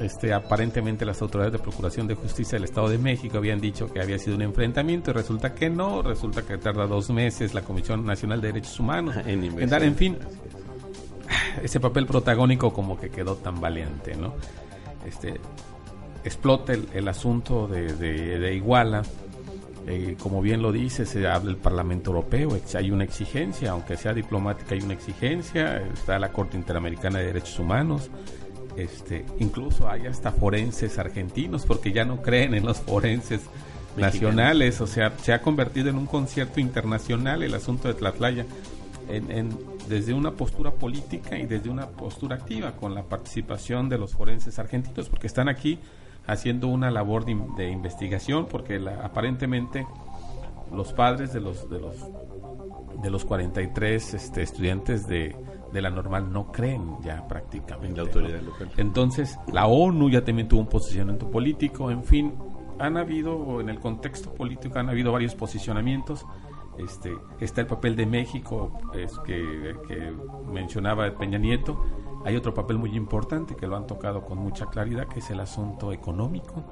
este 0.03 0.33
aparentemente 0.35 1.05
las 1.05 1.23
autoridades 1.23 1.53
de 1.53 1.59
procuración 1.59 2.07
de 2.07 2.15
justicia 2.15 2.57
del 2.57 2.65
Estado 2.65 2.89
de 2.89 2.99
México 2.99 3.39
habían 3.39 3.61
dicho 3.61 3.93
que 3.93 4.01
había 4.01 4.19
sido 4.19 4.37
un 4.37 4.43
enfrentamiento 4.43 5.11
y 5.11 5.15
resulta 5.15 5.55
que 5.55 5.71
no 5.71 6.03
resulta 6.03 6.43
que 6.43 6.59
tarda 6.59 6.87
dos 6.87 7.11
meses 7.11 7.55
la 7.55 7.63
Comisión 7.63 8.05
Nacional 8.05 8.41
de 8.41 8.49
Derechos 8.49 8.79
Humanos 8.81 9.17
En 9.27 9.45
en 9.45 9.69
dar 9.71 9.83
en 9.83 9.95
fin 9.97 10.19
ese 11.63 11.81
papel 11.81 12.07
protagónico 12.07 12.73
como 12.73 12.99
que 12.99 13.11
quedó 13.11 13.37
tan 13.37 13.61
valiente, 13.61 14.15
¿no? 14.17 14.35
Este 15.07 15.41
explota 16.25 16.73
el, 16.73 16.89
el 16.95 17.09
asunto 17.09 17.67
de, 17.67 17.93
de- 17.95 18.39
de 18.39 18.55
Iguala. 18.55 19.03
eh, 19.89 20.17
como 20.21 20.41
bien 20.41 20.63
lo 20.63 20.71
dice, 20.71 21.05
se 21.07 21.27
habla 21.27 21.51
el 21.51 21.57
Parlamento 21.57 22.11
Europeo, 22.11 22.57
hay 22.75 22.91
una 22.93 23.03
exigencia, 23.05 23.73
aunque 23.73 23.97
sea 23.97 24.15
diplomática, 24.15 24.75
hay 24.77 24.81
una 24.83 24.95
exigencia, 24.95 25.79
está 25.93 26.19
la 26.21 26.31
Corte 26.31 26.57
Interamericana 26.57 27.19
de 27.19 27.27
Derechos 27.27 27.59
Humanos, 27.59 28.09
este, 28.77 29.25
incluso 29.39 29.89
hay 29.89 30.07
hasta 30.07 30.33
forenses 30.33 30.99
argentinos, 30.99 31.65
porque 31.67 31.93
ya 31.93 32.05
no 32.05 32.23
creen 32.23 32.55
en 32.55 32.65
los 32.67 32.79
forenses 32.81 33.41
nacionales, 33.97 34.81
o 34.81 34.87
sea, 34.87 35.13
se 35.21 35.33
ha 35.33 35.43
convertido 35.43 35.91
en 35.91 35.97
un 35.97 36.07
concierto 36.07 36.61
internacional 36.61 37.43
el 37.43 37.55
asunto 37.55 37.89
de 37.89 37.95
Tlatlaya, 37.95 38.47
en, 39.09 39.31
en- 39.31 39.59
desde 39.89 40.15
una 40.15 40.31
postura 40.33 40.71
política 40.71 41.37
y 41.37 41.45
desde 41.47 41.69
una 41.69 41.89
postura 41.89 42.37
activa, 42.37 42.73
con 42.73 42.95
la 42.95 43.03
participación 43.03 43.89
de 43.89 43.99
los 43.99 44.13
forenses 44.15 44.59
argentinos, 44.59 45.09
porque 45.09 45.27
están 45.27 45.49
aquí 45.49 45.79
haciendo 46.27 46.69
una 46.69 46.91
labor 46.91 47.25
de, 47.25 47.37
de 47.57 47.69
investigación, 47.71 48.47
porque 48.47 48.79
la- 48.79 49.05
aparentemente 49.05 49.87
los 50.75 50.93
padres 50.95 51.33
de 51.35 51.41
los 51.41 51.69
de 51.69 51.81
los 51.81 51.95
de 53.03 53.11
los 53.11 53.25
43 53.25 54.15
este, 54.15 54.43
estudiantes 54.43 55.07
de, 55.09 55.35
de 55.73 55.83
la 55.83 55.91
normal 55.91 56.33
no 56.33 56.53
creen 56.53 56.97
ya 57.03 57.27
prácticamente. 57.27 57.89
En 57.89 57.97
la 57.97 58.03
autoridad 58.03 58.41
¿no? 58.43 58.51
local. 58.51 58.71
Entonces, 58.77 59.39
la 59.53 59.67
ONU 59.67 60.11
ya 60.11 60.25
también 60.25 60.49
tuvo 60.49 60.61
un 60.61 60.69
posicionamiento 60.69 61.31
político, 61.31 61.91
en 61.91 62.05
fin, 62.05 62.35
han 62.79 62.97
habido, 62.97 63.61
en 63.61 63.69
el 63.69 63.79
contexto 63.81 64.33
político, 64.35 64.79
han 64.79 64.89
habido 64.89 65.13
varios 65.13 65.35
posicionamientos. 65.35 66.27
Este, 66.79 67.13
está 67.39 67.61
el 67.61 67.67
papel 67.67 67.97
de 67.97 68.07
México, 68.07 68.79
es 68.95 69.19
que, 69.21 69.75
que 69.87 70.13
mencionaba 70.51 71.11
Peña 71.17 71.39
Nieto. 71.39 71.85
Hay 72.25 72.35
otro 72.37 72.55
papel 72.55 72.79
muy 72.79 72.95
importante 72.97 73.55
que 73.57 73.67
lo 73.67 73.77
han 73.77 73.87
tocado 73.87 74.23
con 74.25 74.39
mucha 74.39 74.67
claridad, 74.67 75.07
que 75.07 75.19
es 75.19 75.31
el 75.31 75.41
asunto 75.41 75.93
económico. 75.93 76.65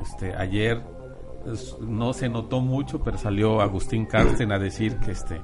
Este, 0.00 0.34
ayer 0.34 0.82
es- 1.46 1.76
no 1.80 2.12
se 2.12 2.28
notó 2.28 2.60
mucho, 2.60 3.00
pero 3.02 3.16
salió 3.16 3.60
Agustín 3.60 4.04
Carsten 4.06 4.52
a 4.52 4.58
decir 4.58 4.98
que 4.98 5.12
este 5.12 5.40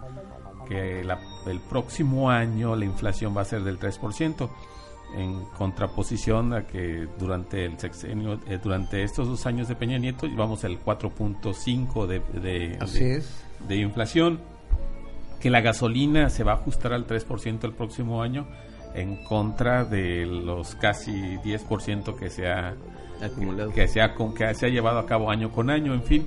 que 0.68 1.02
la- 1.04 1.18
el 1.46 1.60
próximo 1.60 2.30
año 2.30 2.74
la 2.76 2.84
inflación 2.84 3.36
va 3.36 3.42
a 3.42 3.44
ser 3.44 3.62
del 3.62 3.78
3%, 3.78 4.48
en 5.16 5.44
contraposición 5.58 6.54
a 6.54 6.66
que 6.66 7.06
durante 7.18 7.64
el 7.66 7.78
sexenio, 7.78 8.40
eh, 8.48 8.58
durante 8.62 9.02
estos 9.02 9.28
dos 9.28 9.44
años 9.46 9.68
de 9.68 9.74
Peña 9.74 9.98
Nieto 9.98 10.26
llevamos 10.26 10.64
el 10.64 10.78
4.5 10.80 12.06
de, 12.06 12.20
de, 12.40 12.40
de- 12.40 12.76
de 13.68 13.76
inflación, 13.76 14.40
que 15.40 15.50
la 15.50 15.60
gasolina 15.60 16.30
se 16.30 16.44
va 16.44 16.52
a 16.52 16.54
ajustar 16.54 16.92
al 16.94 17.06
3% 17.06 17.64
el 17.64 17.72
próximo 17.72 18.22
año 18.22 18.46
en 18.94 19.22
contra 19.24 19.84
de 19.84 20.24
los 20.26 20.74
casi 20.76 21.12
10% 21.12 22.14
que 22.16 22.30
se 22.30 22.48
ha 22.48 22.74
Acumulado. 23.22 23.70
que 23.72 23.88
se 23.88 24.00
ha, 24.00 24.14
con- 24.14 24.32
que 24.34 24.54
se 24.54 24.66
ha 24.66 24.68
llevado 24.68 24.98
a 24.98 25.06
cabo 25.06 25.30
año 25.30 25.50
con 25.50 25.68
año, 25.70 25.92
en 25.94 26.02
fin, 26.04 26.26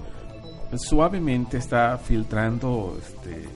suavemente 0.75 1.57
está 1.57 1.97
filtrando 1.97 2.97
este, 2.99 3.47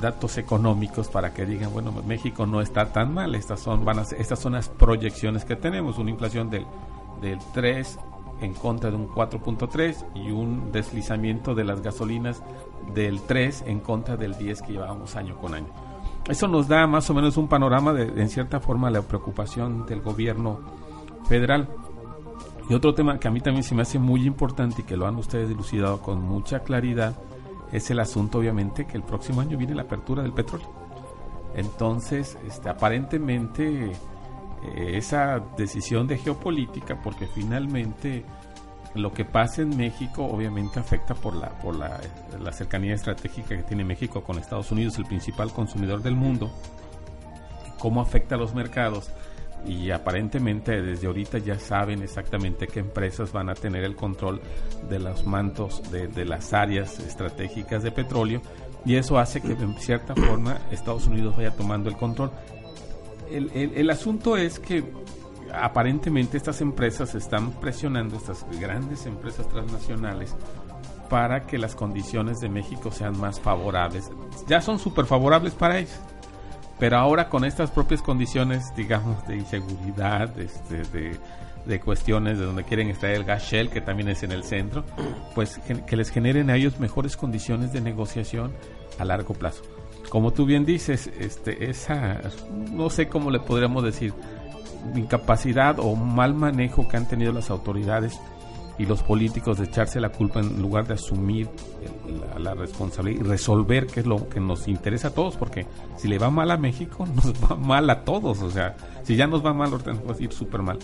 datos 0.00 0.38
económicos 0.38 1.08
para 1.08 1.32
que 1.32 1.46
digan, 1.46 1.72
bueno, 1.72 1.92
México 2.06 2.46
no 2.46 2.60
está 2.60 2.92
tan 2.92 3.14
mal, 3.14 3.34
estas 3.34 3.60
son, 3.60 3.84
van 3.84 3.98
a 3.98 4.02
estas 4.02 4.38
son 4.38 4.52
las 4.54 4.68
proyecciones 4.68 5.44
que 5.44 5.56
tenemos, 5.56 5.98
una 5.98 6.10
inflación 6.10 6.50
del, 6.50 6.66
del 7.20 7.38
3 7.52 7.98
en 8.40 8.54
contra 8.54 8.90
de 8.90 8.96
un 8.96 9.08
4.3 9.08 10.04
y 10.14 10.30
un 10.30 10.72
deslizamiento 10.72 11.54
de 11.54 11.64
las 11.64 11.82
gasolinas 11.82 12.42
del 12.94 13.20
3 13.22 13.64
en 13.66 13.80
contra 13.80 14.16
del 14.16 14.36
10 14.36 14.62
que 14.62 14.72
llevábamos 14.72 15.16
año 15.16 15.36
con 15.36 15.54
año. 15.54 15.68
Eso 16.28 16.48
nos 16.48 16.68
da 16.68 16.86
más 16.86 17.08
o 17.10 17.14
menos 17.14 17.36
un 17.36 17.48
panorama 17.48 17.92
de, 17.92 18.20
en 18.20 18.28
cierta 18.28 18.60
forma, 18.60 18.90
la 18.90 19.02
preocupación 19.02 19.84
del 19.86 20.00
gobierno 20.00 20.60
federal. 21.28 21.68
Y 22.68 22.74
otro 22.74 22.94
tema 22.94 23.18
que 23.18 23.28
a 23.28 23.30
mí 23.30 23.40
también 23.40 23.62
se 23.62 23.74
me 23.74 23.82
hace 23.82 23.98
muy 23.98 24.26
importante 24.26 24.80
y 24.80 24.84
que 24.84 24.96
lo 24.96 25.06
han 25.06 25.16
ustedes 25.16 25.50
dilucidado 25.50 26.00
con 26.00 26.22
mucha 26.22 26.60
claridad 26.60 27.14
es 27.74 27.90
el 27.90 27.98
asunto, 27.98 28.38
obviamente, 28.38 28.86
que 28.86 28.96
el 28.96 29.02
próximo 29.02 29.40
año 29.40 29.58
viene 29.58 29.74
la 29.74 29.82
apertura 29.82 30.22
del 30.22 30.32
petróleo. 30.32 30.72
Entonces, 31.56 32.38
este, 32.46 32.68
aparentemente, 32.68 33.90
eh, 33.90 34.96
esa 34.96 35.40
decisión 35.56 36.06
de 36.06 36.18
geopolítica, 36.18 37.02
porque 37.02 37.26
finalmente 37.26 38.24
lo 38.94 39.12
que 39.12 39.24
pasa 39.24 39.62
en 39.62 39.76
México 39.76 40.24
obviamente 40.24 40.78
afecta 40.78 41.16
por 41.16 41.34
la 41.34 41.48
por 41.58 41.74
la, 41.74 42.00
la 42.40 42.52
cercanía 42.52 42.94
estratégica 42.94 43.56
que 43.56 43.64
tiene 43.64 43.84
México 43.84 44.22
con 44.22 44.38
Estados 44.38 44.70
Unidos, 44.70 44.96
el 44.98 45.06
principal 45.06 45.52
consumidor 45.52 46.00
del 46.00 46.14
mundo, 46.14 46.52
cómo 47.80 48.00
afecta 48.00 48.36
a 48.36 48.38
los 48.38 48.54
mercados 48.54 49.10
y 49.66 49.90
aparentemente 49.90 50.82
desde 50.82 51.06
ahorita 51.06 51.38
ya 51.38 51.58
saben 51.58 52.02
exactamente 52.02 52.66
qué 52.66 52.80
empresas 52.80 53.32
van 53.32 53.48
a 53.48 53.54
tener 53.54 53.84
el 53.84 53.96
control 53.96 54.40
de 54.88 54.98
los 54.98 55.24
mantos 55.26 55.82
de, 55.90 56.06
de 56.08 56.24
las 56.24 56.52
áreas 56.52 56.98
estratégicas 57.00 57.82
de 57.82 57.90
petróleo 57.90 58.42
y 58.84 58.96
eso 58.96 59.18
hace 59.18 59.40
que 59.40 59.52
en 59.52 59.74
cierta 59.78 60.14
forma 60.14 60.58
Estados 60.70 61.06
Unidos 61.06 61.36
vaya 61.36 61.50
tomando 61.52 61.88
el 61.88 61.96
control. 61.96 62.30
El, 63.30 63.50
el- 63.54 63.72
el 63.74 63.90
asunto 63.90 64.36
es 64.36 64.58
que 64.58 64.84
aparentemente 65.52 66.36
estas 66.36 66.60
empresas 66.60 67.14
están 67.14 67.52
presionando, 67.52 68.16
estas 68.16 68.44
grandes 68.60 69.06
empresas 69.06 69.48
transnacionales, 69.48 70.34
para 71.08 71.46
que 71.46 71.58
las 71.58 71.74
condiciones 71.76 72.40
de 72.40 72.48
México 72.48 72.90
sean 72.90 73.18
más 73.18 73.38
favorables. 73.40 74.10
Ya 74.48 74.60
son 74.60 74.78
súper 74.78 75.06
favorables 75.06 75.54
para 75.54 75.78
ellos. 75.78 75.98
Pero 76.78 76.98
ahora 76.98 77.28
con 77.28 77.44
estas 77.44 77.70
propias 77.70 78.02
condiciones, 78.02 78.74
digamos, 78.76 79.26
de 79.26 79.36
inseguridad, 79.36 80.38
este, 80.38 80.82
de, 80.96 81.16
de 81.66 81.80
cuestiones 81.80 82.38
de 82.38 82.44
donde 82.44 82.64
quieren 82.64 82.88
extraer 82.88 83.16
el 83.16 83.24
gas 83.24 83.44
shell, 83.44 83.70
que 83.70 83.80
también 83.80 84.08
es 84.08 84.22
en 84.22 84.32
el 84.32 84.44
centro, 84.44 84.84
pues 85.34 85.60
que 85.86 85.96
les 85.96 86.10
generen 86.10 86.50
a 86.50 86.56
ellos 86.56 86.80
mejores 86.80 87.16
condiciones 87.16 87.72
de 87.72 87.80
negociación 87.80 88.52
a 88.98 89.04
largo 89.04 89.34
plazo. 89.34 89.62
Como 90.08 90.32
tú 90.32 90.46
bien 90.46 90.64
dices, 90.64 91.10
este, 91.18 91.70
esa, 91.70 92.20
no 92.70 92.90
sé 92.90 93.08
cómo 93.08 93.30
le 93.30 93.40
podríamos 93.40 93.82
decir, 93.82 94.12
incapacidad 94.94 95.78
o 95.78 95.94
mal 95.96 96.34
manejo 96.34 96.86
que 96.88 96.96
han 96.96 97.08
tenido 97.08 97.32
las 97.32 97.50
autoridades 97.50 98.20
y 98.78 98.86
los 98.86 99.02
políticos 99.02 99.58
de 99.58 99.64
echarse 99.64 100.00
la 100.00 100.10
culpa 100.10 100.40
en 100.40 100.60
lugar 100.60 100.86
de 100.86 100.94
asumir 100.94 101.48
la, 102.32 102.38
la 102.38 102.54
responsabilidad 102.54 103.24
y 103.24 103.28
resolver 103.28 103.86
qué 103.86 104.00
es 104.00 104.06
lo 104.06 104.28
que 104.28 104.40
nos 104.40 104.66
interesa 104.68 105.08
a 105.08 105.10
todos, 105.12 105.36
porque 105.36 105.66
si 105.96 106.08
le 106.08 106.18
va 106.18 106.30
mal 106.30 106.50
a 106.50 106.56
México, 106.56 107.06
nos 107.14 107.32
va 107.34 107.56
mal 107.56 107.88
a 107.90 108.04
todos, 108.04 108.42
o 108.42 108.50
sea, 108.50 108.76
si 109.02 109.16
ya 109.16 109.26
nos 109.26 109.44
va 109.44 109.52
mal, 109.52 109.70
ahorita 109.70 109.92
nos 109.92 110.08
va 110.08 110.14
a 110.18 110.22
ir 110.22 110.32
súper 110.32 110.62
mal. 110.62 110.78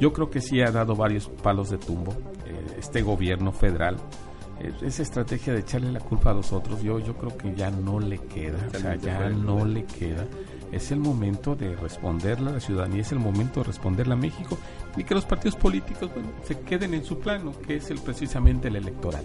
Yo 0.00 0.12
creo 0.12 0.30
que 0.30 0.40
sí 0.40 0.60
ha 0.60 0.70
dado 0.70 0.96
varios 0.96 1.28
palos 1.28 1.70
de 1.70 1.78
tumbo 1.78 2.12
eh, 2.46 2.76
este 2.78 3.02
gobierno 3.02 3.52
federal. 3.52 3.96
Eh, 4.60 4.72
esa 4.82 5.02
estrategia 5.02 5.52
de 5.52 5.60
echarle 5.60 5.92
la 5.92 6.00
culpa 6.00 6.30
a 6.30 6.34
los 6.34 6.52
otros, 6.52 6.82
yo, 6.82 6.98
yo 6.98 7.14
creo 7.14 7.36
que 7.36 7.54
ya 7.54 7.70
no 7.70 8.00
le 8.00 8.18
queda, 8.18 8.58
o 8.74 8.78
sea, 8.78 8.96
ya 8.96 9.28
no 9.28 9.64
le 9.64 9.84
queda. 9.84 10.26
Es 10.70 10.90
el 10.90 11.00
momento 11.00 11.54
de 11.54 11.76
responderle 11.76 12.50
a 12.50 12.54
la 12.54 12.60
ciudadanía, 12.60 13.02
es 13.02 13.12
el 13.12 13.18
momento 13.18 13.60
de 13.60 13.64
responderle 13.64 14.14
a 14.14 14.16
México 14.16 14.56
y 14.96 15.04
que 15.04 15.14
los 15.14 15.24
partidos 15.24 15.56
políticos 15.56 16.10
bueno, 16.14 16.30
se 16.46 16.58
queden 16.60 16.94
en 16.94 17.04
su 17.04 17.18
plano, 17.18 17.52
que 17.66 17.76
es 17.76 17.90
el 17.90 17.98
precisamente 18.00 18.68
el 18.68 18.76
electoral. 18.76 19.24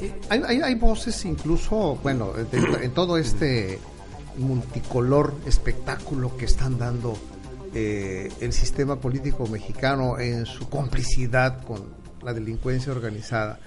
Eh, 0.00 0.14
Hay, 0.30 0.42
hay, 0.46 0.60
hay 0.62 0.74
voces 0.76 1.24
incluso, 1.24 1.98
bueno, 2.02 2.32
de- 2.32 2.84
en 2.84 2.90
todo 2.92 3.16
este 3.18 3.78
multicolor 4.36 5.34
espectáculo 5.46 6.36
que 6.36 6.44
están 6.44 6.78
dando 6.78 7.16
eh, 7.74 8.32
el 8.40 8.52
sistema 8.52 8.96
político 8.96 9.46
mexicano 9.46 10.18
en 10.18 10.46
su 10.46 10.68
complicidad 10.68 11.62
con 11.64 11.82
la 12.22 12.32
delincuencia 12.32 12.92
organizada. 12.92 13.58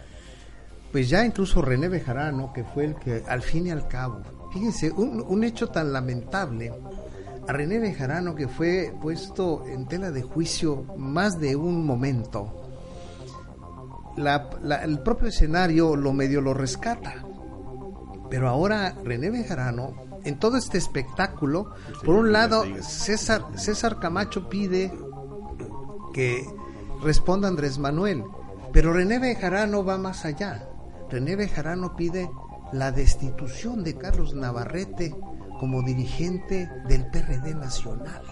pues 0.92 1.08
ya 1.10 1.24
incluso 1.26 1.62
René 1.62 1.88
Bejarano, 1.88 2.52
que 2.54 2.64
fue 2.64 2.86
el 2.86 2.96
que 2.96 3.24
al 3.28 3.42
fin 3.42 3.68
y 3.68 3.70
al 3.72 3.88
cabo, 3.88 4.22
fíjense, 4.52 4.92
un, 4.92 5.24
un 5.26 5.44
hecho 5.44 5.68
tan 5.68 5.94
lamentable, 5.94 6.74
a 7.52 7.54
René 7.54 7.80
Bejarano 7.80 8.34
que 8.34 8.48
fue 8.48 8.94
puesto 9.02 9.66
en 9.68 9.86
tela 9.86 10.10
de 10.12 10.22
juicio 10.22 10.86
más 10.98 11.38
de 11.38 11.58
un 11.58 11.86
momento, 11.86 12.54
la- 14.16 14.50
la- 14.62 14.84
el 14.86 15.00
propio 15.00 15.28
escenario 15.28 15.98
lo 15.98 16.14
medio 16.14 16.40
lo 16.40 16.54
rescata. 16.54 17.26
Pero 18.30 18.48
ahora 18.48 18.96
René 19.04 19.30
Bejarano, 19.30 19.92
en 20.24 20.40
todo 20.40 20.56
este 20.56 20.78
espectáculo, 20.78 21.72
por 22.06 22.16
un 22.16 22.32
lado, 22.32 22.64
César, 22.82 23.44
César 23.56 24.00
Camacho 24.00 24.48
pide 24.48 24.94
que 26.14 26.46
responda 27.04 27.50
Andrés 27.50 27.78
Manuel, 27.80 28.24
pero 28.72 28.94
René 28.94 29.20
Bejarano 29.20 29.84
va 29.84 29.98
más 29.98 30.24
allá. 30.24 30.70
René 31.10 31.36
Bejarano 31.36 31.98
pide 31.98 32.32
la 32.72 32.94
destitución 32.94 33.84
de 33.84 33.98
Carlos 33.98 34.34
Navarrete 34.34 35.14
como 35.62 35.84
dirigente 35.84 36.68
del 36.88 37.06
PRD 37.06 37.54
nacional. 37.54 38.24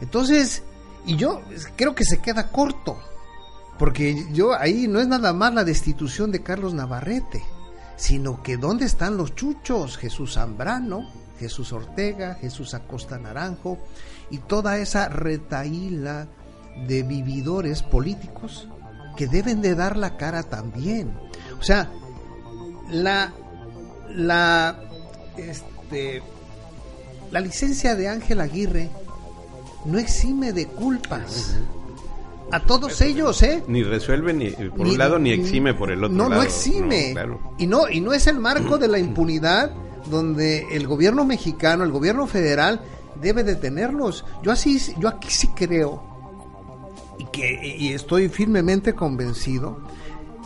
Entonces, 0.00 0.62
y 1.04 1.16
yo 1.16 1.42
creo 1.74 1.96
que 1.96 2.04
se 2.04 2.18
queda 2.18 2.52
corto, 2.52 3.00
porque 3.80 4.24
yo 4.32 4.54
ahí 4.54 4.86
no 4.86 5.00
es 5.00 5.08
nada 5.08 5.32
más 5.32 5.52
la 5.52 5.64
destitución 5.64 6.30
de 6.30 6.44
Carlos 6.44 6.72
Navarrete, 6.72 7.42
sino 7.96 8.44
que 8.44 8.56
dónde 8.56 8.86
están 8.86 9.16
los 9.16 9.34
chuchos, 9.34 9.96
Jesús 9.96 10.34
Zambrano, 10.34 11.10
Jesús 11.40 11.72
Ortega, 11.72 12.36
Jesús 12.36 12.74
Acosta 12.74 13.18
Naranjo 13.18 13.76
y 14.30 14.38
toda 14.38 14.78
esa 14.78 15.08
retaíla 15.08 16.28
de 16.86 17.02
vividores 17.02 17.82
políticos 17.82 18.68
que 19.16 19.26
deben 19.26 19.60
de 19.62 19.74
dar 19.74 19.96
la 19.96 20.16
cara 20.16 20.44
también. 20.44 21.12
O 21.58 21.62
sea, 21.64 21.90
la 22.88 23.32
la 24.10 24.78
este 25.36 25.77
la 27.30 27.40
licencia 27.40 27.94
de 27.94 28.08
Ángel 28.08 28.40
Aguirre 28.40 28.88
no 29.84 29.98
exime 29.98 30.52
de 30.52 30.66
culpas 30.66 31.56
a 32.50 32.60
todos 32.60 33.00
ellos, 33.02 33.42
¿eh? 33.42 33.62
Ni 33.68 33.82
resuelve 33.82 34.32
ni 34.32 34.50
por 34.50 34.86
Ni- 34.86 34.92
un 34.92 34.98
lado 34.98 35.18
ni 35.18 35.30
ni- 35.36 35.42
exime 35.44 35.74
por 35.74 35.90
el 35.90 36.02
otro 36.02 36.16
no, 36.16 36.28
lado. 36.28 36.36
no 36.40 36.46
exime. 36.46 37.08
No, 37.08 37.12
claro. 37.12 37.40
Y 37.58 37.66
no, 37.66 37.88
y 37.90 38.00
no 38.00 38.12
es 38.14 38.26
el 38.26 38.38
marco 38.38 38.78
de 38.78 38.88
la 38.88 38.98
impunidad 38.98 39.70
donde 40.10 40.64
el 40.74 40.86
gobierno 40.86 41.24
mexicano, 41.26 41.84
el 41.84 41.92
gobierno 41.92 42.26
federal 42.26 42.80
debe 43.20 43.44
detenerlos. 43.44 44.24
Yo 44.42 44.50
así, 44.52 44.80
yo 44.98 45.08
aquí 45.08 45.28
sí 45.30 45.48
creo 45.48 46.02
y 47.18 47.24
que 47.26 47.76
y 47.78 47.92
estoy 47.92 48.28
firmemente 48.30 48.94
convencido 48.94 49.80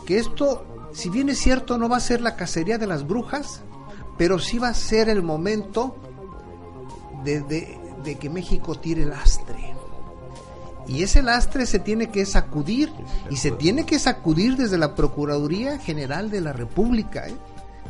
que 0.04 0.18
esto, 0.18 0.64
si 0.92 1.08
bien 1.08 1.28
es 1.28 1.38
cierto, 1.38 1.78
no 1.78 1.88
va 1.88 1.98
a 1.98 2.00
ser 2.00 2.20
la 2.20 2.34
cacería 2.34 2.78
de 2.78 2.88
las 2.88 3.06
brujas, 3.06 3.62
pero 4.18 4.38
sí 4.38 4.58
va 4.58 4.68
a 4.68 4.74
ser 4.74 5.08
el 5.08 5.22
momento 5.22 5.96
de, 7.24 7.40
de- 7.42 7.78
de 8.02 8.16
que 8.16 8.28
México 8.28 8.74
tire 8.74 9.04
lastre. 9.04 9.74
Y 10.88 11.04
ese 11.04 11.22
lastre 11.22 11.66
se 11.66 11.78
tiene 11.78 12.08
que 12.10 12.26
sacudir 12.26 12.92
y 13.30 13.36
se 13.36 13.52
tiene 13.52 13.86
que 13.86 14.00
sacudir 14.00 14.56
desde 14.56 14.76
la 14.78 14.96
Procuraduría 14.96 15.78
General 15.78 16.28
de 16.30 16.40
la 16.40 16.52
República, 16.52 17.28
¿eh? 17.28 17.34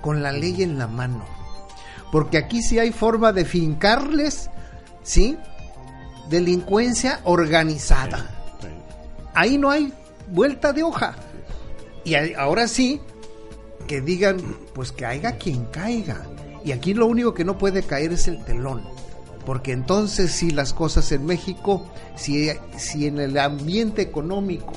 con 0.03 0.23
la 0.23 0.31
ley 0.33 0.63
en 0.63 0.79
la 0.79 0.87
mano. 0.87 1.25
Porque 2.11 2.37
aquí 2.37 2.61
sí 2.63 2.79
hay 2.79 2.93
forma 2.93 3.33
de 3.33 3.47
fincarles, 3.47 4.51
¿sí? 5.03 5.39
Delincuencia 6.29 7.21
organizada. 7.25 8.31
Ahí 9.35 9.57
no 9.57 9.71
hay 9.71 9.93
vuelta 10.29 10.75
de 10.75 10.83
hoja. 10.83 11.15
Y 12.05 12.15
ahora 12.35 12.69
sí, 12.69 13.01
que 13.87 14.01
digan, 14.01 14.39
pues 14.75 14.93
que 14.93 15.07
haya 15.07 15.39
quien 15.39 15.65
caiga. 15.67 16.27
Y 16.65 16.73
aquí 16.73 16.95
lo 16.95 17.07
único 17.07 17.35
que 17.35 17.45
no 17.45 17.59
puede 17.59 17.83
caer 17.83 18.13
es 18.13 18.29
el 18.29 18.45
telón. 18.45 18.83
Porque 19.45 19.73
entonces 19.73 20.31
si 20.31 20.51
las 20.51 20.73
cosas 20.73 21.11
en 21.13 21.27
México, 21.27 21.87
si, 22.17 22.51
si 22.77 23.07
en 23.07 23.19
el 23.19 23.37
ambiente 23.39 24.03
económico 24.03 24.73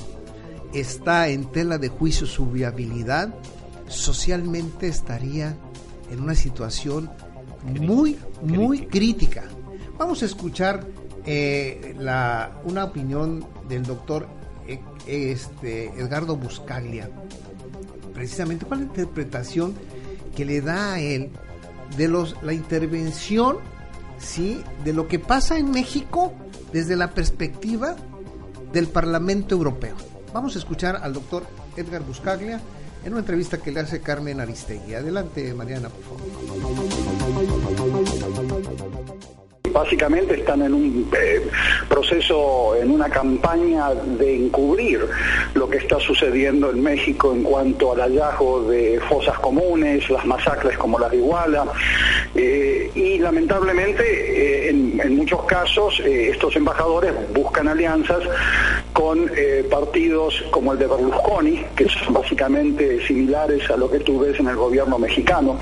está 0.72 1.28
en 1.28 1.46
tela 1.52 1.78
de 1.78 1.88
juicio 1.88 2.26
su 2.26 2.46
viabilidad, 2.46 3.32
socialmente 3.86 4.88
estaría 4.88 5.56
en 6.10 6.20
una 6.20 6.34
situación 6.34 7.10
muy, 7.64 8.18
muy 8.42 8.86
crítica. 8.86 9.44
Vamos 9.98 10.22
a 10.22 10.26
escuchar 10.26 10.84
eh, 11.24 11.94
la, 11.98 12.60
una 12.64 12.84
opinión 12.84 13.46
del 13.68 13.84
doctor 13.84 14.26
eh, 14.66 14.80
este, 15.06 15.88
Edgardo 15.98 16.36
Buscaglia 16.36 17.08
precisamente 18.16 18.64
cuál 18.64 18.80
es 18.80 18.86
la 18.86 18.92
interpretación 18.92 19.74
que 20.34 20.46
le 20.46 20.62
da 20.62 20.94
a 20.94 21.00
él 21.00 21.30
de 21.98 22.08
los 22.08 22.34
la 22.42 22.54
intervención 22.54 23.58
sí 24.18 24.62
de 24.84 24.94
lo 24.94 25.06
que 25.06 25.18
pasa 25.18 25.58
en 25.58 25.70
México 25.70 26.32
desde 26.72 26.96
la 26.96 27.10
perspectiva 27.10 27.94
del 28.72 28.88
Parlamento 28.88 29.54
Europeo. 29.54 29.96
Vamos 30.32 30.56
a 30.56 30.58
escuchar 30.58 30.96
al 31.02 31.12
doctor 31.12 31.46
Edgar 31.76 32.02
Buscaglia 32.02 32.60
en 33.04 33.12
una 33.12 33.20
entrevista 33.20 33.58
que 33.58 33.70
le 33.70 33.80
hace 33.80 34.00
Carmen 34.00 34.40
Aristegui. 34.40 34.94
Adelante, 34.94 35.52
Mariana, 35.52 35.90
por 35.90 36.02
favor. 36.02 37.05
Básicamente 39.76 40.36
están 40.36 40.62
en 40.62 40.72
un 40.72 41.10
eh, 41.20 41.50
proceso, 41.86 42.74
en 42.76 42.90
una 42.90 43.10
campaña 43.10 43.92
de 43.92 44.46
encubrir 44.46 45.06
lo 45.52 45.68
que 45.68 45.76
está 45.76 46.00
sucediendo 46.00 46.70
en 46.70 46.82
México 46.82 47.34
en 47.34 47.42
cuanto 47.42 47.92
al 47.92 48.00
hallazgo 48.00 48.70
de 48.70 48.98
fosas 49.06 49.38
comunes, 49.38 50.08
las 50.08 50.24
masacres 50.24 50.78
como 50.78 50.98
las 50.98 51.10
de 51.10 51.18
Iguala, 51.18 51.66
eh, 52.34 52.90
y 52.94 53.18
lamentablemente 53.18 54.02
eh, 54.02 54.70
en, 54.70 55.14
muchos 55.14 55.44
casos 55.44 56.00
estos 56.00 56.56
embajadores 56.56 57.12
buscan 57.34 57.68
alianzas 57.68 58.20
con 58.96 59.30
eh, 59.36 59.62
partidos 59.70 60.42
como 60.50 60.72
el 60.72 60.78
de 60.78 60.86
Berlusconi, 60.86 61.62
que 61.76 61.86
son 61.86 62.14
básicamente 62.14 63.06
similares 63.06 63.70
a 63.70 63.76
lo 63.76 63.90
que 63.90 64.00
tú 64.00 64.20
ves 64.20 64.40
en 64.40 64.48
el 64.48 64.56
gobierno 64.56 64.98
mexicano, 64.98 65.60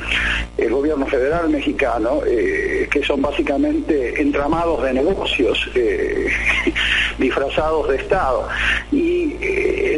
el 0.56 0.70
gobierno 0.70 1.04
federal 1.06 1.48
mexicano, 1.48 2.20
eh, 2.24 2.88
que 2.88 3.02
son 3.02 3.20
básicamente 3.20 4.22
entramados 4.22 4.84
de 4.84 4.92
negocios 4.92 5.68
eh, 5.74 6.28
disfrazados 7.18 7.88
de 7.88 7.96
Estado. 7.96 8.46
Y 8.92 9.34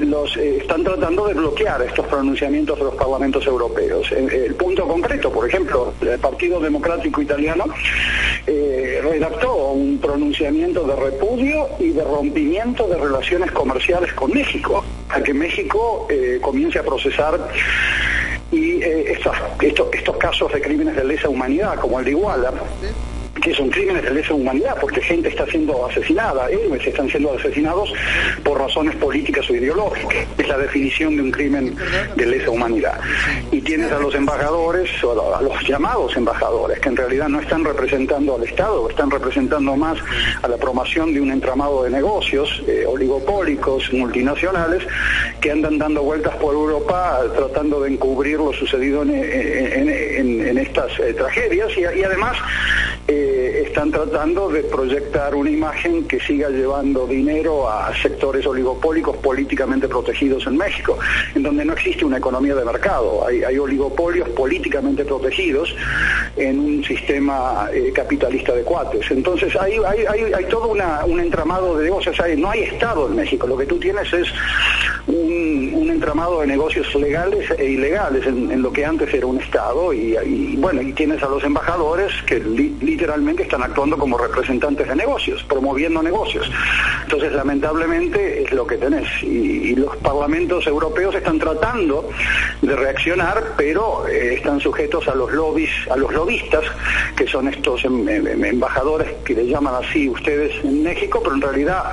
los 0.01 0.35
están 0.37 0.85
tratando 0.85 1.27
de 1.27 1.35
bloquear 1.35 1.83
estos 1.83 2.07
pronunciamientos 2.07 2.79
de 2.79 2.85
los 2.85 2.95
parlamentos 2.95 3.47
europeos. 3.47 4.11
El, 4.13 4.33
el 4.33 4.55
punto 4.55 4.87
concreto, 4.87 5.31
por 5.31 5.47
ejemplo, 5.47 5.93
el 6.01 6.19
Partido 6.19 6.61
Democrático 6.61 7.21
Italiano 7.21 7.65
redactó 8.47 9.73
un 9.73 9.99
pronunciamiento 9.99 10.85
de 10.87 10.97
repudio 10.97 11.69
y 11.81 11.91
de 11.91 12.05
rompimiento 12.05 12.87
de 12.87 12.97
relaciones 12.97 13.26
comerciales 13.53 14.13
con 14.15 14.31
México, 14.33 14.85
a 15.09 15.21
que 15.21 15.35
México 15.35 16.07
eh, 16.11 16.39
comience 16.41 16.79
a 16.79 16.83
procesar 16.85 17.49
y 18.53 18.83
eh, 18.83 19.13
estas- 19.13 19.37
estos, 19.61 19.89
estos 19.93 20.17
casos 20.19 20.53
de 20.53 20.61
crímenes 20.61 20.95
de 20.97 21.05
lesa 21.05 21.29
humanidad, 21.29 21.75
como 21.81 21.99
el 21.99 22.05
de 22.05 22.11
Iguala, 22.13 22.53
que 23.47 23.55
son 23.55 23.71
crímenes 23.71 24.03
de 24.03 24.11
lesa 24.11 24.35
humanidad, 24.35 24.77
porque 24.81 25.01
gente 25.01 25.29
está 25.29 25.47
siendo 25.47 25.87
asesinada, 25.87 26.51
héroes 26.51 26.85
están 26.85 27.09
siendo 27.09 27.33
asesinados 27.33 27.93
por 28.43 28.59
razones 28.59 28.97
políticas 28.97 29.49
o 29.49 29.55
ideológicas. 29.55 30.27
Es 30.37 30.49
la 30.49 30.59
definición 30.59 31.15
de 31.15 31.23
un 31.23 31.31
crimen 31.31 31.77
de 32.17 32.27
lesa 32.27 32.51
humanidad. 32.51 32.99
Y 33.53 33.61
tienes 33.61 33.93
a 33.93 34.01
los 34.01 34.13
embajadores, 34.17 34.91
a 35.05 35.41
los 35.41 35.63
llamados 35.63 36.17
embajadores, 36.17 36.81
que 36.81 36.89
en 36.89 36.97
realidad 36.97 37.29
no 37.29 37.39
están 37.39 37.65
representando 37.65 38.35
al 38.35 38.43
Estado, 38.43 38.91
están 38.91 39.13
representando 39.13 39.77
más 39.77 39.97
a 40.43 40.49
la 40.49 40.57
promoción 40.57 41.15
de 41.15 41.21
un 41.21 41.31
entramado 41.31 41.85
de 41.85 41.91
negocios 41.91 42.65
eh, 42.67 42.85
oligopólicos, 42.85 43.93
multinacionales, 43.93 44.83
que 45.41 45.53
andan 45.53 45.79
dando 45.79 46.03
vueltas 46.03 46.35
por 46.35 46.53
Europa 46.53 47.21
tratando 47.37 47.81
de 47.81 47.93
encubrir 47.93 48.39
lo 48.39 48.53
sucedido 48.53 49.03
en, 49.03 50.59
estas 50.59 50.99
eh, 50.99 51.15
tragedias 51.15 51.71
y, 51.79 51.85
además 51.85 52.37
están 53.77 53.91
tratando 53.91 54.49
de 54.49 54.63
proyectar 54.63 55.35
una 55.35 55.51
imagen 55.51 56.05
que 56.09 56.19
siga 56.21 56.49
llevando 56.49 57.07
dinero 57.07 57.69
a 57.69 57.93
sectores 58.01 58.47
oligopólicos 58.47 59.19
políticamente 59.19 59.87
protegidos 59.87 60.47
en 60.47 60.57
México, 60.57 60.97
en 61.35 61.43
donde 61.43 61.63
no 61.63 61.75
existe 61.75 62.03
una 62.03 62.17
economía 62.17 62.55
de 62.55 62.65
mercado, 62.65 63.27
hay, 63.27 63.45
hay 63.45 63.59
oligopolios 63.59 64.31
políticamente 64.31 65.05
protegidos 65.05 65.77
en 66.39 66.59
un 66.59 66.85
sistema 66.85 67.69
eh, 67.71 67.93
capitalista 67.95 68.55
de 68.55 68.63
cuates. 68.63 69.11
Entonces 69.11 69.55
hay, 69.57 69.75
hay, 69.87 70.33
hay, 70.33 70.45
todo 70.47 70.69
una- 70.69 71.05
un 71.05 71.21
entramado 71.21 71.77
de 71.77 71.85
negocios, 71.85 72.17
no 72.39 72.49
hay 72.49 72.61
Estado 72.63 73.07
en 73.09 73.15
México, 73.17 73.47
lo 73.47 73.59
que 73.59 73.67
tú 73.67 73.79
tienes 73.79 74.11
es 74.11 74.27
un, 75.07 75.56
un 75.77 75.91
entramado 75.91 76.41
de 76.41 76.47
negocios 76.47 76.95
legales 76.95 77.51
e 77.59 77.65
ilegales 77.67 78.27
en, 78.27 78.63
lo 78.63 78.73
que 78.73 78.85
antes 78.85 79.13
era 79.13 79.27
un 79.27 79.39
Estado 79.41 79.93
y, 79.93 80.57
bueno, 80.57 80.81
y 80.81 80.93
tienes 80.95 81.23
a 81.23 81.29
los 81.29 81.45
embajadores 81.45 82.11
que 82.27 82.41
li- 82.41 82.75
literalmente 82.81 83.43
están 83.43 83.63
actuando 83.63 83.99
como 83.99 84.17
representantes 84.17 84.89
de 84.89 84.97
negocios, 84.97 85.43
promoviendo 85.45 86.03
negocios. 86.03 86.51
Entonces, 87.03 87.33
lamentablemente 87.33 88.43
es 88.43 88.53
lo 88.53 88.67
que 88.67 88.77
tenés 88.79 89.07
y, 89.23 89.75
los 89.77 89.95
parlamentos 89.99 90.67
europeos 90.67 91.15
están 91.15 91.39
tratando 91.39 92.09
de 92.63 92.75
reaccionar, 92.75 93.53
pero 93.59 94.07
eh, 94.09 94.35
están 94.35 94.59
sujetos 94.59 95.07
a 95.09 95.15
los 95.15 95.31
lobbies, 95.33 95.71
a 95.91 95.97
los 95.97 96.11
lobistas, 96.15 96.65
que 97.15 97.27
son 97.27 97.49
estos 97.49 97.85
em- 97.85 98.09
em- 98.09 98.45
embajadores 98.45 99.09
que 99.25 99.35
le 99.35 99.47
llaman 99.47 99.75
así 99.85 100.09
ustedes 100.09 100.53
en 100.65 100.83
México, 100.83 101.21
pero 101.23 101.35
en 101.35 101.43
realidad 101.43 101.85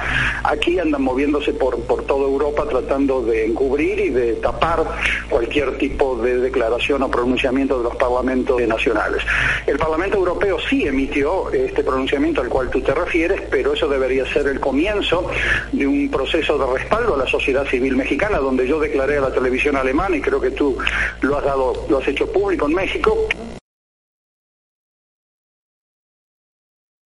aquí 0.46 0.80
andan 0.80 1.02
moviéndose 1.02 1.52
por, 1.54 1.78
por 1.82 2.04
toda 2.04 2.24
Europa 2.24 2.66
tratando 2.70 3.22
de 3.22 3.46
encubrir 3.48 3.73
y 3.82 4.10
de 4.10 4.34
tapar 4.34 4.84
cualquier 5.30 5.78
tipo 5.78 6.16
de 6.18 6.38
declaración 6.38 7.04
o 7.04 7.10
pronunciamiento 7.10 7.78
de 7.78 7.84
los 7.84 7.96
parlamentos 7.96 8.62
nacionales. 8.68 9.24
El 9.66 9.78
Parlamento 9.78 10.18
Europeo 10.18 10.58
sí 10.70 10.86
emitió 10.86 11.52
este 11.52 11.84
pronunciamiento 11.84 12.42
al 12.42 12.50
cual 12.50 12.70
tú 12.70 12.82
te 12.82 12.94
refieres, 12.94 13.42
pero 13.50 13.74
eso 13.74 13.88
debería 13.88 14.26
ser 14.32 14.48
el 14.48 14.60
comienzo 14.60 15.30
de 15.72 15.88
un 15.88 16.10
proceso 16.10 16.58
de 16.58 16.80
respaldo 16.80 17.16
a 17.16 17.18
la 17.18 17.28
sociedad 17.28 17.66
civil 17.66 17.96
mexicana, 17.96 18.40
donde 18.40 18.68
yo 18.68 18.80
declaré 18.80 19.18
a 19.18 19.22
la 19.22 19.34
televisión 19.34 19.76
alemana 19.76 20.18
y 20.18 20.22
creo 20.22 20.40
que 20.40 20.52
tú 20.52 20.78
lo 21.22 21.38
has 21.38 21.44
dado, 21.44 21.86
lo 21.90 21.98
has 21.98 22.08
hecho 22.08 22.32
público 22.32 22.68
en 22.68 22.74
México, 22.74 23.28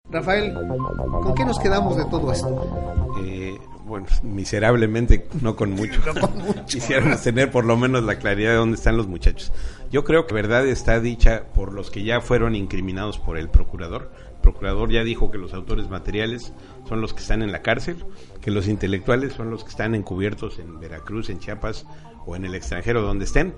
Rafael, 0.08 0.54
¿con 0.54 1.34
qué 1.34 1.44
nos 1.44 1.58
quedamos 1.58 1.96
de 1.96 2.04
todo 2.06 2.32
esto? 2.32 3.14
Eh, 3.22 3.58
bueno, 3.96 4.06
miserablemente, 4.22 5.26
no 5.40 5.56
con 5.56 5.70
mucho. 5.70 6.02
Quisiéramos 6.68 7.22
tener 7.22 7.50
por 7.50 7.64
lo 7.64 7.76
menos 7.78 8.04
la 8.04 8.18
claridad 8.18 8.50
de 8.50 8.56
dónde 8.56 8.76
están 8.76 8.96
los 8.96 9.06
muchachos. 9.06 9.52
Yo 9.90 10.04
creo 10.04 10.26
que 10.26 10.34
verdad 10.34 10.66
está 10.66 11.00
dicha 11.00 11.44
por 11.54 11.72
los 11.72 11.90
que 11.90 12.02
ya 12.02 12.20
fueron 12.20 12.54
incriminados 12.54 13.18
por 13.18 13.38
el 13.38 13.48
procurador. 13.48 14.12
El 14.34 14.40
procurador 14.42 14.90
ya 14.90 15.02
dijo 15.02 15.30
que 15.30 15.38
los 15.38 15.54
autores 15.54 15.88
materiales 15.88 16.52
son 16.86 17.00
los 17.00 17.14
que 17.14 17.20
están 17.20 17.42
en 17.42 17.52
la 17.52 17.62
cárcel, 17.62 18.04
que 18.42 18.50
los 18.50 18.68
intelectuales 18.68 19.32
son 19.32 19.50
los 19.50 19.64
que 19.64 19.70
están 19.70 19.94
encubiertos 19.94 20.58
en 20.58 20.78
Veracruz, 20.78 21.30
en 21.30 21.38
Chiapas 21.38 21.86
o 22.26 22.36
en 22.36 22.44
el 22.44 22.54
extranjero 22.54 23.00
donde 23.00 23.24
estén. 23.24 23.54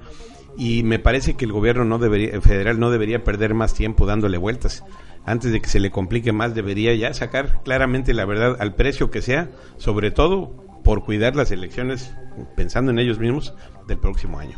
Y 0.56 0.84
me 0.84 1.00
parece 1.00 1.34
que 1.34 1.46
el 1.46 1.52
gobierno 1.52 1.84
no 1.84 1.98
debería, 1.98 2.30
el 2.30 2.42
federal 2.42 2.78
no 2.78 2.90
debería 2.90 3.24
perder 3.24 3.54
más 3.54 3.74
tiempo 3.74 4.06
dándole 4.06 4.38
vueltas 4.38 4.84
antes 5.24 5.52
de 5.52 5.60
que 5.60 5.68
se 5.68 5.80
le 5.80 5.90
complique 5.90 6.32
más, 6.32 6.54
debería 6.54 6.94
ya 6.94 7.12
sacar 7.14 7.62
claramente 7.62 8.14
la 8.14 8.24
verdad 8.24 8.56
al 8.60 8.74
precio 8.74 9.10
que 9.10 9.22
sea, 9.22 9.48
sobre 9.76 10.10
todo 10.10 10.64
por 10.82 11.04
cuidar 11.04 11.36
las 11.36 11.50
elecciones, 11.50 12.14
pensando 12.56 12.90
en 12.90 12.98
ellos 12.98 13.18
mismos, 13.18 13.54
del 13.86 13.98
próximo 13.98 14.38
año. 14.38 14.56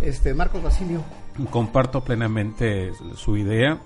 Este, 0.00 0.34
Marcos 0.34 0.62
Basilio. 0.62 1.02
Comparto 1.50 2.02
plenamente 2.02 2.92
su 3.16 3.36
idea. 3.36 3.78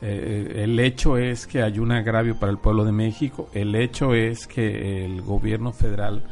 Eh, 0.00 0.62
el 0.64 0.78
hecho 0.80 1.16
es 1.16 1.46
que 1.46 1.62
hay 1.62 1.78
un 1.78 1.92
agravio 1.92 2.38
para 2.38 2.52
el 2.52 2.58
pueblo 2.58 2.84
de 2.84 2.92
México. 2.92 3.48
El 3.52 3.74
hecho 3.74 4.14
es 4.14 4.46
que 4.46 5.04
el 5.04 5.22
gobierno 5.22 5.72
federal 5.72 6.24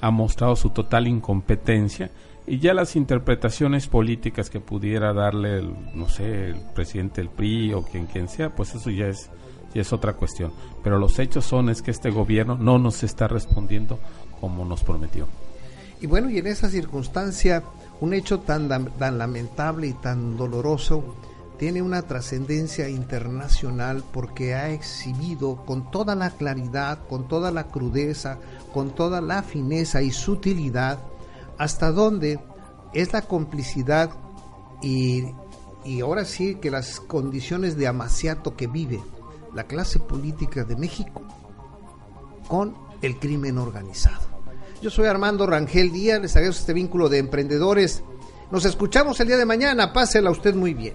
ha 0.00 0.10
mostrado 0.10 0.56
su 0.56 0.70
total 0.70 1.06
incompetencia 1.06 2.10
y 2.46 2.58
ya 2.58 2.74
las 2.74 2.96
interpretaciones 2.96 3.88
políticas 3.88 4.50
que 4.50 4.60
pudiera 4.60 5.12
darle, 5.12 5.58
el, 5.58 5.74
no 5.94 6.08
sé, 6.08 6.50
el 6.50 6.60
presidente 6.74 7.22
del 7.22 7.30
PRI 7.30 7.72
o 7.72 7.82
quien 7.82 8.06
quien 8.06 8.28
sea, 8.28 8.50
pues 8.50 8.74
eso 8.74 8.90
ya 8.90 9.06
es 9.06 9.30
ya 9.74 9.80
es 9.80 9.92
otra 9.92 10.14
cuestión. 10.14 10.52
Pero 10.82 10.98
los 10.98 11.18
hechos 11.18 11.44
son 11.44 11.68
es 11.68 11.82
que 11.82 11.90
este 11.90 12.10
gobierno 12.10 12.56
no 12.56 12.78
nos 12.78 13.02
está 13.02 13.28
respondiendo 13.28 13.98
como 14.40 14.64
nos 14.64 14.82
prometió. 14.84 15.26
Y 16.00 16.06
bueno, 16.06 16.30
y 16.30 16.38
en 16.38 16.46
esa 16.46 16.68
circunstancia, 16.68 17.62
un 18.00 18.14
hecho 18.14 18.40
tan, 18.40 18.68
tan 18.68 19.18
lamentable 19.18 19.88
y 19.88 19.92
tan 19.94 20.36
doloroso 20.36 21.16
tiene 21.58 21.82
una 21.82 22.02
trascendencia 22.02 22.88
internacional 22.88 24.04
porque 24.12 24.54
ha 24.54 24.70
exhibido 24.70 25.64
con 25.64 25.90
toda 25.90 26.14
la 26.14 26.30
claridad, 26.30 26.98
con 27.08 27.28
toda 27.28 27.50
la 27.50 27.64
crudeza, 27.64 28.38
con 28.72 28.90
toda 28.90 29.20
la 29.20 29.42
fineza 29.42 30.02
y 30.02 30.10
sutilidad 30.10 30.98
hasta 31.58 31.92
dónde 31.92 32.40
es 32.92 33.12
la 33.12 33.22
complicidad 33.22 34.10
y, 34.82 35.24
y 35.84 36.00
ahora 36.00 36.24
sí 36.24 36.56
que 36.56 36.70
las 36.70 37.00
condiciones 37.00 37.76
de 37.76 37.86
amaciato 37.86 38.56
que 38.56 38.66
vive 38.66 39.02
la 39.54 39.64
clase 39.64 40.00
política 40.00 40.64
de 40.64 40.76
México 40.76 41.22
con 42.48 42.74
el 43.02 43.18
crimen 43.18 43.58
organizado. 43.58 44.22
Yo 44.82 44.90
soy 44.90 45.06
Armando 45.06 45.46
Rangel 45.46 45.92
Díaz, 45.92 46.20
les 46.20 46.36
agradezco 46.36 46.60
este 46.60 46.72
vínculo 46.72 47.08
de 47.08 47.18
emprendedores. 47.18 48.02
Nos 48.50 48.64
escuchamos 48.64 49.18
el 49.20 49.28
día 49.28 49.36
de 49.36 49.46
mañana, 49.46 49.92
pásela 49.92 50.30
usted 50.30 50.54
muy 50.54 50.74
bien. 50.74 50.94